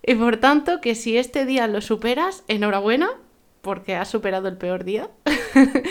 y 0.06 0.14
por 0.14 0.36
tanto 0.36 0.80
que 0.80 0.94
si 0.94 1.18
este 1.18 1.46
día 1.46 1.66
lo 1.66 1.80
superas, 1.80 2.44
enhorabuena, 2.46 3.10
porque 3.60 3.96
has 3.96 4.06
superado 4.06 4.46
el 4.46 4.56
peor 4.56 4.84
día. 4.84 5.10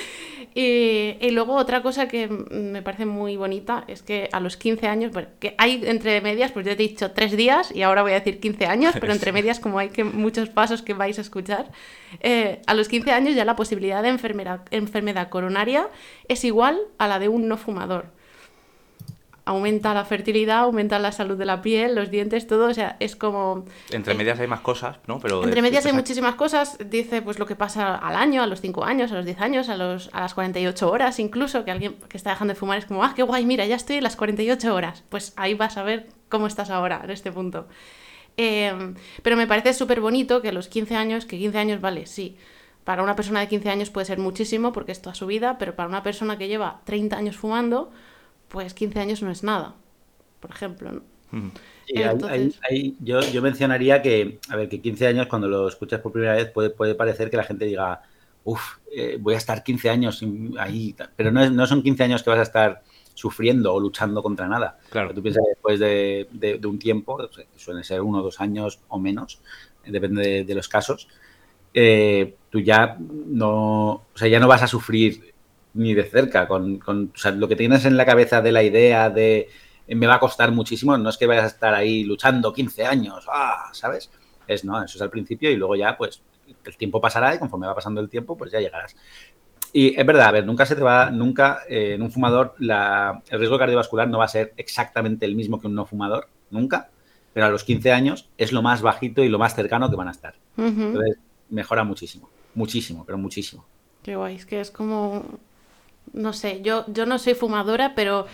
Y, 0.58 1.18
luego 1.32 1.56
otra 1.56 1.82
cosa 1.82 2.08
que 2.08 2.30
me 2.30 2.82
parece 2.82 3.06
muy 3.06 3.36
bonita 3.36 3.84
es 3.90 4.02
que 4.02 4.30
a 4.32 4.40
los 4.40 4.56
15 4.56 4.88
años, 4.88 5.12
bueno, 5.12 5.28
que 5.40 5.54
hay 5.58 5.82
entre 5.86 6.22
medias, 6.22 6.54
pues 6.54 6.66
yo 6.66 6.72
he 6.72 6.78
dicho 6.78 7.12
tres 7.12 7.36
días 7.36 7.76
y 7.76 7.82
ahora 7.82 8.04
voy 8.04 8.14
a 8.14 8.16
decir 8.16 8.40
15 8.40 8.66
años, 8.66 8.96
pero 9.02 9.12
entre 9.12 9.32
medias 9.34 9.60
como 9.60 9.80
hay 9.80 9.90
que 9.90 10.06
muchos 10.06 10.48
pasos 10.48 10.82
que 10.82 10.94
vais 10.94 11.18
a 11.18 11.22
escuchar, 11.22 11.70
eh, 12.22 12.62
a 12.68 12.74
los 12.74 12.88
15 12.88 13.12
años 13.12 13.36
ya 13.36 13.44
la 13.44 13.58
posibilidad 13.58 14.02
de 14.02 14.08
enfermedad 14.72 15.30
coronaria 15.30 15.90
es 16.30 16.46
igual 16.46 16.80
a 17.00 17.10
la 17.10 17.20
de 17.20 17.28
un 17.28 17.50
no 17.50 17.58
fumador 17.58 18.15
aumenta 19.46 19.94
la 19.94 20.06
fertilidad, 20.06 20.60
aumenta 20.60 20.98
la 20.98 21.12
salud 21.12 21.38
de 21.38 21.46
la 21.46 21.62
piel, 21.62 21.94
los 21.94 22.10
dientes, 22.10 22.48
todo, 22.48 22.68
o 22.68 22.74
sea, 22.74 22.98
es 23.00 23.16
como... 23.16 23.66
Entre 23.92 24.14
eh, 24.14 24.18
medias 24.18 24.40
hay 24.40 24.48
más 24.48 24.62
cosas, 24.62 24.98
¿no? 25.08 25.20
Pero 25.20 25.44
entre 25.44 25.62
medias 25.62 25.86
hay 25.86 25.94
muchísimas 25.94 26.34
cosas, 26.36 26.78
dice 26.90 27.22
pues 27.22 27.38
lo 27.38 27.46
que 27.46 27.56
pasa 27.56 27.96
al 27.96 28.16
año, 28.16 28.42
a 28.42 28.48
los 28.48 28.60
5 28.62 28.84
años, 28.84 29.12
a 29.12 29.16
los 29.16 29.26
10 29.26 29.40
años, 29.42 29.70
a, 29.70 29.78
los, 29.78 30.10
a 30.14 30.22
las 30.22 30.34
48 30.34 30.92
horas 30.92 31.20
incluso, 31.20 31.64
que 31.64 31.72
alguien 31.72 31.96
que 32.10 32.18
está 32.18 32.32
dejando 32.32 32.54
de 32.54 32.60
fumar 32.60 32.80
es 32.80 32.86
como, 32.86 33.04
ah, 33.04 33.14
qué 33.16 33.22
guay, 33.22 33.46
mira, 33.46 33.66
ya 33.66 33.76
estoy 33.76 33.98
en 33.98 34.04
las 34.04 34.16
48 34.16 34.74
horas, 34.74 35.04
pues 35.10 35.34
ahí 35.36 35.54
vas 35.54 35.78
a 35.78 35.84
ver 35.84 36.08
cómo 36.28 36.48
estás 36.48 36.72
ahora, 36.72 37.02
en 37.04 37.12
este 37.12 37.32
punto. 37.32 37.68
Em, 38.38 38.96
pero 39.22 39.38
me 39.38 39.48
parece 39.48 39.74
súper 39.74 40.02
bonito 40.02 40.42
que 40.42 40.52
los 40.52 40.68
15 40.68 40.96
años, 40.96 41.26
que 41.26 41.38
15 41.38 41.58
años 41.58 41.82
vale, 41.82 42.08
sí, 42.08 42.36
para 42.84 43.04
una 43.04 43.16
persona 43.16 43.42
de 43.42 43.48
15 43.48 43.70
años 43.70 43.90
puede 43.92 44.06
ser 44.06 44.18
muchísimo 44.18 44.72
porque 44.72 44.92
es 44.92 45.02
toda 45.02 45.16
su 45.16 45.28
vida, 45.28 45.58
pero 45.60 45.76
para 45.76 45.88
una 45.88 46.02
persona 46.02 46.38
que 46.38 46.48
lleva 46.48 46.82
30 46.86 47.16
años 47.16 47.38
fumando, 47.38 47.92
pues 48.48 48.74
15 48.74 49.00
años 49.00 49.22
no 49.22 49.32
es 49.32 49.44
nada, 49.44 49.76
por 50.40 50.52
ejemplo. 50.52 51.02
yo, 53.00 53.42
mencionaría 53.42 54.02
que, 54.02 54.40
a 54.50 54.56
ver, 54.56 54.70
que 54.70 54.82
15 54.82 55.08
años 55.08 55.28
cuando 55.28 55.48
lo 55.48 55.68
escuchas 55.68 56.02
por 56.02 56.12
primera 56.12 56.36
vez 56.36 56.50
puede, 56.52 56.70
puede 56.70 56.96
parecer 56.96 57.30
que 57.30 57.38
la 57.38 57.44
gente 57.44 57.66
diga, 57.66 58.02
uff, 58.44 58.78
eh, 58.92 59.18
voy 59.20 59.34
a 59.34 59.38
estar 59.38 59.64
15 59.64 59.90
años 59.90 60.24
ahí, 60.58 60.96
pero 61.16 61.32
no, 61.32 61.50
no, 61.50 61.68
son 61.68 61.84
15 61.84 62.04
años 62.04 62.24
que 62.24 62.30
vas 62.30 62.40
a 62.40 62.44
estar 62.44 62.84
sufriendo 63.16 63.74
o 63.74 63.80
luchando 63.80 64.22
contra 64.22 64.48
nada. 64.48 64.78
Claro. 64.90 65.14
Tú 65.14 65.24
piensas 65.24 65.44
que 65.44 65.50
después 65.50 65.80
de, 65.80 66.60
un 66.66 66.78
tiempo, 66.78 67.18
suelen 67.56 67.84
ser 67.84 68.02
uno 68.02 68.20
o 68.20 68.24
dos 68.24 68.40
años 68.40 68.80
o 68.88 69.00
menos, 69.00 69.42
depende 69.86 70.44
de, 70.44 70.56
los 70.56 70.68
casos, 70.68 71.08
eh, 71.74 72.36
tú 72.50 72.60
ya 72.60 72.98
no, 73.00 73.90
o 73.90 74.06
sea, 74.14 74.28
ya 74.28 74.40
no 74.40 74.48
vas 74.48 74.64
a 74.64 74.68
sufrir 74.68 75.34
ni 75.76 75.94
de 75.94 76.04
cerca 76.04 76.48
con, 76.48 76.80
con 76.80 77.12
o 77.14 77.18
sea, 77.18 77.32
lo 77.32 77.48
que 77.48 77.56
tienes 77.56 77.86
en 77.86 77.98
la 77.98 78.06
cabeza 78.06 78.42
de 78.42 78.52
la 78.52 78.64
idea 78.64 79.10
de 79.10 79.50
me 79.88 80.08
va 80.08 80.16
a 80.16 80.20
costar 80.20 80.52
muchísimo, 80.52 80.98
no 80.98 81.10
es 81.10 81.18
que 81.18 81.28
vayas 81.28 81.44
a 81.44 81.48
estar 81.48 81.74
ahí 81.76 82.04
luchando 82.04 82.52
15 82.52 82.86
años, 82.86 83.26
ah, 83.32 83.70
¿sabes? 83.72 84.10
Es 84.48 84.66
no, 84.66 84.84
eso 84.84 84.98
es 84.98 85.02
al 85.02 85.12
principio 85.12 85.52
y 85.52 85.56
luego 85.56 85.76
ya 85.76 85.96
pues 85.96 86.24
el 86.64 86.78
tiempo 86.78 87.00
pasará 87.00 87.36
y 87.36 87.40
conforme 87.40 87.68
va 87.68 87.76
pasando 87.76 88.02
el 88.02 88.10
tiempo 88.10 88.36
pues 88.36 88.52
ya 88.52 88.60
llegarás. 88.60 88.96
Y 89.74 90.00
es 90.00 90.06
verdad, 90.06 90.28
a 90.28 90.32
ver, 90.32 90.46
nunca 90.46 90.66
se 90.66 90.76
te 90.76 90.82
va, 90.82 91.12
nunca 91.12 91.60
eh, 91.68 91.96
en 91.96 92.02
un 92.02 92.10
fumador 92.10 92.56
la, 92.60 93.22
el 93.30 93.40
riesgo 93.40 93.60
cardiovascular 93.60 94.08
no 94.08 94.20
va 94.20 94.26
a 94.26 94.30
ser 94.30 94.54
exactamente 94.58 95.26
el 95.26 95.36
mismo 95.36 95.60
que 95.60 95.68
un 95.68 95.76
no 95.76 95.86
fumador, 95.86 96.30
nunca, 96.50 96.90
pero 97.34 97.48
a 97.48 97.50
los 97.50 97.66
15 97.66 97.92
años 97.92 98.30
es 98.38 98.54
lo 98.54 98.62
más 98.62 98.82
bajito 98.82 99.24
y 99.24 99.30
lo 99.30 99.38
más 99.38 99.54
cercano 99.54 99.90
que 99.90 99.98
van 99.98 100.08
a 100.08 100.12
estar. 100.12 100.36
Entonces 100.58 101.18
mejora 101.50 101.84
muchísimo, 101.84 102.30
muchísimo, 102.54 103.04
pero 103.06 103.18
muchísimo. 103.18 103.66
Qué 104.02 104.16
guay, 104.16 104.36
es 104.36 104.46
que 104.46 104.62
es 104.62 104.72
como, 104.72 105.26
no 106.14 106.34
sé, 106.34 106.62
yo, 106.62 106.86
yo 106.88 107.06
no 107.06 107.20
soy 107.20 107.34
fumadora, 107.34 107.94
pero 107.96 108.28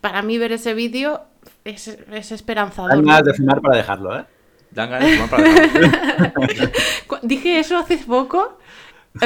para 0.00 0.22
mí 0.22 0.38
ver 0.38 0.52
ese 0.52 0.74
vídeo 0.74 1.22
es, 1.64 1.88
es 1.88 2.32
esperanzador. 2.32 2.90
Dan 2.90 3.04
ganas 3.04 3.24
de 3.24 3.34
fumar 3.34 3.60
para 3.60 3.76
dejarlo, 3.76 4.18
¿eh? 4.18 4.24
Dan 4.70 4.90
ganas 4.90 5.08
de 5.08 5.16
fumar 5.16 5.30
para 5.30 5.42
dejarlo. 5.42 6.70
Dije 7.22 7.58
eso 7.58 7.78
hace 7.78 7.98
poco 7.98 8.58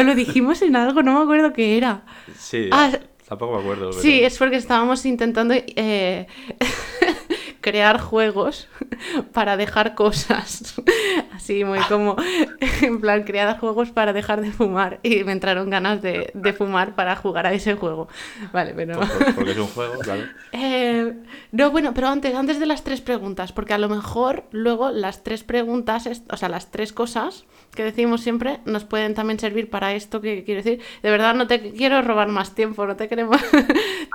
lo 0.01 0.15
dijimos 0.15 0.63
en 0.63 0.77
algo, 0.77 1.03
no 1.03 1.19
me 1.19 1.23
acuerdo 1.23 1.53
qué 1.53 1.77
era. 1.77 2.03
Sí, 2.39 2.69
ah, 2.73 2.91
tampoco 3.29 3.57
me 3.57 3.61
acuerdo. 3.61 3.93
Sí, 3.93 4.23
es 4.23 4.39
porque 4.39 4.57
estábamos 4.57 5.05
intentando 5.05 5.55
eh, 5.55 6.27
crear 7.63 7.99
juegos 7.99 8.69
para 9.33 9.57
dejar 9.57 9.95
cosas. 9.95 10.75
Así, 11.33 11.65
muy 11.65 11.79
como, 11.89 12.17
en 12.83 13.01
plan, 13.01 13.23
crear 13.23 13.59
juegos 13.59 13.91
para 13.91 14.13
dejar 14.13 14.43
de 14.43 14.53
fumar. 14.53 15.01
Y 15.03 15.25
me 15.25 15.33
entraron 15.33 15.71
ganas 15.71 16.03
de, 16.03 16.31
fumar 16.59 16.95
para 16.95 17.17
jugar 17.17 17.47
a 17.47 17.55
ese 17.55 17.75
juego. 17.75 18.09
Vale, 18.53 18.75
pero... 18.75 19.01
porque 19.35 19.53
es 19.53 19.59
un 19.59 19.69
juego, 19.69 19.99
claro. 20.01 20.25
Eh, 20.53 21.15
no, 21.53 21.71
bueno, 21.71 21.95
pero 21.95 22.09
antes, 22.09 22.35
antes 22.35 22.61
de 22.61 22.67
las 22.67 22.85
tres 22.85 23.01
preguntas, 23.01 23.53
porque 23.53 23.73
a 23.73 23.79
lo 23.79 23.89
mejor 23.89 24.45
luego 24.51 24.91
las 24.91 25.23
tres 25.23 25.43
preguntas, 25.45 26.09
o 26.29 26.37
sea, 26.37 26.51
las 26.51 26.71
tres 26.71 26.93
cosas 26.93 27.47
que 27.75 27.85
decimos 27.85 28.21
siempre 28.21 28.61
nos 28.67 28.85
pueden 28.85 29.15
también 29.15 29.39
servir 29.39 29.71
para 29.71 29.95
esto 29.95 30.21
que 30.21 30.45
quiero 30.45 30.63
decir. 30.63 30.81
De 31.03 31.11
verdad, 31.11 31.35
no 31.35 31.47
te 31.47 31.73
quiero 31.73 32.03
robar 32.03 32.29
más 32.29 32.55
tiempo, 32.55 32.87
no 32.87 32.97
te 32.97 33.09
queremos 33.09 33.39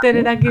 tener 0.01 0.27
aquí. 0.27 0.47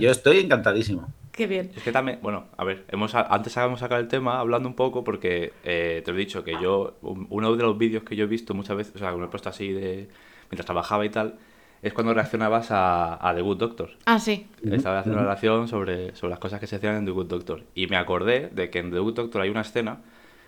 Yo 0.00 0.10
estoy 0.10 0.40
encantadísimo. 0.40 1.08
Qué 1.36 1.46
bien. 1.46 1.70
Es 1.76 1.82
que 1.82 1.92
también, 1.92 2.18
bueno, 2.22 2.46
a 2.56 2.64
ver, 2.64 2.84
hemos, 2.88 3.14
antes 3.14 3.56
habíamos 3.58 3.80
sacado 3.80 4.00
el 4.00 4.08
tema 4.08 4.40
hablando 4.40 4.68
un 4.68 4.74
poco 4.74 5.04
porque 5.04 5.52
eh, 5.64 6.00
te 6.04 6.10
lo 6.10 6.16
he 6.16 6.20
dicho 6.20 6.42
que 6.42 6.52
yo, 6.60 6.96
uno 7.02 7.54
de 7.54 7.62
los 7.62 7.76
vídeos 7.76 8.04
que 8.04 8.16
yo 8.16 8.24
he 8.24 8.26
visto 8.26 8.54
muchas 8.54 8.76
veces, 8.76 8.96
o 8.96 8.98
sea, 8.98 9.10
que 9.10 9.18
me 9.18 9.26
he 9.26 9.28
puesto 9.28 9.50
así 9.50 9.70
de 9.70 10.08
mientras 10.50 10.64
trabajaba 10.64 11.04
y 11.04 11.10
tal, 11.10 11.36
es 11.82 11.92
cuando 11.92 12.14
reaccionabas 12.14 12.70
a, 12.70 13.28
a 13.28 13.34
The 13.34 13.42
Good 13.42 13.58
Doctor. 13.58 13.90
Ah, 14.06 14.18
sí. 14.18 14.48
Estaba 14.64 15.00
haciendo 15.00 15.18
una 15.18 15.28
relación 15.28 15.68
sobre, 15.68 16.14
sobre 16.16 16.30
las 16.30 16.38
cosas 16.38 16.58
que 16.58 16.66
se 16.66 16.76
hacían 16.76 16.96
en 16.96 17.04
The 17.04 17.10
Good 17.10 17.26
Doctor. 17.26 17.64
Y 17.74 17.86
me 17.86 17.96
acordé 17.98 18.48
de 18.48 18.70
que 18.70 18.78
en 18.78 18.90
The 18.90 18.98
Good 18.98 19.14
Doctor 19.14 19.42
hay 19.42 19.50
una 19.50 19.60
escena 19.60 20.00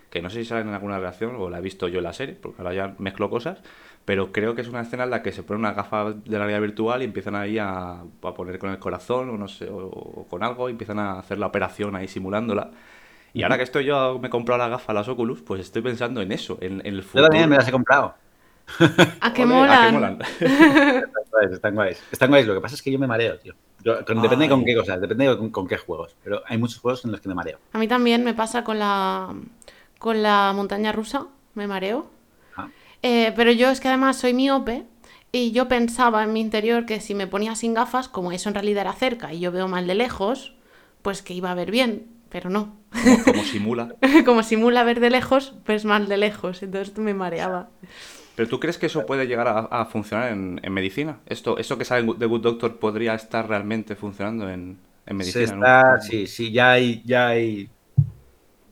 que 0.09 0.23
no 0.23 0.31
sé 0.31 0.39
si 0.39 0.45
sale 0.45 0.61
en 0.61 0.69
alguna 0.69 0.97
reacción 0.99 1.35
o 1.35 1.51
la 1.51 1.59
he 1.59 1.61
visto 1.61 1.87
yo 1.87 1.99
en 1.99 2.05
la 2.05 2.13
serie, 2.13 2.35
porque 2.35 2.61
ahora 2.61 2.73
ya 2.73 2.95
mezclo 2.97 3.29
cosas, 3.29 3.61
pero 4.09 4.31
creo 4.31 4.55
que 4.55 4.61
es 4.61 4.67
una 4.67 4.81
escena 4.81 5.03
en 5.03 5.11
la 5.11 5.21
que 5.21 5.31
se 5.31 5.43
pone 5.43 5.59
una 5.59 5.73
gafa 5.73 6.13
de 6.13 6.31
la 6.31 6.39
realidad 6.39 6.61
virtual 6.61 7.03
y 7.03 7.05
empiezan 7.05 7.35
ahí 7.35 7.59
a, 7.59 7.99
a 7.99 8.33
poner 8.33 8.57
con 8.57 8.71
el 8.71 8.79
corazón 8.79 9.29
o 9.29 9.37
no 9.37 9.47
sé, 9.47 9.69
o, 9.71 10.25
con 10.27 10.41
algo, 10.41 10.67
y 10.67 10.71
empiezan 10.71 10.97
a 10.97 11.19
hacer 11.19 11.37
la 11.37 11.45
operación 11.45 11.95
ahí 11.95 12.07
simulándola. 12.07 12.71
Y 13.33 13.43
ahora 13.43 13.57
que 13.57 13.63
estoy 13.65 13.85
yo, 13.85 14.17
me 14.17 14.29
he 14.29 14.31
comprado 14.31 14.57
la 14.57 14.67
gafa, 14.67 14.93
las 14.93 15.07
Oculus, 15.07 15.43
pues 15.43 15.61
estoy 15.61 15.83
pensando 15.83 16.23
en 16.23 16.31
eso, 16.31 16.57
en, 16.59 16.81
el 16.83 17.03
futuro. 17.03 17.25
Yo 17.25 17.29
también 17.29 17.49
me 17.51 17.57
las 17.57 17.67
he 17.67 17.71
comprado. 17.71 18.15
¿A 19.21 19.31
qué 19.31 19.45
molan? 19.45 20.17
están 21.51 21.75
guays, 21.75 22.01
están 22.11 22.29
guays. 22.31 22.47
Lo 22.47 22.55
que 22.55 22.61
pasa 22.61 22.73
es 22.73 22.81
que 22.81 22.91
yo 22.91 22.97
me 22.97 23.05
mareo, 23.05 23.37
tío. 23.37 23.53
depende 23.83 24.49
con 24.49 24.65
qué 24.65 24.75
cosas, 24.75 24.99
depende 24.99 25.37
con, 25.37 25.51
con, 25.51 25.67
qué 25.67 25.77
juegos. 25.77 26.15
Pero 26.23 26.41
hay 26.47 26.57
muchos 26.57 26.79
juegos 26.79 27.05
en 27.05 27.11
los 27.11 27.21
que 27.21 27.29
me 27.29 27.35
mareo. 27.35 27.59
A 27.73 27.77
mí 27.77 27.87
también 27.87 28.23
me 28.23 28.33
pasa 28.33 28.63
con 28.63 28.79
la, 28.79 29.35
con 29.99 30.23
la 30.23 30.51
montaña 30.55 30.91
rusa, 30.91 31.27
me 31.53 31.67
mareo. 31.67 32.17
Eh, 33.01 33.33
pero 33.35 33.51
yo 33.51 33.69
es 33.69 33.79
que 33.79 33.87
además 33.87 34.17
soy 34.17 34.33
miope 34.33 34.85
y 35.31 35.51
yo 35.51 35.67
pensaba 35.67 36.23
en 36.23 36.33
mi 36.33 36.41
interior 36.41 36.85
que 36.85 36.99
si 36.99 37.13
me 37.13 37.27
ponía 37.27 37.55
sin 37.55 37.73
gafas, 37.73 38.09
como 38.09 38.31
eso 38.31 38.49
en 38.49 38.55
realidad 38.55 38.81
era 38.81 38.93
cerca 38.93 39.33
y 39.33 39.39
yo 39.39 39.51
veo 39.51 39.67
mal 39.67 39.87
de 39.87 39.95
lejos, 39.95 40.55
pues 41.01 41.21
que 41.21 41.33
iba 41.33 41.51
a 41.51 41.55
ver 41.55 41.71
bien, 41.71 42.07
pero 42.29 42.49
no. 42.49 42.77
Como, 43.25 43.43
simula. 43.43 43.95
como 44.25 44.43
simula 44.43 44.83
ver 44.83 44.99
de 44.99 45.09
lejos, 45.09 45.53
pues 45.65 45.85
mal 45.85 46.07
de 46.07 46.17
lejos, 46.17 46.63
entonces 46.63 46.97
me 46.97 47.13
mareaba. 47.13 47.69
¿Pero 48.35 48.49
tú 48.49 48.59
crees 48.59 48.77
que 48.77 48.85
eso 48.85 49.05
puede 49.05 49.27
llegar 49.27 49.67
a, 49.69 49.85
funcionar 49.85 50.31
en, 50.31 50.61
medicina? 50.71 51.19
¿Esto, 51.25 51.57
¿Eso 51.57 51.77
que 51.77 51.83
sale 51.83 52.13
de 52.17 52.25
Good 52.25 52.41
Doctor 52.41 52.77
podría 52.77 53.13
estar 53.13 53.47
realmente 53.47 53.95
funcionando 53.95 54.49
en, 54.49 54.77
medicina? 55.11 55.99
Sí, 56.01 56.25
sí, 56.25 56.51
ya 56.51 56.71
hay, 56.71 57.03
ya 57.03 57.27
hay, 57.27 57.69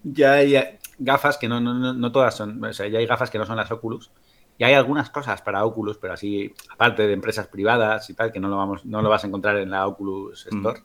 ya 0.04 0.34
hay 0.34 0.56
gafas 1.00 1.38
que 1.38 1.48
no, 1.48 1.60
no, 1.60 1.94
no, 1.94 2.12
todas 2.12 2.36
son, 2.36 2.64
o 2.64 2.74
sea, 2.74 2.88
ya 2.88 3.00
hay 3.00 3.06
gafas 3.06 3.30
que 3.30 3.38
no 3.38 3.46
son 3.46 3.58
las 3.58 3.72
Oculus. 3.72 4.12
Y 4.58 4.64
hay 4.64 4.74
algunas 4.74 5.12
cosas 5.12 5.42
para 5.44 5.64
Oculus, 5.66 5.98
pero 5.98 6.14
así, 6.14 6.52
aparte 6.72 7.06
de 7.06 7.14
empresas 7.14 7.48
privadas 7.48 8.10
y 8.10 8.16
tal, 8.16 8.32
que 8.32 8.40
no 8.40 8.48
lo, 8.48 8.58
vamos, 8.58 8.86
no 8.86 9.02
lo 9.02 9.10
vas 9.10 9.24
a 9.24 9.28
encontrar 9.28 9.58
en 9.58 9.70
la 9.70 9.86
Oculus 9.86 10.48
mm. 10.52 10.58
Store. 10.58 10.82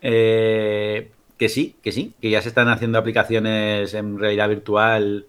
Eh, 0.00 1.12
que 1.36 1.48
sí, 1.48 1.76
que 1.82 1.92
sí, 1.92 2.14
que 2.20 2.30
ya 2.30 2.40
se 2.40 2.48
están 2.48 2.68
haciendo 2.68 2.98
aplicaciones 2.98 3.92
en 3.92 4.18
realidad 4.18 4.48
virtual. 4.48 5.26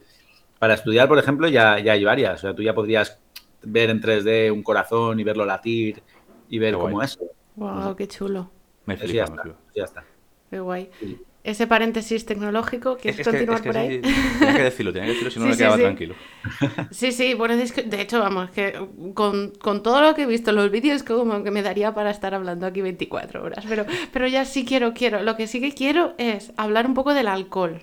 Para 0.59 0.75
estudiar, 0.75 1.09
por 1.09 1.19
ejemplo, 1.19 1.49
ya, 1.49 1.79
ya 1.79 1.93
hay 1.93 2.05
varias. 2.05 2.35
O 2.35 2.41
sea, 2.41 2.55
tú 2.55 2.63
ya 2.63 2.73
podrías 2.73 3.19
ver 3.63 3.89
en 3.89 4.01
3D 4.01 4.51
un 4.51 4.63
corazón 4.63 5.19
y 5.19 5.23
verlo 5.25 5.45
latir 5.45 6.01
y 6.47 6.59
ver 6.59 6.75
cómo 6.75 7.01
es. 7.01 7.19
Wow, 7.55 7.95
qué 7.97 8.07
chulo. 8.07 8.49
Me 8.85 8.95
flipa, 8.95 9.25
ya, 9.25 9.55
ya 9.75 9.83
está. 9.83 10.05
Qué 10.49 10.59
guay 10.59 10.89
ese 11.45 11.67
paréntesis 11.67 12.25
tecnológico. 12.25 12.97
¿Quieres 12.97 13.19
es 13.19 13.27
continuar 13.27 13.61
por 13.61 13.77
ahí? 13.77 14.01
Tenía 14.01 14.55
que 14.55 14.63
decirlo, 14.63 14.91
tenía 14.91 15.07
que 15.07 15.13
decirlo, 15.13 15.31
si 15.31 15.39
no 15.39 15.45
me 15.45 15.55
quedaba 15.57 15.77
tranquilo. 15.77 16.15
Sí, 16.91 17.11
sí, 17.11 17.33
bueno, 17.33 17.55
de 17.55 18.01
hecho, 18.01 18.19
vamos, 18.19 18.49
que 18.49 18.73
con, 19.13 19.51
con, 19.51 19.83
todo 19.83 20.01
lo 20.01 20.15
que 20.15 20.23
he 20.23 20.25
visto 20.25 20.49
en 20.49 20.57
los 20.57 20.71
vídeos, 20.71 21.03
como 21.03 21.43
que 21.43 21.51
me 21.51 21.61
daría 21.61 21.93
para 21.93 22.09
estar 22.09 22.33
hablando 22.33 22.65
aquí 22.65 22.81
24 22.81 23.43
horas. 23.43 23.65
Pero, 23.67 23.85
pero 24.11 24.27
ya 24.27 24.45
sí 24.45 24.65
quiero, 24.65 24.93
quiero. 24.93 25.21
Lo 25.21 25.35
que 25.35 25.47
sí 25.47 25.61
que 25.61 25.73
quiero 25.73 26.15
es 26.17 26.51
hablar 26.57 26.87
un 26.87 26.93
poco 26.93 27.13
del 27.13 27.27
alcohol 27.27 27.81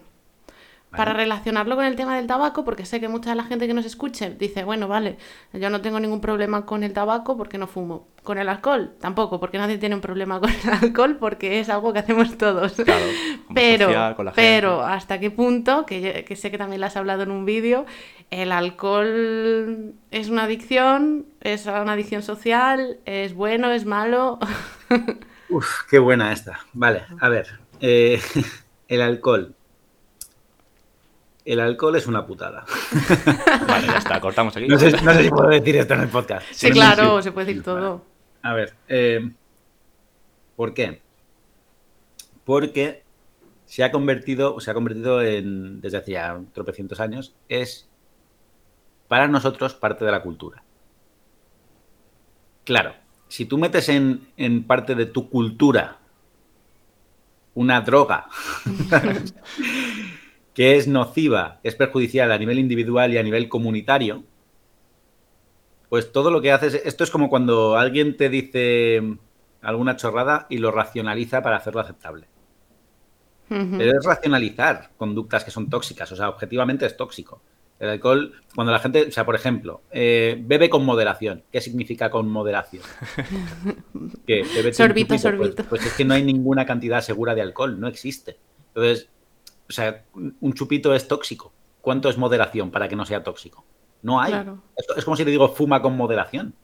para 0.97 1.15
relacionarlo 1.15 1.75
con 1.75 1.85
el 1.85 1.97
tema 1.97 2.17
del 2.17 2.27
tabaco, 2.27 2.65
porque 2.65 2.85
sé 2.85 3.01
que 3.01 3.09
mucha 3.09 3.31
de 3.31 3.37
la 3.37 3.45
gente 3.45 3.67
que 3.67 3.75
nos 3.75 3.87
escuche 3.87 4.31
dice, 4.31 4.63
bueno, 4.65 4.89
vale, 4.89 5.17
yo 5.53 5.71
no 5.71 5.81
tengo 5.81 5.99
ningún 5.99 6.21
problema 6.21 6.67
con 6.67 6.85
el 6.85 6.93
tabaco 6.93 7.37
porque 7.37 7.59
no 7.59 7.67
fumo. 7.67 8.09
Con 8.23 8.39
el 8.39 8.49
alcohol, 8.49 8.93
tampoco, 9.01 9.41
porque 9.41 9.59
nadie 9.59 9.79
tiene 9.79 9.95
un 9.95 10.01
problema 10.01 10.39
con 10.39 10.51
el 10.51 10.71
alcohol 10.83 11.17
porque 11.19 11.61
es 11.61 11.71
algo 11.71 11.93
que 11.93 12.01
hacemos 12.01 12.37
todos. 12.37 12.75
Claro, 12.75 13.05
pero, 13.55 14.17
pero 14.35 14.83
hasta 14.83 15.19
qué 15.19 15.31
punto, 15.31 15.87
que, 15.87 16.25
que 16.27 16.37
sé 16.37 16.51
que 16.51 16.59
también 16.59 16.81
lo 16.81 16.87
has 16.87 16.97
hablado 16.97 17.23
en 17.23 17.31
un 17.31 17.45
vídeo, 17.45 17.87
el 18.31 18.53
alcohol 18.53 19.95
es 20.11 20.29
una 20.29 20.45
adicción, 20.45 21.27
es 21.41 21.67
una 21.67 21.93
adicción 21.93 22.23
social, 22.23 22.99
es 23.07 23.35
bueno, 23.35 23.73
es 23.73 23.87
malo. 23.87 24.39
Uf, 25.49 25.83
qué 25.91 25.99
buena 25.99 26.33
esta. 26.33 26.61
Vale, 26.73 27.03
a 27.21 27.29
ver. 27.29 27.47
Eh, 27.81 28.21
el 28.89 29.01
alcohol 29.01 29.55
el 31.45 31.61
alcohol 31.61 31.97
es 31.97 32.07
una 32.07 32.27
putada. 32.27 32.65
Vale, 33.69 33.87
ya 33.87 33.99
está, 33.99 34.21
cortamos 34.21 34.57
aquí. 34.57 34.67
No 34.69 34.79
sé, 34.79 34.91
si 34.91 35.31
puedo 35.31 35.49
decir 35.49 35.77
esto 35.77 35.95
en 35.95 36.01
el 36.01 36.09
podcast. 36.09 36.47
Sí, 36.53 36.71
claro, 36.71 37.21
se 37.23 37.33
puede 37.33 37.47
decir 37.47 37.63
todo. 37.63 38.05
A 38.43 38.55
ver, 38.55 38.75
eh, 38.89 39.31
¿por 40.57 40.75
qué? 40.75 41.03
Porque 42.45 43.03
se 43.65 43.85
ha 43.85 43.91
convertido, 43.91 44.61
se 44.61 44.71
ha 44.71 44.75
convertido 44.75 45.23
en, 45.23 45.81
desde 45.81 45.99
hacía 45.99 46.41
tropecientos 46.53 47.01
años, 47.01 47.35
es 47.49 47.89
para 49.09 49.29
nosotros 49.29 49.75
parte 49.75 50.05
de 50.05 50.11
la 50.11 50.23
cultura. 50.23 50.63
Claro, 52.65 52.95
si 53.29 53.47
tú 53.47 53.59
metes 53.59 53.89
en, 53.89 54.29
en 54.37 54.65
parte 54.65 54.95
de 54.95 55.07
tu 55.07 55.29
cultura 55.29 55.99
una 57.55 57.81
droga 57.81 58.27
que 60.55 60.77
es 60.77 60.87
nociva, 60.89 61.61
es 61.63 61.75
perjudicial 61.75 62.31
a 62.33 62.39
nivel 62.39 62.59
individual 62.59 63.13
y 63.13 63.19
a 63.19 63.23
nivel 63.23 63.49
comunitario, 63.49 64.25
pues 65.89 66.13
todo 66.13 66.31
lo 66.31 66.41
que 66.41 66.53
haces, 66.53 66.81
esto 66.85 67.05
es 67.05 67.11
como 67.11 67.29
cuando 67.29 67.77
alguien 67.77 68.17
te 68.17 68.29
dice 68.29 69.19
alguna 69.61 69.97
chorrada 69.97 70.47
y 70.49 70.59
lo 70.59 70.71
racionaliza 70.71 71.43
para 71.43 71.57
hacerlo 71.57 71.81
aceptable. 71.81 72.29
Pero 73.49 73.99
es 73.99 74.07
racionalizar 74.07 74.93
conductas 74.97 75.45
que 75.45 75.51
son 75.51 75.69
tóxicas, 75.69 76.11
o 76.11 76.17
sea, 76.17 76.31
objetivamente 76.31 76.87
es 76.87 76.97
tóxico. 76.97 77.43
El 77.79 77.91
alcohol, 77.91 78.33
cuando 78.55 78.73
la 78.73 78.79
gente, 78.79 79.07
o 79.09 79.11
sea, 79.11 79.27
por 79.27 79.35
ejemplo, 79.35 79.83
eh, 79.91 80.41
bebe 80.41 80.71
con 80.71 80.85
moderación. 80.85 81.43
¿Qué 81.51 81.61
significa 81.61 82.11
con 82.11 82.31
moderación? 82.31 82.85
¿Qué? 84.27 84.73
sorbito, 84.73 85.09
pues, 85.09 85.21
sorbito. 85.21 85.65
Pues, 85.65 85.85
es 85.85 85.93
que 85.93 86.05
no 86.05 86.15
hay 86.15 86.23
ninguna 86.23 86.65
cantidad 86.65 87.03
segura 87.03 87.35
de 87.35 87.43
alcohol, 87.43 87.79
no 87.79 87.89
existe. 87.89 88.39
Entonces, 88.69 89.11
o 89.73 89.75
sea, 89.75 90.05
un 90.15 90.53
chupito 90.53 90.95
es 90.95 91.09
tóxico. 91.09 91.53
¿Cuánto 91.81 92.09
es 92.11 92.19
moderación 92.19 92.71
para 92.71 92.89
que 92.89 92.95
no 92.95 93.07
sea 93.07 93.23
tóxico? 93.23 93.65
No 94.03 94.21
hay. 94.21 94.35
Es, 94.97 95.05
como 95.05 95.17
si 95.17 95.25
le 95.25 95.31
digo 95.31 95.49
fuma 95.49 95.81
con 95.81 95.97
moderación. 95.97 96.55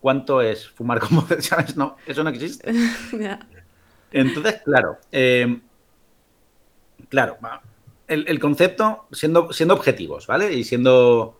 ¿Cuánto 0.00 0.40
es 0.40 0.68
fumar 0.68 1.00
con 1.00 1.14
moderación? 1.16 1.66
No, 1.76 1.96
eso 2.06 2.24
no 2.24 2.30
existe. 2.30 2.72
Entonces, 4.10 4.62
claro, 4.64 4.96
eh, 5.12 5.60
claro, 7.10 7.36
el, 8.06 8.40
concepto, 8.40 9.06
siendo, 9.12 9.52
siendo 9.52 9.74
objetivos, 9.74 10.26
¿vale? 10.26 10.54
Y 10.54 10.64
siendo, 10.64 11.38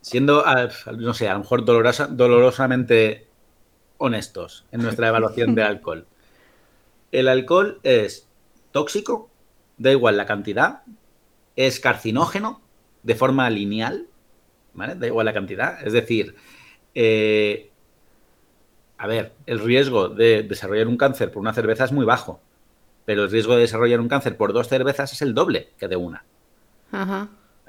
siendo, 0.00 0.44
no 0.96 1.12
sé, 1.12 1.28
a 1.28 1.32
lo 1.32 1.40
mejor 1.40 1.64
dolorosa, 1.64 2.06
dolorosamente 2.06 3.26
honestos 3.98 4.64
en 4.70 4.82
nuestra 4.82 5.08
evaluación 5.08 5.56
de 5.56 5.62
alcohol. 5.64 6.06
El 7.10 7.26
alcohol 7.26 7.80
es 7.82 8.28
tóxico, 8.70 9.28
da 9.76 9.90
igual 9.90 10.16
la 10.16 10.26
cantidad, 10.26 10.82
es 11.56 11.80
carcinógeno 11.80 12.60
de 13.02 13.14
forma 13.14 13.48
lineal, 13.50 14.06
¿vale? 14.74 14.94
Da 14.94 15.06
igual 15.06 15.26
la 15.26 15.34
cantidad. 15.34 15.86
Es 15.86 15.92
decir, 15.92 16.34
eh, 16.94 17.70
a 18.98 19.06
ver, 19.06 19.32
el 19.46 19.60
riesgo 19.60 20.08
de 20.08 20.42
desarrollar 20.42 20.88
un 20.88 20.96
cáncer 20.96 21.30
por 21.30 21.40
una 21.40 21.52
cerveza 21.52 21.84
es 21.84 21.92
muy 21.92 22.04
bajo 22.04 22.40
pero 23.06 23.22
el 23.22 23.30
riesgo 23.30 23.54
de 23.54 23.60
desarrollar 23.62 24.00
un 24.00 24.08
cáncer 24.08 24.36
por 24.36 24.52
dos 24.52 24.68
cervezas 24.68 25.12
es 25.12 25.22
el 25.22 25.32
doble 25.32 25.70
que 25.78 25.88
de 25.88 25.96
una. 25.96 26.24
Ajá. 26.92 27.28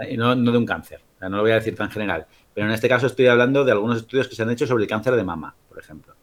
Y 0.10 0.18
no, 0.18 0.36
de 0.36 0.58
un 0.58 0.66
cáncer. 0.66 1.00
no 1.22 1.30
lo 1.30 1.42
voy 1.42 1.52
a 1.52 1.56
decir 1.56 1.76
tan 1.76 1.90
general. 1.90 2.26
Pero 2.54 2.68
en 2.68 2.74
este 2.74 2.90
caso 2.90 3.08
estoy 3.08 3.28
hablando 3.28 3.64
de 3.64 3.72
algunos 3.72 3.98
estudios 3.98 4.28
que 4.28 4.36
se 4.36 4.42
han 4.42 4.50
hecho 4.50 4.68
sobre 4.68 4.84
el 4.84 4.90
cáncer 4.90 5.16
de 5.16 5.24
mama, 5.24 5.56
por 5.70 5.80
ejemplo. 5.80 6.16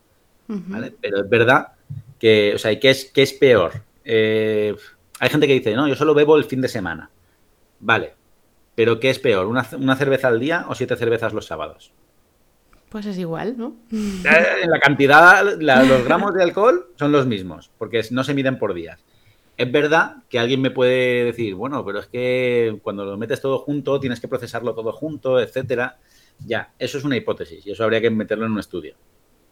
Pero 1.00 1.22
es 1.22 1.28
verdad 1.28 1.68
que, 2.18 2.52
o 2.54 2.58
sea, 2.58 2.78
¿qué 2.78 2.90
es, 2.90 3.06
qué 3.06 3.22
es 3.22 3.32
peor? 3.32 3.72
Eh, 4.04 4.74
hay 5.20 5.30
gente 5.30 5.46
que 5.46 5.54
dice, 5.54 5.74
no, 5.74 5.88
yo 5.88 5.94
solo 5.94 6.14
bebo 6.14 6.36
el 6.36 6.44
fin 6.44 6.60
de 6.60 6.68
semana. 6.68 7.10
Vale. 7.80 8.14
Pero 8.74 8.98
¿qué 8.98 9.10
es 9.10 9.18
peor? 9.18 9.46
¿Una, 9.46 9.66
una 9.78 9.96
cerveza 9.96 10.28
al 10.28 10.40
día 10.40 10.66
o 10.68 10.74
siete 10.74 10.96
cervezas 10.96 11.32
los 11.32 11.46
sábados? 11.46 11.92
Pues 12.94 13.06
es 13.06 13.18
igual, 13.18 13.56
¿no? 13.58 13.74
En 13.90 14.70
la 14.70 14.78
cantidad, 14.78 15.44
los 15.44 16.04
gramos 16.04 16.32
de 16.32 16.44
alcohol 16.44 16.92
son 16.96 17.10
los 17.10 17.26
mismos, 17.26 17.70
porque 17.76 18.00
no 18.12 18.22
se 18.22 18.34
miden 18.34 18.56
por 18.56 18.72
días. 18.72 19.00
Es 19.56 19.70
verdad 19.72 20.16
que 20.28 20.38
alguien 20.38 20.60
me 20.60 20.70
puede 20.70 21.24
decir, 21.24 21.56
bueno, 21.56 21.84
pero 21.84 21.98
es 21.98 22.06
que 22.06 22.78
cuando 22.82 23.04
lo 23.04 23.16
metes 23.16 23.40
todo 23.40 23.58
junto, 23.58 23.98
tienes 23.98 24.20
que 24.20 24.28
procesarlo 24.28 24.74
todo 24.74 24.92
junto, 24.92 25.40
etcétera. 25.40 25.98
Ya, 26.46 26.72
eso 26.78 26.98
es 26.98 27.02
una 27.02 27.16
hipótesis 27.16 27.66
y 27.66 27.72
eso 27.72 27.82
habría 27.82 28.00
que 28.00 28.10
meterlo 28.10 28.46
en 28.46 28.52
un 28.52 28.60
estudio. 28.60 28.94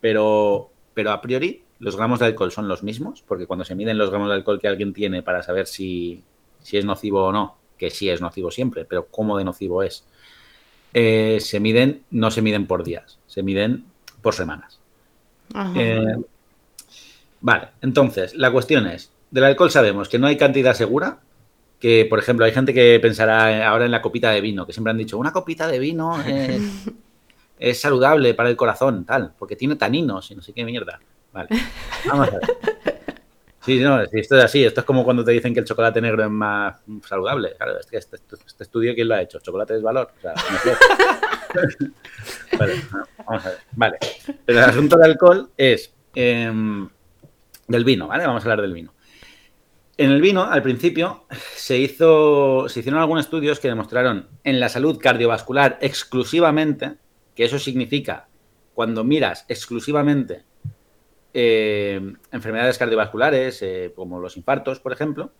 Pero, 0.00 0.70
pero 0.94 1.10
a 1.10 1.20
priori, 1.20 1.62
los 1.78 1.96
gramos 1.96 2.20
de 2.20 2.26
alcohol 2.26 2.52
son 2.52 2.68
los 2.68 2.82
mismos, 2.82 3.22
porque 3.26 3.46
cuando 3.46 3.64
se 3.64 3.74
miden 3.74 3.98
los 3.98 4.10
gramos 4.10 4.28
de 4.28 4.34
alcohol 4.34 4.60
que 4.60 4.68
alguien 4.68 4.92
tiene 4.92 5.22
para 5.22 5.42
saber 5.42 5.66
si, 5.66 6.22
si 6.60 6.76
es 6.76 6.84
nocivo 6.84 7.24
o 7.24 7.32
no, 7.32 7.56
que 7.76 7.90
sí 7.90 8.08
es 8.08 8.20
nocivo 8.20 8.50
siempre, 8.50 8.84
pero 8.84 9.06
cómo 9.06 9.36
de 9.36 9.44
nocivo 9.44 9.82
es, 9.82 10.04
eh, 10.94 11.38
se 11.40 11.60
miden, 11.60 12.02
no 12.10 12.30
se 12.30 12.42
miden 12.42 12.66
por 12.66 12.84
días, 12.84 13.18
se 13.26 13.42
miden 13.42 13.84
por 14.20 14.34
semanas. 14.34 14.78
Eh, 15.74 16.16
vale, 17.40 17.68
entonces, 17.80 18.34
la 18.34 18.52
cuestión 18.52 18.86
es, 18.86 19.10
del 19.30 19.44
alcohol 19.44 19.70
sabemos 19.70 20.08
que 20.08 20.18
no 20.18 20.26
hay 20.26 20.36
cantidad 20.36 20.74
segura, 20.74 21.18
que 21.80 22.06
por 22.08 22.20
ejemplo 22.20 22.44
hay 22.44 22.52
gente 22.52 22.72
que 22.72 23.00
pensará 23.00 23.68
ahora 23.68 23.86
en 23.86 23.90
la 23.90 24.02
copita 24.02 24.30
de 24.30 24.40
vino, 24.40 24.64
que 24.64 24.72
siempre 24.72 24.92
han 24.92 24.98
dicho, 24.98 25.18
una 25.18 25.32
copita 25.32 25.66
de 25.66 25.80
vino 25.80 26.16
es 27.62 27.80
saludable 27.80 28.34
para 28.34 28.50
el 28.50 28.56
corazón, 28.56 29.04
tal, 29.04 29.32
porque 29.38 29.56
tiene 29.56 29.76
taninos 29.76 30.30
y 30.30 30.34
no 30.34 30.42
sé 30.42 30.52
qué 30.52 30.64
mierda. 30.64 31.00
Vale, 31.32 31.48
vamos 32.06 32.28
a 32.28 32.30
ver. 32.32 32.40
Sí, 33.64 33.78
no, 33.78 34.00
esto 34.00 34.36
es 34.36 34.44
así. 34.44 34.64
Esto 34.64 34.80
es 34.80 34.86
como 34.86 35.04
cuando 35.04 35.24
te 35.24 35.30
dicen 35.30 35.54
que 35.54 35.60
el 35.60 35.66
chocolate 35.66 36.00
negro 36.00 36.24
es 36.24 36.30
más 36.30 36.82
saludable. 37.06 37.54
Claro, 37.56 37.78
es 37.78 37.86
que 37.86 37.96
este, 37.96 38.16
este 38.16 38.64
estudio, 38.64 38.92
¿quién 38.94 39.06
lo 39.06 39.14
ha 39.14 39.22
hecho? 39.22 39.38
¿Chocolate 39.38 39.76
es 39.76 39.82
valor? 39.82 40.10
vale, 42.58 42.82
vamos 43.24 43.46
a 43.46 43.48
ver. 43.48 43.58
Vale. 43.72 43.98
Pero 44.44 44.58
el 44.58 44.64
asunto 44.64 44.96
del 44.96 45.12
alcohol 45.12 45.50
es 45.56 45.94
em, 46.14 46.88
del 47.68 47.84
vino, 47.84 48.08
¿vale? 48.08 48.26
Vamos 48.26 48.42
a 48.42 48.46
hablar 48.46 48.62
del 48.62 48.72
vino. 48.72 48.92
En 49.96 50.10
el 50.10 50.20
vino, 50.20 50.42
al 50.42 50.62
principio, 50.62 51.26
se, 51.54 51.78
hizo, 51.78 52.68
se 52.68 52.80
hicieron 52.80 53.00
algunos 53.00 53.26
estudios 53.26 53.60
que 53.60 53.68
demostraron 53.68 54.26
en 54.42 54.58
la 54.58 54.68
salud 54.68 54.98
cardiovascular 54.98 55.78
exclusivamente, 55.80 56.96
que 57.34 57.44
eso 57.44 57.58
significa 57.58 58.28
cuando 58.74 59.04
miras 59.04 59.44
exclusivamente 59.48 60.44
eh, 61.34 62.14
enfermedades 62.30 62.78
cardiovasculares, 62.78 63.62
eh, 63.62 63.92
como 63.94 64.20
los 64.20 64.36
infartos, 64.36 64.80
por 64.80 64.92
ejemplo, 64.92 65.32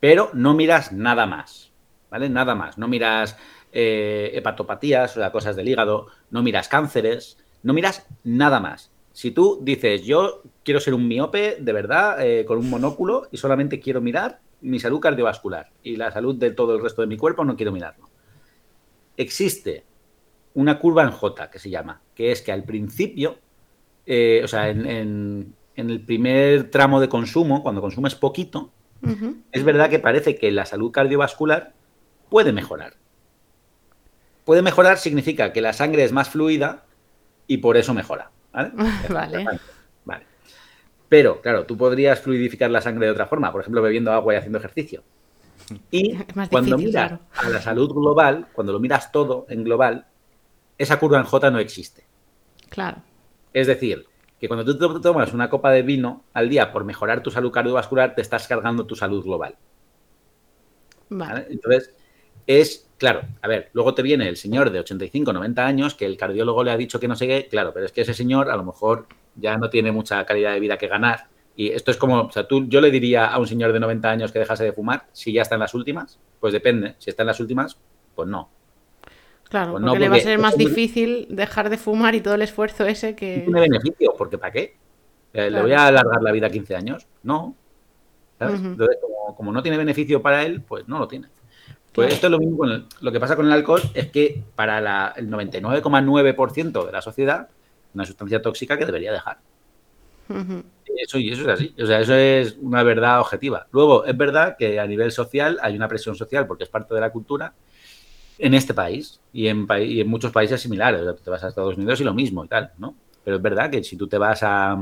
pero 0.00 0.30
no 0.32 0.54
miras 0.54 0.92
nada 0.92 1.26
más, 1.26 1.72
¿vale? 2.10 2.28
Nada 2.28 2.54
más. 2.54 2.78
No 2.78 2.88
miras 2.88 3.36
eh, 3.72 4.30
hepatopatías, 4.34 5.16
o 5.16 5.20
sea, 5.20 5.32
cosas 5.32 5.56
del 5.56 5.68
hígado, 5.68 6.06
no 6.30 6.42
miras 6.42 6.68
cánceres, 6.68 7.38
no 7.62 7.72
miras 7.72 8.06
nada 8.22 8.60
más. 8.60 8.90
Si 9.12 9.30
tú 9.30 9.60
dices, 9.62 10.04
yo 10.04 10.42
quiero 10.64 10.80
ser 10.80 10.94
un 10.94 11.06
miope 11.06 11.56
de 11.60 11.72
verdad, 11.72 12.18
con 12.46 12.58
un 12.58 12.68
monóculo, 12.68 13.28
y 13.30 13.36
solamente 13.36 13.78
quiero 13.78 14.00
mirar 14.00 14.40
mi 14.60 14.80
salud 14.80 14.98
cardiovascular 14.98 15.70
y 15.84 15.94
la 15.96 16.10
salud 16.10 16.34
de 16.34 16.50
todo 16.50 16.74
el 16.74 16.82
resto 16.82 17.02
de 17.02 17.06
mi 17.06 17.16
cuerpo, 17.16 17.44
no 17.44 17.54
quiero 17.54 17.70
mirarlo. 17.70 18.08
Existe 19.16 19.84
una 20.54 20.78
curva 20.78 21.02
en 21.02 21.10
J 21.10 21.50
que 21.50 21.58
se 21.58 21.70
llama, 21.70 22.00
que 22.14 22.32
es 22.32 22.42
que 22.42 22.52
al 22.52 22.64
principio 22.64 23.38
eh, 24.06 24.42
o 24.44 24.48
sea, 24.48 24.68
en, 24.68 25.54
el 25.76 26.00
primer 26.00 26.70
tramo 26.70 27.00
de 27.00 27.08
consumo, 27.08 27.62
cuando 27.62 27.80
consumes 27.80 28.14
poquito, 28.14 28.70
es 29.52 29.64
verdad 29.64 29.90
que 29.90 29.98
parece 29.98 30.36
que 30.36 30.50
la 30.50 30.64
salud 30.64 30.90
cardiovascular 30.90 31.74
puede 32.30 32.52
mejorar. 32.52 32.94
Puede 34.46 34.62
mejorar 34.62 34.98
significa 34.98 35.52
que 35.52 35.60
la 35.60 35.74
sangre 35.74 36.04
es 36.04 36.12
más 36.12 36.30
fluida 36.30 36.84
y 37.46 37.58
por 37.58 37.76
eso 37.76 37.92
mejora. 37.92 38.30
¿vale? 38.52 38.72
vale. 40.04 40.26
Pero, 41.08 41.42
claro, 41.42 41.66
tú 41.66 41.76
podrías 41.76 42.20
fluidificar 42.20 42.70
la 42.70 42.80
sangre 42.80 43.06
de 43.06 43.12
otra 43.12 43.26
forma, 43.26 43.52
por 43.52 43.60
ejemplo, 43.60 43.82
bebiendo 43.82 44.10
agua 44.12 44.34
y 44.34 44.36
haciendo 44.36 44.58
ejercicio. 44.58 45.02
Y 45.90 46.14
cuando 46.50 46.76
miras 46.76 47.20
a 47.36 47.48
la 47.48 47.60
salud 47.60 47.90
global, 47.92 48.48
cuando 48.52 48.72
lo 48.72 48.80
miras 48.80 49.12
todo 49.12 49.46
en 49.48 49.64
global, 49.64 50.06
esa 50.78 50.98
curva 50.98 51.18
en 51.18 51.24
J 51.24 51.50
no 51.50 51.58
existe. 51.58 52.06
Claro. 52.68 52.98
Es 53.52 53.66
decir, 53.66 54.06
que 54.38 54.48
cuando 54.48 54.64
tú 54.64 55.00
tomas 55.00 55.32
una 55.32 55.48
copa 55.48 55.70
de 55.70 55.82
vino 55.82 56.24
al 56.32 56.48
día 56.48 56.72
por 56.72 56.84
mejorar 56.84 57.22
tu 57.22 57.30
salud 57.30 57.52
cardiovascular, 57.52 58.14
te 58.14 58.22
estás 58.22 58.48
cargando 58.48 58.86
tu 58.86 58.96
salud 58.96 59.22
global. 59.22 59.56
Vale. 61.08 61.46
Entonces, 61.50 61.94
es, 62.46 62.90
claro, 62.98 63.22
a 63.40 63.48
ver, 63.48 63.70
luego 63.72 63.94
te 63.94 64.02
viene 64.02 64.28
el 64.28 64.36
señor 64.36 64.70
de 64.70 64.80
85, 64.80 65.32
90 65.32 65.66
años 65.66 65.94
que 65.94 66.06
el 66.06 66.16
cardiólogo 66.16 66.64
le 66.64 66.72
ha 66.72 66.76
dicho 66.76 67.00
que 67.00 67.08
no 67.08 67.16
sé 67.16 67.26
qué, 67.26 67.48
claro, 67.48 67.72
pero 67.72 67.86
es 67.86 67.92
que 67.92 68.02
ese 68.02 68.14
señor 68.14 68.50
a 68.50 68.56
lo 68.56 68.64
mejor 68.64 69.06
ya 69.36 69.56
no 69.56 69.70
tiene 69.70 69.92
mucha 69.92 70.24
calidad 70.26 70.52
de 70.52 70.60
vida 70.60 70.76
que 70.76 70.88
ganar. 70.88 71.28
Y 71.56 71.68
esto 71.70 71.90
es 71.90 71.96
como, 71.96 72.22
o 72.22 72.32
sea, 72.32 72.48
tú, 72.48 72.66
yo 72.66 72.80
le 72.80 72.90
diría 72.90 73.26
a 73.26 73.38
un 73.38 73.46
señor 73.46 73.72
de 73.72 73.80
90 73.80 74.10
años 74.10 74.32
que 74.32 74.40
dejase 74.40 74.64
de 74.64 74.72
fumar 74.72 75.06
si 75.12 75.32
ya 75.32 75.42
está 75.42 75.54
en 75.54 75.60
las 75.60 75.74
últimas, 75.74 76.18
pues 76.40 76.52
depende. 76.52 76.96
Si 76.98 77.10
está 77.10 77.22
en 77.22 77.28
las 77.28 77.40
últimas, 77.40 77.78
pues 78.14 78.28
no. 78.28 78.50
Claro, 79.48 79.72
pues 79.72 79.84
porque, 79.84 79.98
le 79.98 80.08
va 80.08 80.16
a 80.16 80.20
ser 80.20 80.38
más 80.38 80.56
difícil 80.56 81.26
dejar 81.30 81.70
de 81.70 81.78
fumar 81.78 82.14
y 82.14 82.20
todo 82.20 82.34
el 82.34 82.42
esfuerzo 82.42 82.86
ese 82.86 83.14
que... 83.14 83.42
tiene 83.44 83.60
beneficio, 83.60 84.14
porque 84.16 84.38
¿para 84.38 84.52
qué? 84.52 84.76
Eh, 85.32 85.50
¿Le 85.50 85.62
voy 85.62 85.72
a 85.72 85.86
alargar 85.86 86.22
la 86.22 86.32
vida 86.32 86.50
15 86.50 86.76
años? 86.76 87.06
No. 87.22 87.54
Entonces, 88.38 88.98
como, 89.36 89.52
no 89.52 89.62
tiene 89.62 89.78
beneficio 89.78 90.20
para 90.22 90.44
él, 90.44 90.62
pues 90.62 90.88
no 90.88 90.98
lo 90.98 91.08
tiene. 91.08 91.28
Pues 91.92 92.12
esto 92.12 92.26
es 92.26 92.30
lo 92.30 92.38
mismo 92.38 92.58
con 92.58 92.88
lo 93.00 93.12
que 93.12 93.20
pasa 93.20 93.36
con 93.36 93.46
el 93.46 93.52
alcohol, 93.52 93.80
es 93.94 94.10
que 94.10 94.42
para 94.56 95.14
el 95.16 95.30
99,9% 95.30 96.86
de 96.86 96.92
la 96.92 97.00
sociedad, 97.00 97.48
una 97.94 98.04
sustancia 98.04 98.42
tóxica 98.42 98.76
que 98.76 98.86
debería 98.86 99.12
dejar. 99.12 99.38
Eso 100.96 101.18
y 101.18 101.30
eso 101.30 101.42
es 101.42 101.48
así. 101.48 101.74
O 101.80 101.86
sea, 101.86 102.00
eso 102.00 102.14
es 102.14 102.56
una 102.60 102.82
verdad 102.82 103.20
objetiva. 103.20 103.66
Luego, 103.70 104.04
es 104.04 104.16
verdad 104.16 104.56
que 104.56 104.80
a 104.80 104.86
nivel 104.86 105.12
social 105.12 105.58
hay 105.62 105.76
una 105.76 105.88
presión 105.88 106.16
social 106.16 106.46
porque 106.46 106.64
es 106.64 106.70
parte 106.70 106.94
de 106.94 107.00
la 107.00 107.10
cultura 107.10 107.52
en 108.38 108.54
este 108.54 108.74
país 108.74 109.20
y 109.32 109.48
en, 109.48 109.66
y 109.80 110.00
en 110.00 110.08
muchos 110.08 110.32
países 110.32 110.60
similares. 110.60 111.02
O 111.02 111.14
te 111.14 111.30
vas 111.30 111.44
a 111.44 111.48
Estados 111.48 111.76
Unidos 111.76 112.00
y 112.00 112.04
lo 112.04 112.14
mismo 112.14 112.44
y 112.44 112.48
tal, 112.48 112.72
¿no? 112.78 112.94
Pero 113.22 113.36
es 113.36 113.42
verdad 113.42 113.70
que 113.70 113.82
si 113.82 113.96
tú 113.96 114.06
te 114.06 114.18
vas 114.18 114.42
a, 114.42 114.76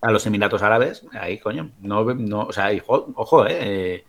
a 0.00 0.12
los 0.12 0.26
Emiratos 0.26 0.62
Árabes, 0.62 1.04
ahí, 1.12 1.38
coño, 1.38 1.70
no, 1.80 2.04
no 2.14 2.42
o 2.42 2.52
sea, 2.52 2.70
ojo, 2.86 3.46
eh, 3.48 4.04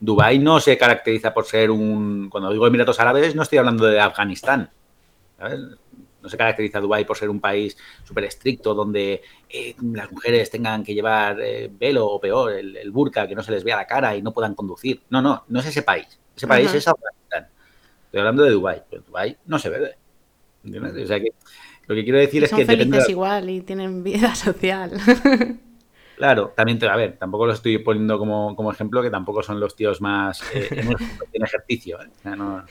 Dubái 0.00 0.38
no 0.38 0.58
se 0.58 0.76
caracteriza 0.76 1.32
por 1.32 1.44
ser 1.44 1.70
un... 1.70 2.28
Cuando 2.28 2.50
digo 2.50 2.66
Emiratos 2.66 2.98
Árabes 2.98 3.36
no 3.36 3.42
estoy 3.42 3.58
hablando 3.58 3.86
de 3.86 4.00
Afganistán, 4.00 4.70
¿sabes? 5.38 5.60
No 6.20 6.28
se 6.28 6.36
caracteriza 6.36 6.80
Dubái 6.80 7.04
por 7.04 7.16
ser 7.16 7.30
un 7.30 7.40
país 7.40 7.76
súper 8.04 8.24
estricto 8.24 8.74
donde 8.74 9.22
eh, 9.48 9.76
las 9.80 10.10
mujeres 10.10 10.50
tengan 10.50 10.82
que 10.82 10.94
llevar 10.94 11.40
eh, 11.40 11.70
velo 11.72 12.06
o 12.06 12.20
peor, 12.20 12.52
el, 12.52 12.90
burka, 12.90 13.28
que 13.28 13.34
no 13.34 13.42
se 13.42 13.52
les 13.52 13.64
vea 13.64 13.76
la 13.76 13.86
cara 13.86 14.16
y 14.16 14.22
no 14.22 14.32
puedan 14.32 14.54
conducir. 14.54 15.02
No, 15.10 15.22
no, 15.22 15.44
no 15.48 15.60
es 15.60 15.66
ese 15.66 15.82
país. 15.82 16.18
Ese 16.36 16.46
país 16.46 16.72
es 16.72 16.88
Afganistán. 16.88 17.48
Estoy 18.12 18.20
hablando 18.20 18.42
de 18.42 18.50
Dubai. 18.50 18.82
Pero 18.90 19.02
Dubai 19.06 19.38
no 19.46 19.58
se 19.58 19.70
bebe. 19.70 19.96
¿Entiendes? 20.62 21.04
O 21.04 21.06
sea 21.06 21.18
que 21.18 21.32
lo 21.86 21.94
que 21.94 22.04
quiero 22.04 22.18
decir 22.18 22.44
es 22.44 22.50
son 22.50 22.58
que. 22.58 22.66
felices 22.66 23.08
igual 23.08 23.48
y 23.48 23.62
tienen 23.62 24.04
vida 24.04 24.34
social. 24.34 24.92
Claro, 26.18 26.52
también 26.54 26.78
te, 26.78 26.86
a 26.86 26.94
ver, 26.94 27.16
tampoco 27.16 27.46
lo 27.46 27.54
estoy 27.54 27.78
poniendo 27.78 28.18
como, 28.18 28.54
como 28.54 28.70
ejemplo, 28.70 29.00
que 29.00 29.08
tampoco 29.08 29.42
son 29.42 29.58
los 29.58 29.74
tíos 29.74 30.02
más 30.02 30.42
eh, 30.54 30.68
en, 31.32 31.42
ejercicio. 31.42 31.96
O 31.96 32.22
sea, 32.22 32.36
no, 32.36 32.66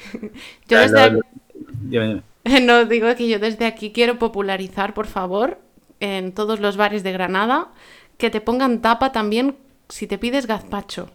yo 0.67 0.79
desde 0.79 1.01
aquí, 1.01 2.21
No, 2.61 2.85
digo 2.85 3.07
que 3.15 3.27
yo 3.27 3.39
desde 3.39 3.65
aquí 3.65 3.91
quiero 3.91 4.19
popularizar, 4.19 4.93
por 4.93 5.07
favor, 5.07 5.57
en 5.99 6.33
todos 6.33 6.59
los 6.59 6.77
bares 6.77 7.01
de 7.01 7.13
Granada, 7.13 7.71
que 8.19 8.29
te 8.29 8.41
pongan 8.41 8.79
tapa 8.83 9.11
también 9.11 9.57
si 9.89 10.05
te 10.05 10.19
pides 10.19 10.45
gazpacho. 10.45 11.09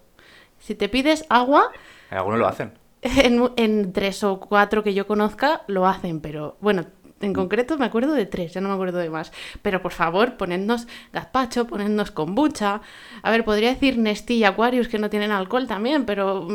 Si 0.59 0.75
te 0.75 0.89
pides 0.89 1.25
agua... 1.29 1.71
Algunos 2.11 2.41
lo 2.41 2.49
hacen. 2.49 2.73
En, 3.03 3.51
en, 3.57 3.93
tres 3.93 4.25
o 4.25 4.41
cuatro 4.41 4.83
que 4.83 4.95
yo 4.95 5.07
conozca 5.07 5.63
lo 5.69 5.87
hacen, 5.87 6.21
pero 6.21 6.57
bueno, 6.61 6.87
en 7.21 7.33
concreto 7.33 7.79
me 7.79 7.87
acuerdo 7.87 8.13
de 8.13 8.27
tres, 8.27 8.53
ya 8.53 8.61
no 8.61 8.69
me 8.69 8.75
acuerdo 8.75 8.99
de 8.99 9.11
más. 9.11 9.33
Pero 9.63 9.81
por 9.81 9.93
favor, 9.93 10.37
ponednos 10.37 10.87
gazpacho, 11.13 11.67
ponednos 11.67 12.11
kombucha. 12.11 12.83
A 13.23 13.31
ver, 13.31 13.45
podría 13.45 13.71
decir 13.71 13.99
Nestí 13.99 14.35
y 14.35 14.45
Aquarius 14.45 14.89
que 14.89 14.99
no 14.99 15.09
tienen 15.09 15.31
alcohol 15.31 15.67
también, 15.67 16.05
pero 16.05 16.47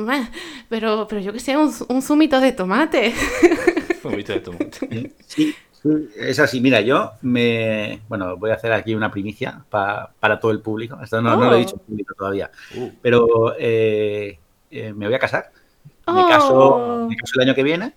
pero, 0.70 1.08
pero 1.08 1.22
yo 1.22 1.34
que 1.34 1.39
sé, 1.39 1.58
un, 1.58 2.02
zumito 2.02 2.39
de 2.39 2.52
tomate. 2.52 3.14
zumito 4.02 4.34
de 4.34 4.39
tomate. 4.39 5.14
Sí, 5.28 5.56
es 6.16 6.38
así. 6.38 6.62
Mira, 6.62 6.82
yo 6.82 7.14
me. 7.24 8.02
Bueno, 8.08 8.38
voy 8.38 8.52
a 8.52 8.54
hacer 8.54 8.72
aquí 8.72 8.94
una 8.94 9.10
primicia 9.10 9.66
para 9.70 10.39
todo 10.39 10.52
el 10.52 10.60
público. 10.60 11.00
Esto 11.02 11.24
no, 11.24 11.36
lo 11.36 11.56
he 11.56 11.60
dicho 11.60 11.78
público 11.78 12.14
todavía. 12.14 12.52
Uh. 12.76 12.92
Pero 13.02 13.56
eh, 13.58 14.38
eh, 14.70 14.94
me 14.94 15.08
voy 15.08 15.16
a 15.16 15.20
casar. 15.20 15.52
Me, 16.08 16.28
caso, 16.28 16.56
oh. 16.56 17.08
me 17.08 17.16
caso 17.16 17.34
el 17.36 17.47
año 17.47 17.56
que 17.56 17.64
viene. 17.64 17.93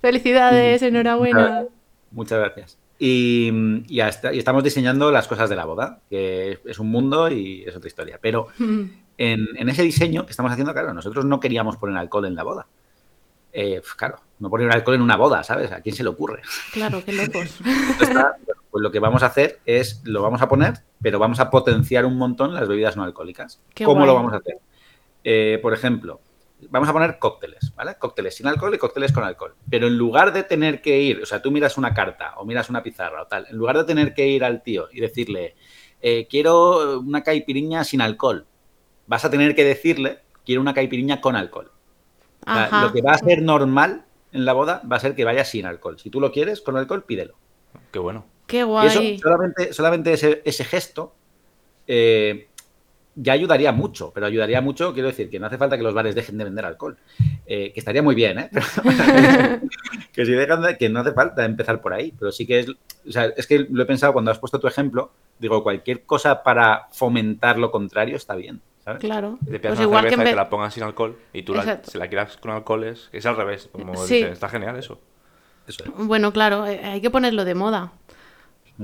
Felicidades, 0.00 0.82
enhorabuena. 0.82 1.64
Muchas 2.10 2.38
gracias. 2.38 2.78
Y, 2.98 3.50
y, 3.88 4.00
estamos 4.00 4.64
diseñando 4.64 5.10
las 5.10 5.28
cosas 5.28 5.50
de 5.50 5.56
la 5.56 5.64
boda, 5.64 6.00
que 6.08 6.60
es 6.64 6.78
un 6.78 6.90
mundo 6.90 7.30
y 7.30 7.64
es 7.66 7.76
otra 7.76 7.88
historia. 7.88 8.18
Pero 8.20 8.48
en, 9.18 9.68
ese 9.68 9.82
diseño 9.82 10.24
que 10.24 10.30
estamos 10.30 10.52
haciendo, 10.52 10.72
claro, 10.72 10.94
nosotros 10.94 11.24
no 11.24 11.40
queríamos 11.40 11.76
poner 11.76 11.96
alcohol 11.96 12.26
en 12.26 12.34
la 12.34 12.42
boda. 12.42 12.66
Eh, 13.52 13.80
claro, 13.96 14.20
no 14.38 14.50
poner 14.50 14.70
alcohol 14.70 14.96
en 14.96 15.02
una 15.02 15.16
boda, 15.16 15.42
¿sabes? 15.42 15.72
¿A 15.72 15.80
quién 15.80 15.94
se 15.94 16.02
le 16.02 16.10
ocurre? 16.10 16.42
Claro, 16.72 17.02
qué 17.04 17.12
locos. 17.12 17.58
pues 18.70 18.82
lo 18.82 18.90
que 18.90 18.98
vamos 18.98 19.22
a 19.22 19.26
hacer 19.26 19.60
es, 19.64 20.02
lo 20.04 20.22
vamos 20.22 20.42
a 20.42 20.48
poner, 20.48 20.74
pero 21.00 21.18
vamos 21.18 21.40
a 21.40 21.50
potenciar 21.50 22.04
un 22.04 22.18
montón 22.18 22.54
las 22.54 22.68
bebidas 22.68 22.96
no 22.96 23.02
alcohólicas. 23.02 23.60
¿Cómo 23.84 24.04
lo 24.04 24.14
vamos 24.14 24.34
a 24.34 24.36
hacer? 24.36 24.58
Eh, 25.24 25.58
por 25.62 25.72
ejemplo, 25.72 26.20
vamos 26.70 26.88
a 26.88 26.92
poner 26.92 27.18
cócteles, 27.18 27.72
¿vale? 27.74 27.96
Cócteles 27.98 28.36
sin 28.36 28.46
alcohol 28.46 28.74
y 28.74 28.78
cócteles 28.78 29.12
con 29.12 29.24
alcohol. 29.24 29.54
Pero 29.68 29.86
en 29.86 29.96
lugar 29.96 30.32
de 30.32 30.42
tener 30.42 30.80
que 30.80 31.00
ir, 31.00 31.22
o 31.22 31.26
sea, 31.26 31.42
tú 31.42 31.50
miras 31.50 31.76
una 31.76 31.94
carta 31.94 32.34
o 32.36 32.44
miras 32.44 32.70
una 32.70 32.82
pizarra 32.82 33.22
o 33.22 33.26
tal, 33.26 33.46
en 33.48 33.56
lugar 33.56 33.76
de 33.76 33.84
tener 33.84 34.14
que 34.14 34.26
ir 34.26 34.44
al 34.44 34.62
tío 34.62 34.88
y 34.92 35.00
decirle, 35.00 35.54
eh, 36.00 36.26
quiero 36.28 37.00
una 37.00 37.22
caipiriña 37.22 37.84
sin 37.84 38.00
alcohol, 38.00 38.46
vas 39.06 39.24
a 39.24 39.30
tener 39.30 39.54
que 39.54 39.64
decirle, 39.64 40.20
quiero 40.44 40.60
una 40.60 40.74
caipiriña 40.74 41.20
con 41.20 41.36
alcohol. 41.36 41.70
lo 42.46 42.92
que 42.92 43.02
va 43.02 43.12
a 43.12 43.18
ser 43.18 43.42
normal 43.42 44.04
en 44.32 44.44
la 44.44 44.52
boda 44.52 44.82
va 44.90 44.96
a 44.96 45.00
ser 45.00 45.14
que 45.14 45.24
vaya 45.24 45.44
sin 45.44 45.66
alcohol. 45.66 45.98
Si 45.98 46.10
tú 46.10 46.20
lo 46.20 46.32
quieres 46.32 46.60
con 46.60 46.76
alcohol, 46.76 47.04
pídelo. 47.04 47.36
Qué 47.90 47.98
bueno. 47.98 48.26
Qué 48.46 48.62
guay. 48.62 48.86
eso, 48.86 49.22
solamente, 49.22 49.72
solamente 49.72 50.12
ese, 50.12 50.40
ese 50.44 50.64
gesto 50.64 51.14
eh, 51.86 52.48
ya 53.16 53.32
ayudaría 53.32 53.72
mucho, 53.72 54.12
pero 54.14 54.26
ayudaría 54.26 54.60
mucho, 54.60 54.92
quiero 54.92 55.08
decir, 55.08 55.30
que 55.30 55.40
no 55.40 55.46
hace 55.46 55.56
falta 55.56 55.76
que 55.76 55.82
los 55.82 55.94
bares 55.94 56.14
dejen 56.14 56.36
de 56.36 56.44
vender 56.44 56.66
alcohol, 56.66 56.98
eh, 57.46 57.72
que 57.72 57.80
estaría 57.80 58.02
muy 58.02 58.14
bien, 58.14 58.38
¿eh? 58.38 58.50
que 60.12 60.26
si 60.26 60.32
dejan 60.32 60.62
de, 60.62 60.76
que 60.76 60.88
no 60.90 61.00
hace 61.00 61.12
falta 61.12 61.44
empezar 61.44 61.80
por 61.80 61.94
ahí, 61.94 62.12
pero 62.16 62.30
sí 62.30 62.46
que 62.46 62.60
es, 62.60 62.68
o 62.68 63.10
sea, 63.10 63.24
es 63.36 63.46
que 63.46 63.66
lo 63.70 63.82
he 63.82 63.86
pensado 63.86 64.12
cuando 64.12 64.30
has 64.30 64.38
puesto 64.38 64.60
tu 64.60 64.68
ejemplo, 64.68 65.10
digo, 65.38 65.62
cualquier 65.62 66.04
cosa 66.04 66.42
para 66.42 66.88
fomentar 66.92 67.58
lo 67.58 67.70
contrario 67.70 68.16
está 68.16 68.36
bien. 68.36 68.60
¿sabes? 68.84 69.00
Claro. 69.00 69.38
Te 69.50 69.58
pues 69.58 69.80
igual 69.80 70.08
que, 70.08 70.34
la 70.34 70.48
pongan 70.48 70.70
sin 70.70 70.82
alcohol 70.82 71.18
y 71.32 71.42
tú 71.42 71.54
la, 71.54 71.80
si 71.82 71.98
la 71.98 72.08
quieras 72.08 72.36
con 72.36 72.52
alcohol 72.52 72.84
es, 72.84 73.08
es 73.12 73.24
al 73.26 73.36
revés, 73.36 73.68
como 73.72 73.94
está 74.04 74.48
genial 74.48 74.76
eso. 74.76 75.00
eso 75.66 75.84
Bueno, 75.96 76.32
claro, 76.32 76.66
eh, 76.66 76.80
hay 76.84 77.00
que 77.00 77.10
ponerlo 77.10 77.44
de 77.44 77.54
moda. 77.54 77.92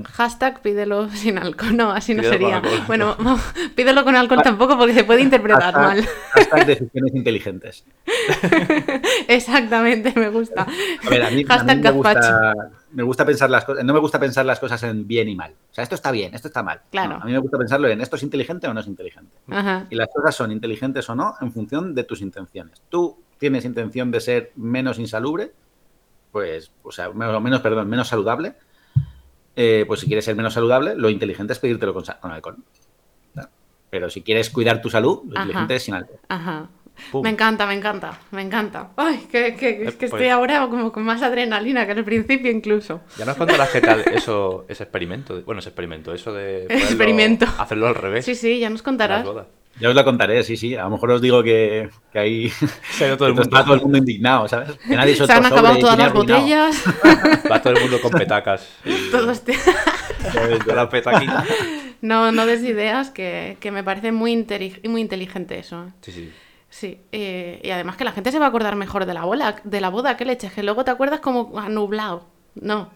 Hashtag 0.05 0.61
pídelo 0.61 1.09
sin 1.09 1.37
alcohol. 1.37 1.77
No, 1.77 1.91
así 1.91 2.15
no 2.15 2.23
sería. 2.23 2.61
Bueno, 2.87 3.15
pídelo 3.75 4.03
con 4.03 4.15
alcohol 4.15 4.41
tampoco 4.43 4.77
porque 4.77 4.93
se 4.93 5.03
puede 5.03 5.21
interpretar 5.21 5.73
mal. 5.73 6.03
Hashtag 6.31 6.65
decisiones 6.65 7.13
inteligentes. 7.13 7.85
Exactamente, 9.27 10.13
me 10.15 10.29
gusta. 10.29 10.63
A 11.05 11.09
ver, 11.09 11.23
a 11.23 11.29
mí, 11.29 11.45
me, 11.45 11.91
gusta, 11.91 12.53
me, 12.91 13.03
gusta, 13.03 13.25
pensar 13.25 13.49
las 13.49 13.65
cosas. 13.65 13.83
No 13.83 13.93
me 13.93 13.99
gusta 13.99 14.19
pensar 14.19 14.45
las 14.45 14.59
cosas 14.59 14.81
en 14.83 15.07
bien 15.07 15.29
y 15.29 15.35
mal. 15.35 15.51
O 15.51 15.73
sea, 15.73 15.83
esto 15.83 15.95
está 15.95 16.11
bien, 16.11 16.33
esto 16.33 16.47
está 16.47 16.63
mal. 16.63 16.81
Claro. 16.89 17.19
a 17.21 17.25
mí 17.25 17.31
me 17.31 17.37
gusta 17.39 17.57
pensarlo 17.57 17.87
en 17.87 18.01
esto 18.01 18.15
es 18.15 18.23
inteligente 18.23 18.67
o 18.67 18.73
no 18.73 18.79
es 18.79 18.87
inteligente. 18.87 19.37
Y 19.89 19.95
las 19.95 20.07
cosas 20.07 20.35
son 20.35 20.51
inteligentes 20.51 21.07
o 21.09 21.15
no 21.15 21.35
en 21.39 21.51
función 21.51 21.93
de 21.93 22.03
tus 22.03 22.21
intenciones. 22.21 22.81
Tú 22.89 23.17
tienes 23.37 23.65
intención 23.65 24.09
de 24.09 24.21
ser 24.21 24.51
menos 24.55 24.97
insalubre, 24.97 25.51
pues, 26.31 26.71
o 26.81 26.91
sea, 26.91 27.11
menos, 27.11 27.61
perdón, 27.61 27.87
menos 27.87 28.07
saludable 28.07 28.55
eh, 29.55 29.85
pues 29.87 29.99
si 29.99 30.07
quieres 30.07 30.25
ser 30.25 30.35
menos 30.35 30.53
saludable, 30.53 30.95
lo 30.95 31.09
inteligente 31.09 31.53
es 31.53 31.59
pedírtelo 31.59 31.93
con, 31.93 32.03
con 32.19 32.31
alcohol. 32.31 32.57
Pero 33.89 34.09
si 34.09 34.23
quieres 34.23 34.49
cuidar 34.49 34.81
tu 34.81 34.89
salud, 34.89 35.21
lo 35.25 35.39
inteligente 35.39 35.75
es 35.75 35.83
sin 35.83 35.93
alcohol. 35.93 36.19
Ajá. 36.27 36.67
Me 37.21 37.29
encanta, 37.29 37.65
me 37.65 37.73
encanta, 37.73 38.19
me 38.31 38.41
encanta. 38.41 38.91
Ay, 38.95 39.27
que, 39.31 39.55
que, 39.55 39.83
es 39.83 39.95
que 39.95 40.05
estoy 40.05 40.27
ahora 40.27 40.67
como 40.69 40.91
con 40.91 41.03
más 41.03 41.21
adrenalina 41.21 41.85
que 41.85 41.91
al 41.91 42.03
principio 42.03 42.51
incluso. 42.51 43.01
Ya 43.17 43.25
nos 43.25 43.35
contarás 43.35 43.69
qué 43.69 43.81
tal 43.81 44.01
eso, 44.11 44.65
ese 44.67 44.83
experimento. 44.83 45.41
Bueno, 45.43 45.59
ese 45.59 45.69
experimento, 45.69 46.13
eso 46.13 46.33
de 46.33 46.65
experimento. 46.69 47.45
hacerlo 47.57 47.87
al 47.87 47.95
revés. 47.95 48.25
Sí, 48.25 48.35
sí, 48.35 48.59
ya 48.59 48.69
nos 48.69 48.81
contarás. 48.81 49.27
Ya 49.79 49.89
os 49.89 49.95
lo 49.95 50.03
contaré, 50.03 50.43
sí, 50.43 50.55
sí. 50.55 50.75
A 50.75 50.83
lo 50.83 50.91
mejor 50.91 51.11
os 51.11 51.21
digo 51.21 51.41
que, 51.41 51.89
que 52.11 52.19
ahí 52.19 52.49
Se 52.91 53.15
todo 53.15 53.27
el 53.27 53.33
mundo. 53.33 53.43
está 53.43 53.63
todo 53.63 53.75
el 53.75 53.81
mundo 53.81 53.97
indignado, 53.97 54.47
¿sabes? 54.47 54.71
Que 54.87 54.95
nadie 54.95 55.15
se, 55.15 55.31
han 55.31 55.45
acabado 55.45 55.77
todas 55.79 55.97
las 55.97 56.13
botellas. 56.13 56.83
Va 57.51 57.61
todo 57.61 57.73
el 57.73 57.81
mundo 57.81 57.99
con 58.01 58.11
petacas. 58.11 58.69
Todos 59.11 59.41
te... 59.43 59.55
la 60.67 60.89
petaquita. 60.89 61.43
No, 62.01 62.31
no 62.31 62.45
des 62.45 62.63
ideas, 62.63 63.09
que, 63.09 63.57
que 63.59 63.71
me 63.71 63.83
parece 63.83 64.11
muy, 64.11 64.45
muy 64.85 65.01
inteligente 65.01 65.57
eso. 65.57 65.91
Sí, 66.01 66.11
sí. 66.11 66.31
Sí, 66.69 67.01
eh, 67.11 67.61
y 67.63 67.69
además 67.69 67.97
que 67.97 68.03
la 68.03 68.13
gente 68.13 68.31
se 68.31 68.39
va 68.39 68.45
a 68.45 68.49
acordar 68.49 68.75
mejor 68.75 69.05
de 69.05 69.13
la 69.13 69.25
bola, 69.25 69.57
de 69.63 69.79
la 69.79 69.89
boda, 69.89 70.17
que 70.17 70.25
leches, 70.25 70.53
que 70.53 70.63
luego 70.63 70.83
te 70.83 70.89
acuerdas 70.89 71.19
como 71.19 71.51
nublado. 71.69 72.25
No, 72.55 72.89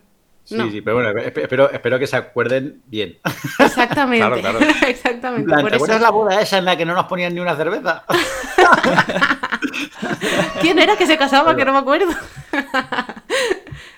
Sí, 0.47 0.57
sí, 0.71 0.81
pero 0.81 0.95
bueno, 0.95 1.19
espero, 1.19 1.69
espero 1.69 1.99
que 1.99 2.07
se 2.07 2.15
acuerden 2.15 2.81
bien. 2.85 3.17
Exactamente. 3.59 4.25
claro, 4.25 4.39
claro. 4.39 4.59
Exactamente. 4.87 5.53
¿Te 5.53 5.75
acuerdas 5.75 5.99
la 5.99 6.09
boda 6.09 6.41
esa 6.41 6.57
en 6.57 6.63
la 6.63 6.77
que 6.77 6.85
no 6.85 6.95
nos 6.95 7.03
ponían 7.07 7.33
ni 7.33 7.41
una 7.41 7.57
cerveza? 7.57 8.05
¿Quién 10.61 10.79
era 10.79 10.95
que 10.95 11.05
se 11.05 11.17
casaba? 11.17 11.53
Que 11.53 11.65
no 11.65 11.73
me 11.73 11.79
acuerdo. 11.79 12.13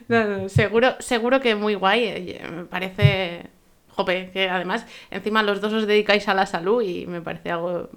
seguro, 0.49 0.95
seguro 0.97 1.39
que 1.39 1.53
muy 1.53 1.75
guay. 1.75 2.05
Eh, 2.05 2.41
me 2.51 2.65
parece. 2.65 3.45
Jope, 3.89 4.31
que 4.31 4.49
además, 4.49 4.87
encima 5.11 5.43
los 5.43 5.61
dos 5.61 5.73
os 5.73 5.85
dedicáis 5.85 6.27
a 6.29 6.33
la 6.33 6.47
salud 6.47 6.81
y 6.81 7.05
me 7.05 7.21
parece 7.21 7.51
algo 7.51 7.91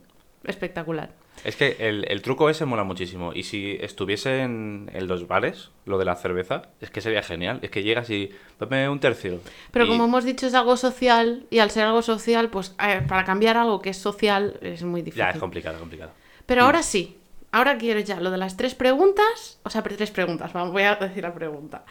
espectacular. 0.44 1.21
Es 1.44 1.56
que 1.56 1.76
el, 1.80 2.22
truco 2.22 2.48
ese 2.48 2.64
mola 2.66 2.84
muchísimo. 2.84 3.32
Y 3.34 3.42
si 3.42 3.76
estuviese 3.80 4.42
en, 4.42 4.88
los 5.08 5.26
bares, 5.26 5.70
lo 5.86 5.98
de 5.98 6.04
la 6.04 6.14
cerveza, 6.14 6.68
es 6.80 6.90
que 6.90 7.00
sería 7.00 7.22
genial. 7.22 7.58
Es 7.62 7.70
que 7.70 7.82
llegas 7.82 8.10
y 8.10 8.30
dame 8.60 8.88
un 8.88 9.00
tercio. 9.00 9.40
Pero 9.72 9.88
como 9.88 10.04
hemos 10.04 10.24
dicho, 10.24 10.46
es 10.46 10.54
algo 10.54 10.76
social. 10.76 11.46
Y 11.50 11.58
al 11.58 11.70
ser 11.70 11.84
algo 11.84 12.02
social, 12.02 12.48
pues 12.48 12.76
para 13.08 13.24
cambiar 13.24 13.56
algo 13.56 13.80
que 13.82 13.90
es 13.90 13.98
social 13.98 14.58
es 14.60 14.82
muy 14.82 15.02
difícil. 15.02 15.24
Ya, 15.24 15.30
es 15.30 15.38
complicado, 15.38 15.78
complicado. 15.78 16.12
Pero 16.46 16.64
ahora 16.64 16.82
sí, 16.82 17.18
Ahora 17.54 17.76
quiero 17.76 18.00
ya 18.00 18.18
lo 18.18 18.30
de 18.30 18.38
las 18.38 18.56
tres 18.56 18.74
preguntas, 18.74 19.60
o 19.62 19.68
sea, 19.68 19.82
tres 19.82 20.10
preguntas, 20.10 20.54
vamos, 20.54 20.72
voy 20.72 20.84
a 20.84 20.94
decir 20.94 21.22
la 21.22 21.34
pregunta. 21.34 21.84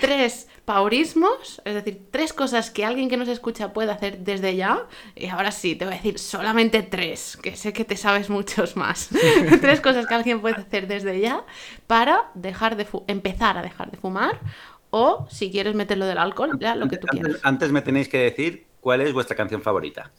Tres 0.00 0.48
paurismos, 0.64 1.60
es 1.66 1.74
decir, 1.74 2.06
tres 2.10 2.32
cosas 2.32 2.70
que 2.70 2.86
alguien 2.86 3.10
que 3.10 3.18
nos 3.18 3.28
escucha 3.28 3.74
puede 3.74 3.92
hacer 3.92 4.20
desde 4.20 4.56
ya. 4.56 4.86
Y 5.14 5.26
ahora 5.26 5.50
sí, 5.50 5.76
te 5.76 5.84
voy 5.84 5.92
a 5.92 5.96
decir 5.98 6.18
solamente 6.18 6.82
tres, 6.82 7.36
que 7.36 7.56
sé 7.56 7.74
que 7.74 7.84
te 7.84 7.98
sabes 7.98 8.30
muchos 8.30 8.74
más. 8.74 9.10
tres 9.60 9.82
cosas 9.82 10.06
que 10.06 10.14
alguien 10.14 10.40
puede 10.40 10.56
hacer 10.56 10.86
desde 10.86 11.20
ya 11.20 11.44
para 11.86 12.30
dejar 12.32 12.76
de 12.76 12.86
empezar 13.06 13.58
a 13.58 13.62
dejar 13.62 13.90
de 13.90 13.98
fumar 13.98 14.40
o 14.88 15.26
si 15.30 15.50
quieres 15.50 15.74
meterlo 15.74 16.06
del 16.06 16.16
alcohol, 16.16 16.58
ya 16.58 16.74
lo 16.74 16.88
que 16.88 16.96
tú 16.96 17.06
quieras. 17.06 17.38
Antes 17.42 17.70
me 17.70 17.82
tenéis 17.82 18.08
que 18.08 18.16
decir 18.16 18.66
cuál 18.80 19.02
es 19.02 19.12
vuestra 19.12 19.36
canción 19.36 19.60
favorita. 19.60 20.10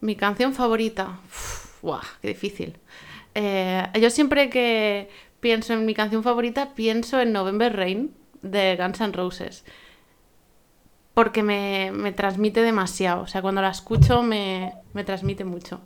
Mi 0.00 0.14
canción 0.14 0.54
favorita. 0.54 1.18
¡Guau! 1.82 2.00
¡Qué 2.22 2.28
difícil! 2.28 2.78
Eh, 3.34 3.86
yo 4.00 4.10
siempre 4.10 4.48
que 4.48 5.08
pienso 5.40 5.74
en 5.74 5.84
mi 5.84 5.94
canción 5.94 6.22
favorita, 6.22 6.74
pienso 6.74 7.20
en 7.20 7.32
November 7.32 7.74
Rain 7.76 8.14
de 8.42 8.76
Guns 8.76 9.00
N' 9.00 9.12
Roses. 9.12 9.64
Porque 11.12 11.42
me, 11.42 12.12
transmite 12.12 12.62
demasiado. 12.62 13.22
O 13.22 13.26
sea, 13.26 13.42
cuando 13.42 13.62
la 13.62 13.70
escucho 13.70 14.22
me, 14.22 14.72
transmite 15.04 15.44
mucho. 15.44 15.80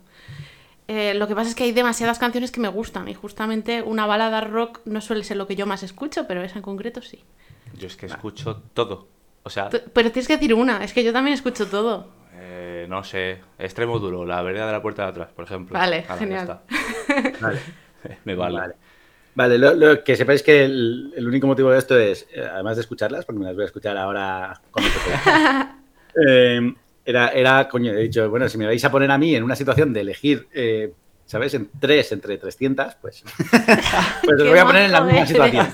Eh, 0.87 1.13
lo 1.13 1.27
que 1.27 1.35
pasa 1.35 1.49
es 1.49 1.55
que 1.55 1.65
hay 1.65 1.71
demasiadas 1.71 2.17
canciones 2.17 2.51
que 2.51 2.59
me 2.59 2.67
gustan 2.67 3.07
y 3.07 3.13
justamente 3.13 3.83
una 3.83 4.07
balada 4.07 4.41
rock 4.41 4.79
no 4.85 5.01
suele 5.01 5.23
ser 5.23 5.37
lo 5.37 5.45
que 5.45 5.55
yo 5.55 5.67
más 5.67 5.83
escucho, 5.83 6.25
pero 6.25 6.41
esa 6.41 6.57
en 6.57 6.63
concreto 6.63 7.01
sí. 7.03 7.23
Yo 7.77 7.87
es 7.87 7.95
que 7.95 8.07
escucho 8.07 8.63
todo. 8.73 9.07
O 9.43 9.51
sea... 9.51 9.69
Pero 9.69 10.11
tienes 10.11 10.27
que 10.27 10.37
decir 10.37 10.53
una, 10.53 10.83
es 10.83 10.93
que 10.93 11.03
yo 11.03 11.13
también 11.13 11.35
escucho 11.35 11.67
todo. 11.67 12.07
Eh, 12.51 12.87
no 12.89 13.03
sé, 13.03 13.37
extremo 13.59 13.99
duro, 13.99 14.25
la 14.25 14.41
vereda 14.41 14.65
de 14.65 14.71
la 14.71 14.81
puerta 14.81 15.03
de 15.03 15.09
atrás, 15.09 15.29
por 15.35 15.45
ejemplo. 15.45 15.77
Vale, 15.77 16.03
genial. 16.17 16.61
Vale. 17.41 17.59
Me 18.25 18.33
vale. 18.33 18.73
Vale. 19.35 19.57
lo, 19.57 20.03
que 20.03 20.15
sepáis 20.15 20.41
que 20.41 20.65
el, 20.65 21.25
único 21.27 21.45
motivo 21.45 21.69
de 21.69 21.77
esto 21.77 21.97
es, 21.97 22.27
eh, 22.33 22.41
además 22.41 22.75
de 22.77 22.81
escucharlas, 22.81 23.25
porque 23.25 23.39
me 23.39 23.45
las 23.45 23.53
voy 23.53 23.63
a 23.63 23.67
escuchar 23.67 23.95
ahora 23.97 24.59
eh, 26.25 26.73
era, 27.05 27.29
era, 27.29 27.69
coño, 27.69 27.91
he 27.91 28.01
dicho, 28.03 28.29
bueno, 28.29 28.49
si 28.49 28.57
me 28.57 28.65
vais 28.65 28.83
a 28.83 28.91
poner 28.91 29.11
a 29.11 29.17
mí 29.17 29.35
en 29.35 29.43
una 29.43 29.55
situación 29.55 29.93
de 29.93 30.01
elegir, 30.01 30.47
eh, 30.53 30.93
¿sabes? 31.25 31.53
En 31.53 31.69
tres 31.79 32.11
entre 32.11 32.37
300, 32.37 32.95
pues, 32.95 33.23
pues 34.23 34.41
os 34.41 34.49
voy 34.49 34.59
a 34.59 34.65
poner 34.65 34.85
en 34.85 34.91
la 34.91 35.01
misma 35.01 35.25
situación. 35.25 35.67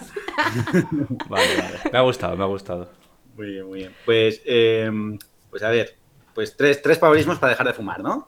vale, 1.29 1.57
vale. 1.57 1.79
Me 1.91 1.97
ha 1.97 2.01
gustado, 2.01 2.35
me 2.35 2.43
ha 2.43 2.47
gustado. 2.47 2.89
Muy 3.35 3.47
bien, 3.47 3.65
muy 3.65 3.79
bien. 3.79 3.93
Pues, 4.05 4.41
pues 5.49 5.63
a 5.63 5.69
ver, 5.69 5.95
pues 6.35 6.55
tres, 6.57 6.81
tres 6.81 6.99
favorismos 6.99 7.39
para 7.39 7.51
dejar 7.51 7.65
de 7.65 7.73
fumar, 7.73 8.03
¿no? 8.03 8.27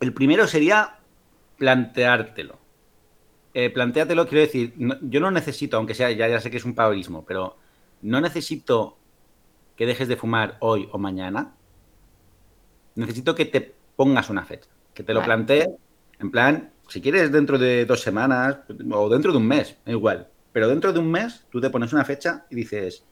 el 0.00 0.12
primero 0.12 0.46
sería 0.46 0.98
planteártelo. 1.56 2.58
Eh, 3.54 3.72
quiero 3.72 4.28
decir, 4.30 4.74
yo 5.02 5.20
no 5.20 5.30
necesito, 5.30 5.76
aunque 5.76 5.94
sea, 5.94 6.10
ya, 6.10 6.28
ya 6.28 6.40
sé 6.40 6.50
que 6.50 6.58
es 6.58 6.64
un 6.64 6.74
favorismo, 6.74 7.24
pero 7.24 7.56
no 8.02 8.20
necesito 8.20 8.96
que 9.76 9.86
dejes 9.86 10.08
de 10.08 10.16
fumar 10.16 10.56
hoy 10.60 10.88
o 10.92 10.98
mañana. 10.98 11.54
Necesito 12.96 13.34
que 13.34 13.46
te 13.46 13.74
pongas 13.96 14.28
una 14.28 14.44
fecha, 14.44 14.68
que 14.92 15.02
te 15.02 15.14
lo 15.14 15.22
plantees, 15.22 15.68
en 16.18 16.30
plan, 16.30 16.70
si 16.88 17.00
quieres 17.00 17.32
dentro 17.32 17.58
de 17.58 17.86
dos 17.86 18.00
semanas 18.00 18.58
o 18.92 19.08
dentro 19.08 19.32
de 19.32 19.38
un 19.38 19.46
mes, 19.46 19.76
igual, 19.86 20.28
pero 20.52 20.68
dentro 20.68 20.92
de 20.92 20.98
un 20.98 21.10
mes 21.10 21.44
tú 21.50 21.60
te 21.60 21.70
pones 21.70 21.92
una 21.92 22.04
fecha 22.04 22.46
y 22.50 22.56
dices, 22.56 23.04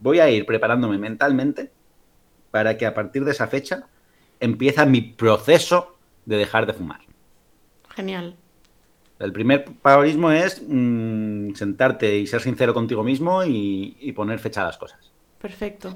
voy 0.00 0.20
a 0.20 0.30
ir 0.30 0.46
preparándome 0.46 0.98
mentalmente 0.98 1.70
para 2.50 2.76
que 2.76 2.86
a 2.86 2.94
partir 2.94 3.24
de 3.24 3.32
esa 3.32 3.46
fecha 3.48 3.86
empieza 4.40 4.86
mi 4.86 5.00
proceso 5.00 5.96
de 6.26 6.36
dejar 6.36 6.66
de 6.66 6.72
fumar. 6.72 7.00
Genial. 7.94 8.36
El 9.18 9.32
primer 9.32 9.64
favorismo 9.82 10.30
es 10.30 10.62
mm, 10.66 11.54
sentarte 11.54 12.18
y 12.18 12.26
ser 12.26 12.40
sincero 12.40 12.72
contigo 12.72 13.02
mismo 13.02 13.42
y, 13.44 14.12
poner 14.14 14.38
fecha 14.38 14.62
a 14.62 14.66
las 14.66 14.78
cosas. 14.78 15.10
Perfecto. 15.40 15.94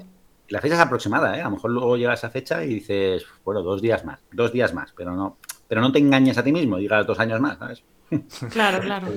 La 0.49 0.59
fecha 0.59 0.75
es 0.75 0.81
aproximada, 0.81 1.37
¿eh? 1.37 1.41
A 1.41 1.45
lo 1.45 1.51
mejor 1.51 1.71
luego 1.71 1.95
llega 1.95 2.13
esa 2.13 2.29
fecha 2.29 2.63
y 2.65 2.75
dices, 2.75 3.25
bueno, 3.45 3.61
dos 3.61 3.81
días 3.81 4.03
más, 4.03 4.19
dos 4.31 4.51
días 4.51 4.73
más, 4.73 4.91
pero 4.95 5.15
no, 5.15 5.37
pero 5.67 5.79
no 5.79 5.91
te 5.91 5.99
engañes 5.99 6.37
a 6.37 6.43
ti 6.43 6.51
mismo, 6.51 6.77
digas 6.77 7.07
dos 7.07 7.19
años 7.19 7.39
más, 7.39 7.57
¿sabes? 7.57 7.83
Claro, 8.51 8.81
claro. 8.81 9.07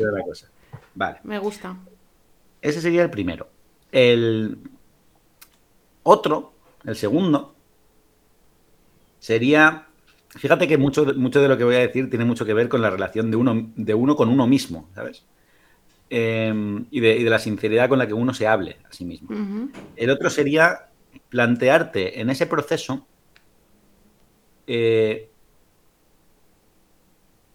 Vale. 0.95 1.18
Me 1.24 1.39
gusta. 1.39 1.76
Ese 2.62 2.80
sería 2.80 3.03
el 3.03 3.11
primero. 3.11 3.49
El 3.93 4.59
otro, 6.07 6.53
el 6.85 6.95
segundo, 6.95 7.55
sería, 9.19 9.89
fíjate 10.29 10.69
que 10.69 10.79
mucho, 10.79 11.05
mucho 11.17 11.41
de 11.41 11.49
lo 11.49 11.59
que 11.59 11.65
voy 11.65 11.75
a 11.75 11.81
decir 11.81 12.09
tiene 12.09 12.25
mucho 12.25 12.47
que 12.47 12.55
ver 12.55 12.69
con 12.69 12.81
la 12.81 12.91
relación 12.91 13.29
de 13.31 13.37
uno, 13.37 13.73
de 13.75 13.93
uno 13.93 14.15
con 14.15 14.29
uno 14.29 14.47
mismo, 14.47 14.89
¿sabes? 14.95 15.25
Em, 16.09 16.87
y, 16.93 17.01
de, 17.01 17.19
la 17.23 17.41
sinceridad 17.41 17.89
con 17.89 17.99
la 17.99 18.07
que 18.07 18.15
uno 18.15 18.33
se 18.33 18.47
hable 18.47 18.77
a 18.89 18.93
sí 18.93 19.05
mismo. 19.05 19.29
El 19.97 20.11
otro 20.11 20.31
sería 20.31 20.91
plantearte 21.29 22.21
en 22.21 22.31
ese 22.31 22.47
proceso 22.47 23.05
eh, 24.69 25.29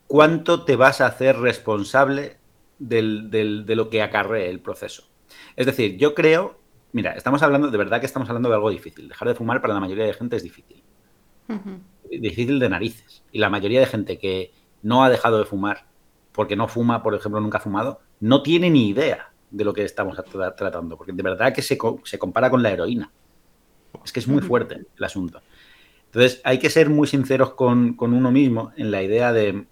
cuánto 0.08 0.66
te 0.66 0.76
vas 0.76 1.00
a 1.00 1.06
hacer 1.06 1.38
responsable 1.38 2.36
de 2.80 3.76
lo 3.76 3.90
que 3.90 4.02
acarree 4.02 4.50
el 4.50 4.60
proceso. 4.60 5.08
Es 5.56 5.66
decir, 5.66 5.96
yo 5.96 6.14
creo, 6.14 6.61
mira, 6.92 7.12
estamos 7.14 7.42
hablando, 7.44 7.70
de 7.70 7.78
verdad 7.78 8.00
que 8.00 8.06
estamos 8.06 8.30
hablando 8.30 8.50
de 8.50 8.56
algo 8.56 8.70
difícil. 8.70 9.08
Dejar 9.08 9.28
de 9.28 9.36
fumar 9.36 9.62
para 9.62 9.74
la 9.74 9.80
mayoría 9.80 10.06
de 10.06 10.14
gente 10.14 10.36
es 10.36 10.44
difícil 10.44 10.84
difícil 12.20 12.60
de 12.60 12.70
narices. 12.70 13.24
Y 13.32 13.40
la 13.40 13.50
mayoría 13.50 13.80
de 13.80 13.86
gente 13.86 14.18
que 14.18 14.52
no 14.82 15.04
ha 15.04 15.10
dejado 15.10 15.40
de 15.40 15.46
fumar, 15.46 15.86
porque 16.32 16.56
no 16.56 16.68
fuma, 16.68 17.04
por 17.04 17.16
ejemplo, 17.16 17.40
nunca 17.40 17.60
ha 17.60 17.62
fumado, 17.62 18.02
no 18.20 18.42
tiene 18.44 18.70
ni 18.70 18.90
idea 18.90 19.32
de 19.50 19.66
lo 19.66 19.74
que 19.74 19.84
estamos 19.84 20.18
tratando, 20.56 20.98
porque 20.98 21.12
de 21.12 21.24
verdad 21.24 21.54
que 21.54 21.62
se, 21.62 21.78
se 22.04 22.20
compara 22.20 22.50
con 22.50 22.64
la 22.64 22.72
heroína. 22.72 23.12
Es 24.04 24.12
que 24.12 24.20
es 24.20 24.28
muy 24.28 24.42
fuerte 24.42 24.86
el 24.98 25.04
asunto. 25.04 25.42
Entonces, 26.06 26.42
hay 26.44 26.60
que 26.60 26.70
ser 26.70 26.90
muy 26.90 27.08
sinceros 27.08 27.54
con, 27.54 27.96
uno 28.00 28.32
mismo 28.32 28.72
en 28.78 28.92
la 28.92 29.02
idea 29.02 29.34
de, 29.34 29.66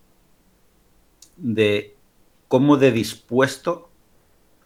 de 1.38 1.96
cómo 2.48 2.78
de 2.78 2.92
dispuesto, 2.92 3.89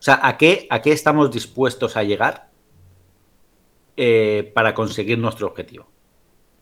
o 0.03 0.05
sea, 0.05 0.19
a 0.21 0.37
qué, 0.37 0.67
a 0.69 0.81
qué 0.81 0.91
estamos 0.91 1.31
dispuestos 1.31 1.95
a 1.95 2.03
llegar 2.03 2.49
eh, 3.95 4.51
para 4.53 4.73
conseguir 4.73 5.17
nuestro 5.17 5.47
objetivo. 5.47 5.87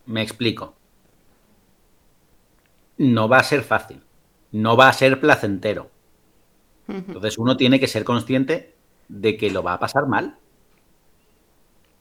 Me 0.06 0.22
explico 0.22 0.76
no 3.02 3.28
va 3.28 3.40
a 3.40 3.44
ser 3.44 3.64
fácil, 3.64 4.04
no 4.52 4.78
va 4.78 4.88
a 4.88 4.94
ser 4.94 5.20
placentero. 5.20 5.90
Entonces 6.88 7.38
uno 7.40 7.58
tiene 7.58 7.80
que 7.80 7.88
ser 7.88 8.04
consciente 8.04 8.76
de 9.08 9.38
que 9.38 9.50
lo 9.50 9.64
va 9.64 9.74
a 9.74 9.80
pasar 9.80 10.06
mal. 10.08 10.38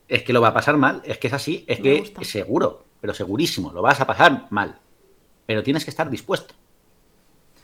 Es 0.08 0.24
que 0.24 0.32
lo 0.34 0.42
va 0.42 0.48
a 0.48 0.54
pasar 0.54 0.76
mal, 0.76 1.00
es 1.04 1.16
que 1.16 1.28
es 1.28 1.32
así, 1.32 1.64
es 1.68 1.80
que 1.80 2.12
es 2.20 2.28
seguro, 2.28 2.84
pero 3.00 3.14
segurísimo, 3.14 3.72
lo 3.72 3.80
vas 3.80 4.00
a 4.00 4.06
pasar 4.06 4.48
mal. 4.50 4.78
Pero 5.46 5.62
tienes 5.62 5.84
que 5.84 5.90
estar 5.90 6.10
dispuesto. 6.10 6.54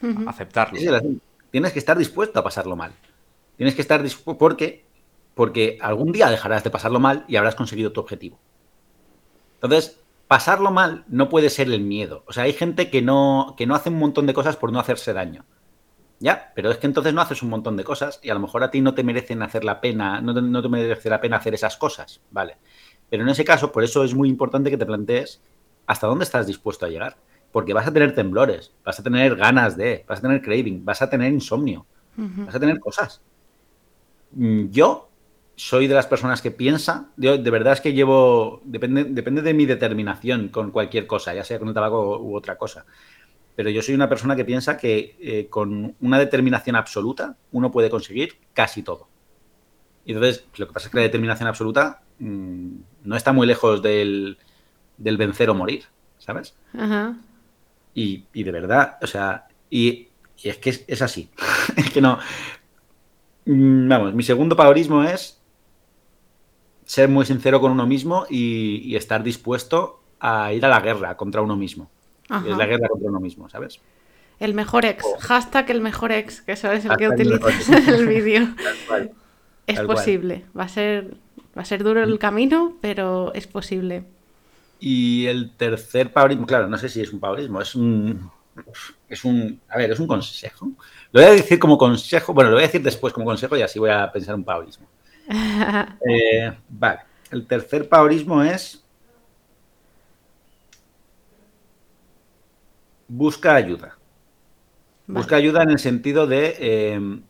a 0.02 0.30
Aceptarlo. 0.30 0.78
Tienes 1.50 1.72
que 1.72 1.78
estar 1.78 1.98
dispuesto 1.98 2.40
a 2.40 2.44
pasarlo 2.44 2.74
mal. 2.74 2.92
Tienes 3.56 3.74
que 3.74 3.82
estar 3.82 4.02
dispuesto 4.02 4.38
porque, 4.38 4.84
porque 5.34 5.78
algún 5.80 6.12
día 6.12 6.30
dejarás 6.30 6.64
de 6.64 6.70
pasarlo 6.70 7.00
mal 7.00 7.24
y 7.28 7.36
habrás 7.36 7.54
conseguido 7.54 7.92
tu 7.92 8.00
objetivo. 8.00 8.38
Entonces, 9.54 10.00
pasarlo 10.28 10.70
mal 10.70 11.04
no 11.08 11.28
puede 11.28 11.50
ser 11.50 11.68
el 11.68 11.80
miedo. 11.80 12.24
O 12.26 12.32
sea, 12.32 12.44
hay 12.44 12.52
gente 12.52 12.90
que 12.90 13.02
no, 13.02 13.54
que 13.56 13.66
no 13.66 13.74
hace 13.74 13.90
un 13.90 13.98
montón 13.98 14.26
de 14.26 14.34
cosas 14.34 14.56
por 14.56 14.72
no 14.72 14.80
hacerse 14.80 15.12
daño. 15.12 15.44
Ya, 16.18 16.52
pero 16.54 16.70
es 16.70 16.78
que 16.78 16.86
entonces 16.86 17.12
no 17.12 17.20
haces 17.20 17.42
un 17.42 17.50
montón 17.50 17.76
de 17.76 17.84
cosas 17.84 18.20
y 18.22 18.30
a 18.30 18.34
lo 18.34 18.40
mejor 18.40 18.64
a 18.64 18.70
ti 18.70 18.80
no 18.80 18.94
te 18.94 19.04
merecen 19.04 19.42
hacer 19.42 19.64
la 19.64 19.80
pena, 19.82 20.20
no 20.22 20.34
te, 20.34 20.40
no 20.40 20.62
te 20.62 20.68
merece 20.68 21.10
la 21.10 21.20
pena 21.20 21.36
hacer 21.36 21.52
esas 21.54 21.76
cosas, 21.76 22.22
¿vale? 22.30 22.56
Pero 23.10 23.22
en 23.22 23.28
ese 23.28 23.44
caso, 23.44 23.70
por 23.70 23.84
eso 23.84 24.02
es 24.02 24.14
muy 24.14 24.28
importante 24.28 24.70
que 24.70 24.78
te 24.78 24.86
plantees 24.86 25.42
hasta 25.86 26.06
dónde 26.06 26.24
estás 26.24 26.46
dispuesto 26.46 26.86
a 26.86 26.88
llegar. 26.88 27.16
Porque 27.52 27.72
vas 27.72 27.86
a 27.86 27.92
tener 27.92 28.14
temblores, 28.14 28.74
vas 28.84 28.98
a 29.00 29.02
tener 29.02 29.36
ganas 29.36 29.76
de, 29.76 30.04
vas 30.06 30.18
a 30.18 30.22
tener 30.22 30.42
craving, 30.42 30.84
vas 30.84 31.00
a 31.00 31.08
tener 31.08 31.32
insomnio, 31.32 31.86
vas 32.16 32.54
a 32.54 32.60
tener 32.60 32.78
cosas. 32.80 33.22
Mm, 34.36 34.70
yo 34.70 35.08
soy 35.56 35.86
de 35.86 35.94
las 35.94 36.06
personas 36.06 36.42
que 36.42 36.50
piensa, 36.50 37.08
de 37.16 37.38
verdad 37.50 37.72
es 37.72 37.80
que 37.80 37.94
llevo, 37.94 38.60
depende, 38.64 39.04
depende 39.04 39.40
de 39.40 39.54
mi 39.54 39.64
determinación 39.64 40.48
con 40.48 40.70
cualquier 40.70 41.06
cosa, 41.06 41.32
ya 41.34 41.44
sea 41.44 41.58
con 41.58 41.68
el 41.68 41.74
tabaco 41.74 42.20
u 42.20 42.36
otra 42.36 42.58
cosa. 42.58 42.84
Pero 43.54 43.70
yo 43.70 43.80
soy 43.80 43.94
una 43.94 44.08
persona 44.08 44.36
que 44.36 44.44
piensa 44.44 44.76
que 44.76 45.16
eh, 45.18 45.46
con 45.48 45.96
una 46.00 46.18
determinación 46.18 46.76
absoluta 46.76 47.36
uno 47.52 47.70
puede 47.70 47.88
conseguir 47.88 48.36
casi 48.52 48.82
todo. 48.82 49.08
Y 50.04 50.12
entonces, 50.12 50.44
lo 50.56 50.66
que 50.66 50.74
pasa 50.74 50.88
es 50.88 50.92
que 50.92 50.98
la 50.98 51.04
determinación 51.04 51.48
absoluta 51.48 52.02
mm, 52.18 52.76
no 53.04 53.16
está 53.16 53.32
muy 53.32 53.46
lejos 53.46 53.80
del, 53.80 54.36
vencer 54.98 55.48
o 55.48 55.54
morir, 55.54 55.84
¿sabes? 56.18 56.54
Y, 57.94 58.26
de 58.34 58.52
verdad, 58.52 58.98
o 59.00 59.06
sea, 59.06 59.46
y, 59.70 60.08
es 60.42 60.58
que 60.58 60.84
es, 60.86 61.00
así. 61.00 61.30
es 61.76 61.90
que 61.90 62.02
no. 62.02 62.18
Mm, 63.46 63.88
vamos, 63.88 64.14
mi 64.14 64.22
segundo 64.22 64.56
pavorismo 64.56 65.02
es 65.04 65.40
ser 66.84 67.08
muy 67.08 67.24
sincero 67.24 67.60
con 67.60 67.72
uno 67.72 67.86
mismo 67.86 68.26
y, 68.28 68.94
estar 68.96 69.22
dispuesto 69.22 70.00
a 70.20 70.52
ir 70.52 70.64
a 70.64 70.68
la 70.68 70.80
guerra 70.80 71.16
contra 71.16 71.42
uno 71.42 71.56
mismo. 71.56 71.90
Es 72.24 72.56
la 72.56 72.66
guerra 72.66 72.88
contra 72.88 73.08
uno 73.08 73.20
mismo, 73.20 73.48
¿sabes? 73.48 73.80
El 74.40 74.52
mejor 74.52 74.84
ex. 74.84 75.04
Oh. 75.04 75.16
Hashtag 75.20 75.70
el 75.70 75.80
mejor 75.80 76.12
ex, 76.12 76.42
que 76.42 76.52
eso 76.52 76.70
es 76.72 76.84
el 76.84 76.96
que 76.96 77.08
utilizas 77.08 77.68
en 77.68 77.88
el 77.88 78.06
vídeo. 78.06 78.48
Es 79.66 79.80
posible. 79.80 80.44
Va 80.56 80.62
a 80.62 80.68
ser, 80.68 81.16
va 81.58 81.62
a 81.62 81.64
ser 81.64 81.82
duro 81.82 82.00
el 82.00 82.20
camino, 82.20 82.76
pero 82.80 83.34
es 83.34 83.48
posible. 83.48 84.04
Y 84.78 85.26
el 85.26 85.50
tercer 85.56 86.12
paurismo, 86.12 86.46
claro, 86.46 86.68
no 86.68 86.78
sé 86.78 86.88
si 86.88 87.00
es 87.00 87.12
un 87.12 87.18
paurismo, 87.18 87.60
es 87.60 87.74
un. 87.74 88.30
Es 89.08 89.24
un. 89.24 89.60
A 89.68 89.78
ver, 89.78 89.90
es 89.90 90.00
un 90.00 90.06
consejo. 90.06 90.66
Lo 91.12 91.20
voy 91.20 91.30
a 91.30 91.34
decir 91.34 91.58
como 91.58 91.78
consejo, 91.78 92.32
bueno, 92.32 92.50
lo 92.50 92.56
voy 92.56 92.64
a 92.64 92.66
decir 92.66 92.82
después 92.82 93.12
como 93.12 93.26
consejo 93.26 93.56
y 93.56 93.62
así 93.62 93.78
voy 93.78 93.90
a 93.90 94.10
pensar 94.10 94.34
un 94.34 94.44
paurismo. 94.44 94.86
Eh, 96.08 96.56
vale. 96.68 97.00
El 97.30 97.46
tercer 97.46 97.88
paurismo 97.88 98.42
es 98.42 98.84
busca 103.08 103.54
ayuda. 103.54 103.96
Busca 105.06 105.36
ayuda 105.36 105.62
en 105.62 105.70
el 105.70 105.78
sentido 105.78 106.26
de... 106.26 106.56
Eh, 106.58 107.20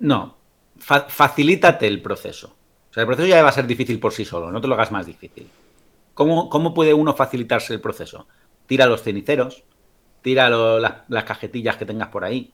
no, 0.00 0.36
facilítate 0.78 1.86
el 1.86 2.00
proceso. 2.00 2.56
O 2.90 2.92
sea, 2.92 3.02
el 3.02 3.06
proceso 3.06 3.28
ya 3.28 3.42
va 3.42 3.50
a 3.50 3.52
ser 3.52 3.66
difícil 3.66 3.98
por 4.00 4.12
sí 4.12 4.24
solo, 4.24 4.50
no 4.50 4.60
te 4.60 4.68
lo 4.68 4.74
hagas 4.74 4.92
más 4.92 5.06
difícil. 5.06 5.48
¿Cómo, 6.20 6.50
cómo 6.50 6.74
puede 6.74 6.92
uno 6.92 7.14
facilitarse 7.14 7.72
el 7.72 7.80
proceso? 7.80 8.26
Tira 8.66 8.84
los 8.84 9.02
ceniceros, 9.02 9.64
tira 10.20 10.50
las, 10.50 10.96
las, 11.08 11.24
cajetillas 11.24 11.78
que 11.78 11.86
tengas 11.86 12.08
por 12.08 12.24
ahí, 12.24 12.52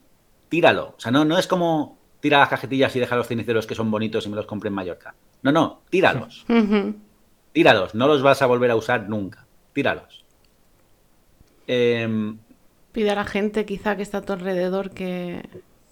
tíralo. 0.49 0.95
O 0.97 1.01
sea, 1.01 1.11
no, 1.11 1.25
no 1.25 1.37
es 1.37 1.49
como 1.49 1.99
tira 2.21 2.39
las 2.39 2.49
cajetillas 2.49 2.95
y 2.95 3.01
deja 3.01 3.17
los 3.17 3.27
ceniceros 3.27 3.67
que 3.67 3.75
son 3.75 3.91
bonitos 3.91 4.25
y 4.25 4.29
me 4.29 4.37
los 4.37 4.47
compre 4.47 4.69
en 4.69 4.75
Mallorca. 4.75 5.17
No, 5.43 5.51
no, 5.51 5.83
tíralos. 5.91 6.47
Tíralos, 7.51 7.97
no 7.97 8.07
los 8.07 8.23
vas 8.23 8.41
a 8.41 8.47
volver 8.47 8.71
a 8.71 8.77
usar 8.77 9.09
nunca. 9.09 9.49
Tíralos. 9.73 10.25
Em, 11.67 12.39
Pide 12.93 13.11
a 13.11 13.17
la 13.17 13.25
gente 13.25 13.67
quizá 13.67 13.97
que 13.97 14.03
está 14.03 14.19
a 14.19 14.23
tu 14.23 14.33
alrededor 14.33 14.91
que, 14.91 15.43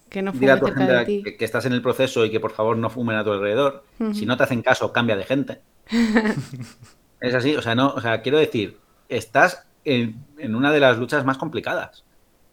que 0.07 0.21
no 0.21 0.31
fume 0.31 0.47
cerca 0.47 0.87
de 0.87 1.05
ti. 1.05 1.23
Que, 1.23 1.43
estás 1.43 1.65
en 1.65 1.73
el 1.73 1.81
proceso 1.81 2.23
y 2.23 2.31
que 2.31 2.39
por 2.39 2.53
favor 2.53 2.77
no 2.77 2.89
fumen 2.89 3.17
a 3.17 3.25
tu 3.25 3.33
alrededor. 3.33 3.83
Si 4.13 4.25
no 4.25 4.37
te 4.37 4.43
hacen 4.43 4.61
caso, 4.61 4.93
cambia 4.93 5.17
de 5.17 5.25
gente. 5.25 5.59
es 7.19 7.33
así, 7.33 7.55
o 7.55 7.61
sea, 7.61 7.75
no, 7.75 7.89
o 7.89 8.01
sea, 8.01 8.21
quiero 8.21 8.37
decir, 8.37 8.79
estás 9.09 9.65
en, 9.83 10.25
una 10.55 10.71
de 10.71 10.79
las 10.79 10.97
luchas 10.97 11.25
más 11.25 11.37
complicadas. 11.37 12.03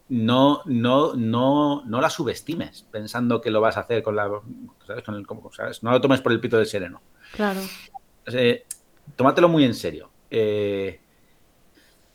No, 0.08 0.60
no, 0.66 1.14
no, 1.14 1.84
no 1.86 2.00
la 2.00 2.10
subestimes 2.10 2.86
pensando 2.90 3.40
que 3.40 3.50
lo 3.50 3.60
vas 3.60 3.76
a 3.76 3.80
hacer 3.80 4.02
con 4.02 4.16
la. 4.16 4.28
¿sabes? 4.86 5.02
Con 5.04 5.14
el, 5.14 5.24
¿sabes? 5.52 5.82
No 5.82 5.90
lo 5.90 6.00
tomes 6.00 6.20
por 6.20 6.32
el 6.32 6.40
pito 6.40 6.58
del 6.58 6.66
sereno. 6.66 7.00
Claro. 7.34 7.60
Eh, 8.26 8.66
tómatelo 9.16 9.48
muy 9.48 9.64
en 9.64 9.74
serio. 9.74 10.10
Eh, 10.30 11.00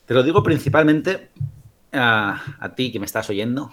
te 0.05 0.13
lo 0.13 0.23
digo 0.23 0.43
principalmente 0.43 1.31
a, 1.91 2.73
ti 2.75 2.91
que 2.91 2.99
me 2.99 3.05
estás 3.05 3.29
oyendo, 3.29 3.71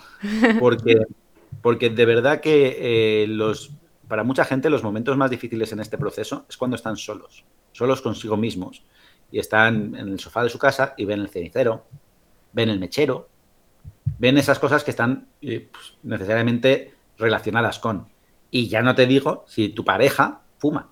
porque, 0.58 1.02
porque 1.62 1.90
de 1.90 2.06
verdad 2.06 2.40
que 2.40 3.22
eh, 3.22 3.26
los, 3.28 3.72
para 4.08 4.24
mucha 4.24 4.44
gente 4.44 4.70
los 4.70 4.82
momentos 4.82 5.16
más 5.16 5.30
difíciles 5.30 5.72
en 5.72 5.80
este 5.80 5.98
proceso 5.98 6.46
es 6.48 6.56
cuando 6.56 6.76
están 6.76 6.96
solos, 6.96 7.44
solos 7.74 8.00
consigo 8.00 8.36
mismos, 8.36 8.82
y 9.30 9.38
están 9.38 9.94
en 9.96 10.08
el 10.08 10.20
sofá 10.20 10.42
de 10.42 10.48
su 10.48 10.58
casa 10.58 10.94
y 10.96 11.04
ven 11.04 11.20
el 11.20 11.28
cenicero, 11.28 11.84
ven 12.52 12.70
el 12.70 12.78
mechero, 12.78 13.28
ven 14.18 14.38
esas 14.38 14.58
cosas 14.58 14.84
que 14.84 14.92
están 14.92 15.26
pues, 15.40 15.96
necesariamente 16.02 16.94
relacionadas 17.18 17.78
con. 17.80 18.06
Y 18.50 18.68
ya 18.68 18.80
no 18.82 18.94
te 18.94 19.06
digo 19.06 19.44
si 19.48 19.70
tu 19.70 19.84
pareja 19.84 20.40
fuma. 20.58 20.88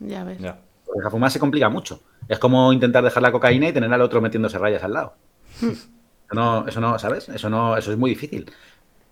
Ya 0.00 0.24
ves. 0.24 0.38
Porque 0.84 1.02
la 1.02 1.10
fumar 1.10 1.30
se 1.30 1.38
complica 1.38 1.68
mucho. 1.68 2.00
Es 2.28 2.38
como 2.38 2.72
intentar 2.72 3.04
dejar 3.04 3.22
la 3.22 3.32
cocaína 3.32 3.68
y 3.68 3.72
tener 3.72 3.92
al 3.92 4.02
otro 4.02 4.20
metiéndose 4.20 4.58
rayas 4.58 4.82
al 4.82 4.94
lado. 4.94 5.14
eso 5.62 5.88
no, 6.32 6.66
eso 6.66 6.80
no, 6.80 6.98
¿sabes? 6.98 7.28
Eso 7.28 7.48
no, 7.48 7.76
eso 7.76 7.92
es 7.92 7.98
muy 7.98 8.10
difícil. 8.10 8.50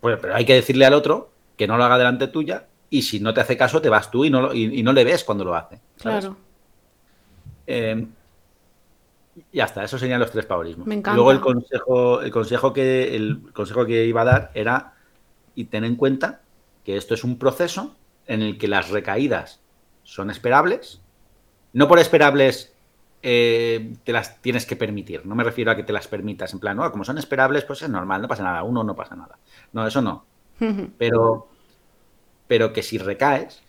Pues, 0.01 0.19
pero 0.21 0.35
hay 0.35 0.45
que 0.45 0.55
decirle 0.55 0.85
al 0.85 0.93
otro 0.93 1.31
que 1.55 1.67
no 1.67 1.77
lo 1.77 1.85
haga 1.85 1.97
delante 1.97 2.27
tuya 2.27 2.67
y 2.89 3.01
si 3.01 3.19
no 3.19 3.33
te 3.33 3.41
hace 3.41 3.57
caso 3.57 3.81
te 3.81 3.89
vas 3.89 4.11
tú 4.11 4.25
y 4.25 4.29
no, 4.29 4.53
y, 4.53 4.83
no 4.83 4.93
le 4.93 5.03
ves 5.03 5.23
cuando 5.23 5.45
lo 5.45 5.55
hace. 5.55 5.79
Claro. 5.97 6.37
Eh, 7.67 8.07
ya 9.53 9.65
está, 9.65 9.83
esos 9.83 9.99
serían 9.99 10.19
los 10.19 10.31
tres 10.31 10.45
paurismos. 10.45 10.87
Luego 10.87 11.31
el 11.31 11.39
consejo, 11.39 12.21
el 12.21 12.31
consejo 12.31 12.73
que 12.73 13.15
el 13.15 13.51
consejo 13.53 13.85
que 13.85 14.05
iba 14.05 14.21
a 14.21 14.25
dar 14.25 14.51
era 14.53 14.93
y 15.53 15.65
ten 15.65 15.83
en 15.83 15.95
cuenta 15.95 16.41
que 16.83 16.97
esto 16.97 17.13
es 17.13 17.23
un 17.23 17.37
proceso 17.37 17.95
en 18.25 18.41
el 18.41 18.57
que 18.57 18.67
las 18.67 18.89
recaídas 18.89 19.59
son 20.03 20.29
esperables, 20.29 21.01
no 21.73 21.87
por 21.87 21.99
esperables 21.99 22.73
eh, 23.21 23.95
te 24.03 24.13
las 24.13 24.41
tienes 24.41 24.65
que 24.65 24.75
permitir. 24.75 25.25
No 25.25 25.35
me 25.35 25.43
refiero 25.43 25.71
a 25.71 25.75
que 25.75 25.83
te 25.83 25.93
las 25.93 26.07
permitas 26.07 26.53
en 26.53 26.59
plan, 26.59 26.77
no, 26.77 26.89
como 26.91 27.03
son 27.03 27.17
esperables, 27.17 27.65
pues 27.65 27.81
es 27.81 27.89
normal, 27.89 28.21
no 28.21 28.27
pasa 28.27 28.43
nada. 28.43 28.63
Uno 28.63 28.83
no 28.83 28.95
pasa 28.95 29.15
nada. 29.15 29.37
No, 29.73 29.85
eso 29.85 30.01
no. 30.01 30.25
Pero, 30.97 31.49
pero 32.47 32.73
que 32.73 32.81
si 32.81 32.97
recaes, 32.97 33.61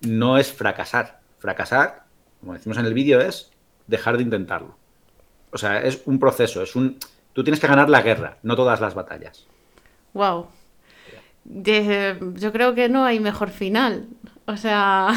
no 0.00 0.38
es 0.38 0.52
fracasar. 0.52 1.20
Fracasar, 1.38 2.04
como 2.42 2.52
decimos 2.52 2.76
en 2.76 2.84
el 2.84 2.92
vídeo, 2.92 3.20
es 3.22 3.50
dejar 3.86 4.18
de 4.18 4.24
intentarlo. 4.24 4.76
O 5.52 5.58
sea, 5.58 5.80
es 5.80 6.02
un 6.04 6.18
proceso, 6.18 6.62
es 6.62 6.76
un. 6.76 6.98
Tú 7.32 7.42
tienes 7.42 7.60
que 7.60 7.66
ganar 7.66 7.88
la 7.88 8.02
guerra, 8.02 8.36
no 8.42 8.56
todas 8.56 8.80
las 8.80 8.94
batallas. 8.94 9.46
Wow. 10.12 10.48
yo 11.44 12.52
creo 12.52 12.74
que 12.74 12.90
no 12.90 13.04
hay 13.04 13.20
mejor 13.20 13.48
final. 13.48 14.08
O 14.46 14.56
sea, 14.56 15.14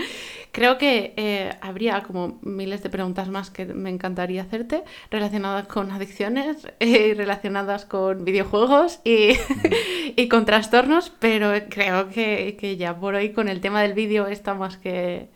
Creo 0.52 0.76
que 0.76 1.14
eh, 1.16 1.50
habría 1.62 2.02
como 2.02 2.38
miles 2.42 2.82
de 2.82 2.90
preguntas 2.90 3.30
más 3.30 3.50
que 3.50 3.64
me 3.64 3.88
encantaría 3.88 4.42
hacerte 4.42 4.84
relacionadas 5.10 5.66
con 5.66 5.90
adicciones, 5.90 6.68
eh, 6.78 7.14
relacionadas 7.16 7.86
con 7.86 8.26
videojuegos 8.26 9.00
y, 9.02 9.30
y, 10.16 10.28
con 10.28 10.44
trastornos, 10.44 11.10
pero 11.18 11.52
creo 11.70 12.10
que, 12.10 12.58
que, 12.60 12.76
ya 12.76 12.98
por 13.00 13.14
hoy 13.14 13.32
con 13.32 13.48
el 13.48 13.62
tema 13.62 13.80
del 13.80 13.94
vídeo 13.94 14.26
está 14.26 14.52
más 14.52 14.76
que, 14.76 15.30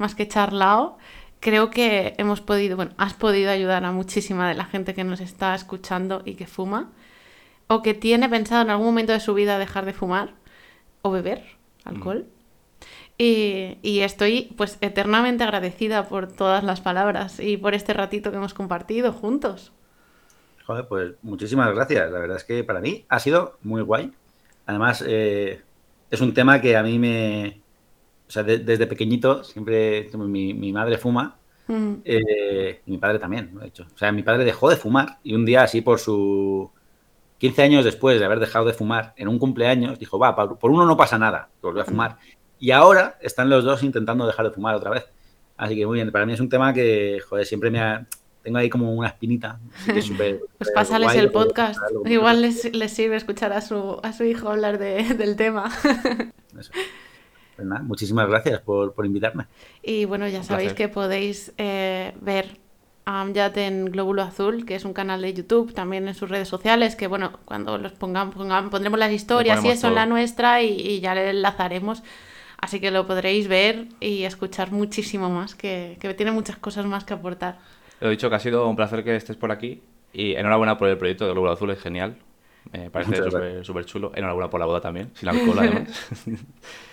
más 0.00 0.14
que 0.14 0.28
charlado. 0.28 0.98
Creo 1.40 1.70
que 1.70 2.14
hemos 2.18 2.40
podido, 2.40 2.76
bueno, 2.76 2.92
has 2.98 3.14
podido 3.14 3.50
ayudar 3.50 3.84
a 3.84 3.92
muchísima 3.92 4.48
de 4.48 4.54
la 4.54 4.64
gente 4.64 4.94
que 4.94 5.04
nos 5.04 5.20
está 5.20 5.54
escuchando 5.54 6.22
y 6.24 6.34
que 6.34 6.46
fuma, 6.46 6.90
o 7.66 7.82
que 7.82 7.94
tiene 7.94 8.28
pensado 8.28 8.62
en 8.62 8.70
algún 8.70 8.86
momento 8.86 9.12
de 9.12 9.20
su 9.20 9.32
vida 9.32 9.58
dejar 9.58 9.86
de 9.86 9.92
fumar 9.92 10.34
o 11.02 11.10
beber 11.10 11.44
alcohol. 11.84 12.26
Y, 13.22 14.00
estoy 14.00 14.54
pues 14.56 14.78
eternamente 14.80 15.44
agradecida 15.44 16.08
por 16.08 16.32
todas 16.32 16.64
las 16.64 16.80
palabras 16.80 17.38
y 17.38 17.58
por 17.58 17.74
este 17.74 17.92
ratito 17.92 18.30
que 18.30 18.38
hemos 18.38 18.54
compartido 18.54 19.12
juntos. 19.12 19.72
Joder, 20.64 20.88
pues 20.88 21.12
muchísimas 21.20 21.70
gracias. 21.74 22.10
La 22.10 22.18
verdad 22.18 22.38
es 22.38 22.44
que 22.44 22.64
para 22.64 22.80
mí 22.80 23.04
ha 23.10 23.18
sido 23.18 23.58
muy 23.62 23.82
guay. 23.82 24.12
Además, 24.64 25.04
eh, 25.06 25.60
es 26.10 26.20
un 26.22 26.32
tema 26.32 26.62
que 26.62 26.78
a 26.78 26.82
mí 26.82 26.98
me... 26.98 27.59
O 28.30 28.32
sea, 28.32 28.44
desde 28.44 28.86
pequeñito, 28.86 29.42
siempre 29.42 30.08
mi, 30.14 30.72
madre 30.72 30.98
fuma. 30.98 31.36
Mm. 31.66 31.94
Eh, 32.04 32.80
mi 32.86 32.96
padre 32.96 33.18
también, 33.18 33.58
de 33.58 33.66
hecho. 33.66 33.86
O 33.92 33.98
sea, 33.98 34.12
mi 34.12 34.22
padre 34.22 34.44
dejó 34.44 34.70
de 34.70 34.76
fumar 34.76 35.18
y 35.24 35.34
un 35.34 35.44
día 35.44 35.64
así 35.64 35.80
por 35.80 35.98
su... 35.98 36.70
15 37.38 37.62
años 37.62 37.84
después 37.84 38.20
de 38.20 38.24
haber 38.24 38.38
dejado 38.38 38.66
de 38.66 38.72
fumar, 38.72 39.14
en 39.16 39.26
un 39.26 39.40
cumpleaños, 39.40 39.98
dijo, 39.98 40.16
va, 40.16 40.36
por 40.36 40.70
uno 40.70 40.86
no 40.86 40.96
pasa 40.96 41.18
nada, 41.18 41.48
volvió 41.60 41.82
a 41.82 41.84
fumar. 41.86 42.18
Y 42.60 42.70
ahora 42.70 43.18
están 43.20 43.50
los 43.50 43.64
dos 43.64 43.82
intentando 43.82 44.28
dejar 44.28 44.46
de 44.46 44.52
fumar 44.52 44.76
otra 44.76 44.90
vez. 44.90 45.06
Así 45.56 45.74
que 45.74 45.86
muy 45.86 45.96
bien, 45.96 46.12
para 46.12 46.24
mí 46.24 46.32
es 46.32 46.40
un 46.40 46.48
tema 46.48 46.72
que, 46.72 47.18
joder, 47.28 47.44
siempre 47.44 47.70
me 47.72 47.80
ha... 47.80 48.06
Tengo 48.44 48.58
ahí 48.58 48.70
como 48.70 48.94
una 48.94 49.08
espinita. 49.08 49.58
pues 49.86 50.70
pásales 50.72 51.16
el 51.16 51.32
podcast. 51.32 51.80
Igual 52.04 52.42
les, 52.42 52.72
les, 52.72 52.92
sirve 52.92 53.16
escuchar 53.16 53.52
a 53.52 53.60
su, 53.60 53.98
a 54.04 54.12
su 54.12 54.22
hijo 54.22 54.50
hablar 54.50 54.78
de, 54.78 55.02
del 55.14 55.34
tema. 55.34 55.68
Eso. 56.56 56.70
Pues 57.60 57.68
nada, 57.68 57.82
muchísimas 57.82 58.26
gracias 58.26 58.60
por, 58.60 58.94
por, 58.94 59.04
invitarme. 59.04 59.44
Y 59.82 60.06
bueno, 60.06 60.26
ya 60.28 60.42
sabéis 60.42 60.72
que 60.72 60.88
podéis 60.88 61.52
eh, 61.58 62.14
ver 62.20 62.58
a 63.04 63.20
Amjad 63.20 63.58
en 63.58 63.86
Glóbulo 63.86 64.22
Azul, 64.22 64.64
que 64.64 64.74
es 64.74 64.84
un 64.84 64.94
canal 64.94 65.20
de 65.20 65.34
YouTube, 65.34 65.74
también 65.74 66.08
en 66.08 66.14
sus 66.14 66.30
redes 66.30 66.48
sociales, 66.48 66.96
que 66.96 67.06
bueno, 67.06 67.32
cuando 67.44 67.76
los 67.76 67.92
pongamos, 67.92 68.34
pondremos 68.70 68.98
las 68.98 69.12
historias 69.12 69.64
y 69.64 69.68
eso 69.68 69.88
en 69.88 69.94
la 69.94 70.06
nuestra 70.06 70.62
y, 70.62 70.80
y 70.80 71.00
ya 71.00 71.14
le 71.14 71.30
enlazaremos 71.30 72.02
Así 72.60 72.78
que 72.78 72.90
lo 72.90 73.06
podréis 73.06 73.48
ver 73.48 73.86
y 74.00 74.24
escuchar 74.24 74.70
muchísimo 74.70 75.30
más, 75.30 75.54
que, 75.54 75.96
tiene 76.16 76.30
muchas 76.30 76.56
cosas 76.56 76.84
más 76.84 77.04
que 77.04 77.14
aportar. 77.14 77.58
Lo 78.00 78.08
he 78.08 78.10
dicho 78.10 78.28
que 78.28 78.36
ha 78.36 78.40
sido 78.40 78.68
un 78.68 78.76
placer 78.76 79.02
que 79.02 79.16
estés 79.16 79.36
por 79.36 79.50
aquí 79.50 79.82
y 80.12 80.34
enhorabuena 80.34 80.76
por 80.76 80.88
el 80.88 80.98
proyecto 80.98 81.24
de 81.24 81.32
Glóbulo 81.32 81.52
Azul, 81.52 81.70
es 81.70 81.80
genial. 81.80 82.16
Me 82.70 82.90
parece 82.90 83.64
súper 83.64 83.86
chulo. 83.86 84.12
Enhorabuena 84.14 84.50
por 84.50 84.60
la 84.60 84.66
boda 84.66 84.80
también, 84.82 85.10
sin 85.14 85.30
alcohol 85.30 85.58
además. 85.58 85.88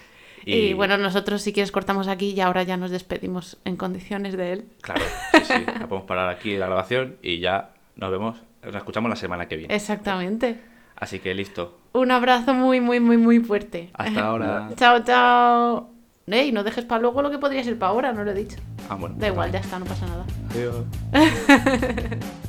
y... 0.53 0.73
bueno, 0.73 0.97
nosotros 0.97 1.41
si 1.41 1.53
quieres 1.53 1.71
cortamos 1.71 2.07
aquí 2.07 2.31
y 2.31 2.41
ahora 2.41 2.63
ya 2.63 2.77
nos 2.77 2.91
despedimos 2.91 3.57
en 3.65 3.75
condiciones 3.75 4.37
de 4.37 4.53
él. 4.53 4.65
Claro, 4.81 5.01
sí, 5.33 5.39
sí. 5.43 5.53
Ya 5.65 5.87
podemos 5.87 6.07
parar 6.07 6.29
aquí 6.29 6.57
la 6.57 6.67
grabación 6.67 7.17
y 7.21 7.39
ya 7.39 7.71
nos 7.95 8.11
vemos, 8.11 8.41
nos 8.63 8.75
escuchamos 8.75 9.09
la 9.09 9.15
semana 9.15 9.47
que 9.47 9.57
viene. 9.57 9.75
Exactamente. 9.75 10.59
Así 10.95 11.19
que 11.19 11.33
listo. 11.35 11.77
Un 11.93 12.11
abrazo 12.11 12.53
muy, 12.53 12.81
muy, 12.81 12.99
muy, 12.99 13.17
muy 13.17 13.39
fuerte. 13.39 13.89
Hasta 13.93 14.21
ahora. 14.25 14.69
chao, 14.75 15.03
chao. 15.03 15.89
Ey, 16.27 16.51
no 16.51 16.63
dejes 16.63 16.83
para 16.85 17.01
luego 17.01 17.21
lo 17.21 17.31
que 17.31 17.37
podría 17.37 17.63
ser 17.63 17.79
para 17.79 17.91
ahora, 17.91 18.11
no 18.11 18.23
lo 18.23 18.31
he 18.31 18.33
dicho. 18.33 18.57
Ah, 18.89 18.95
bueno. 18.95 19.15
Da 19.17 19.27
igual, 19.27 19.51
ya 19.51 19.59
está, 19.59 19.79
no 19.79 19.85
pasa 19.85 20.05
nada. 20.07 20.25
Adiós. 20.51 20.85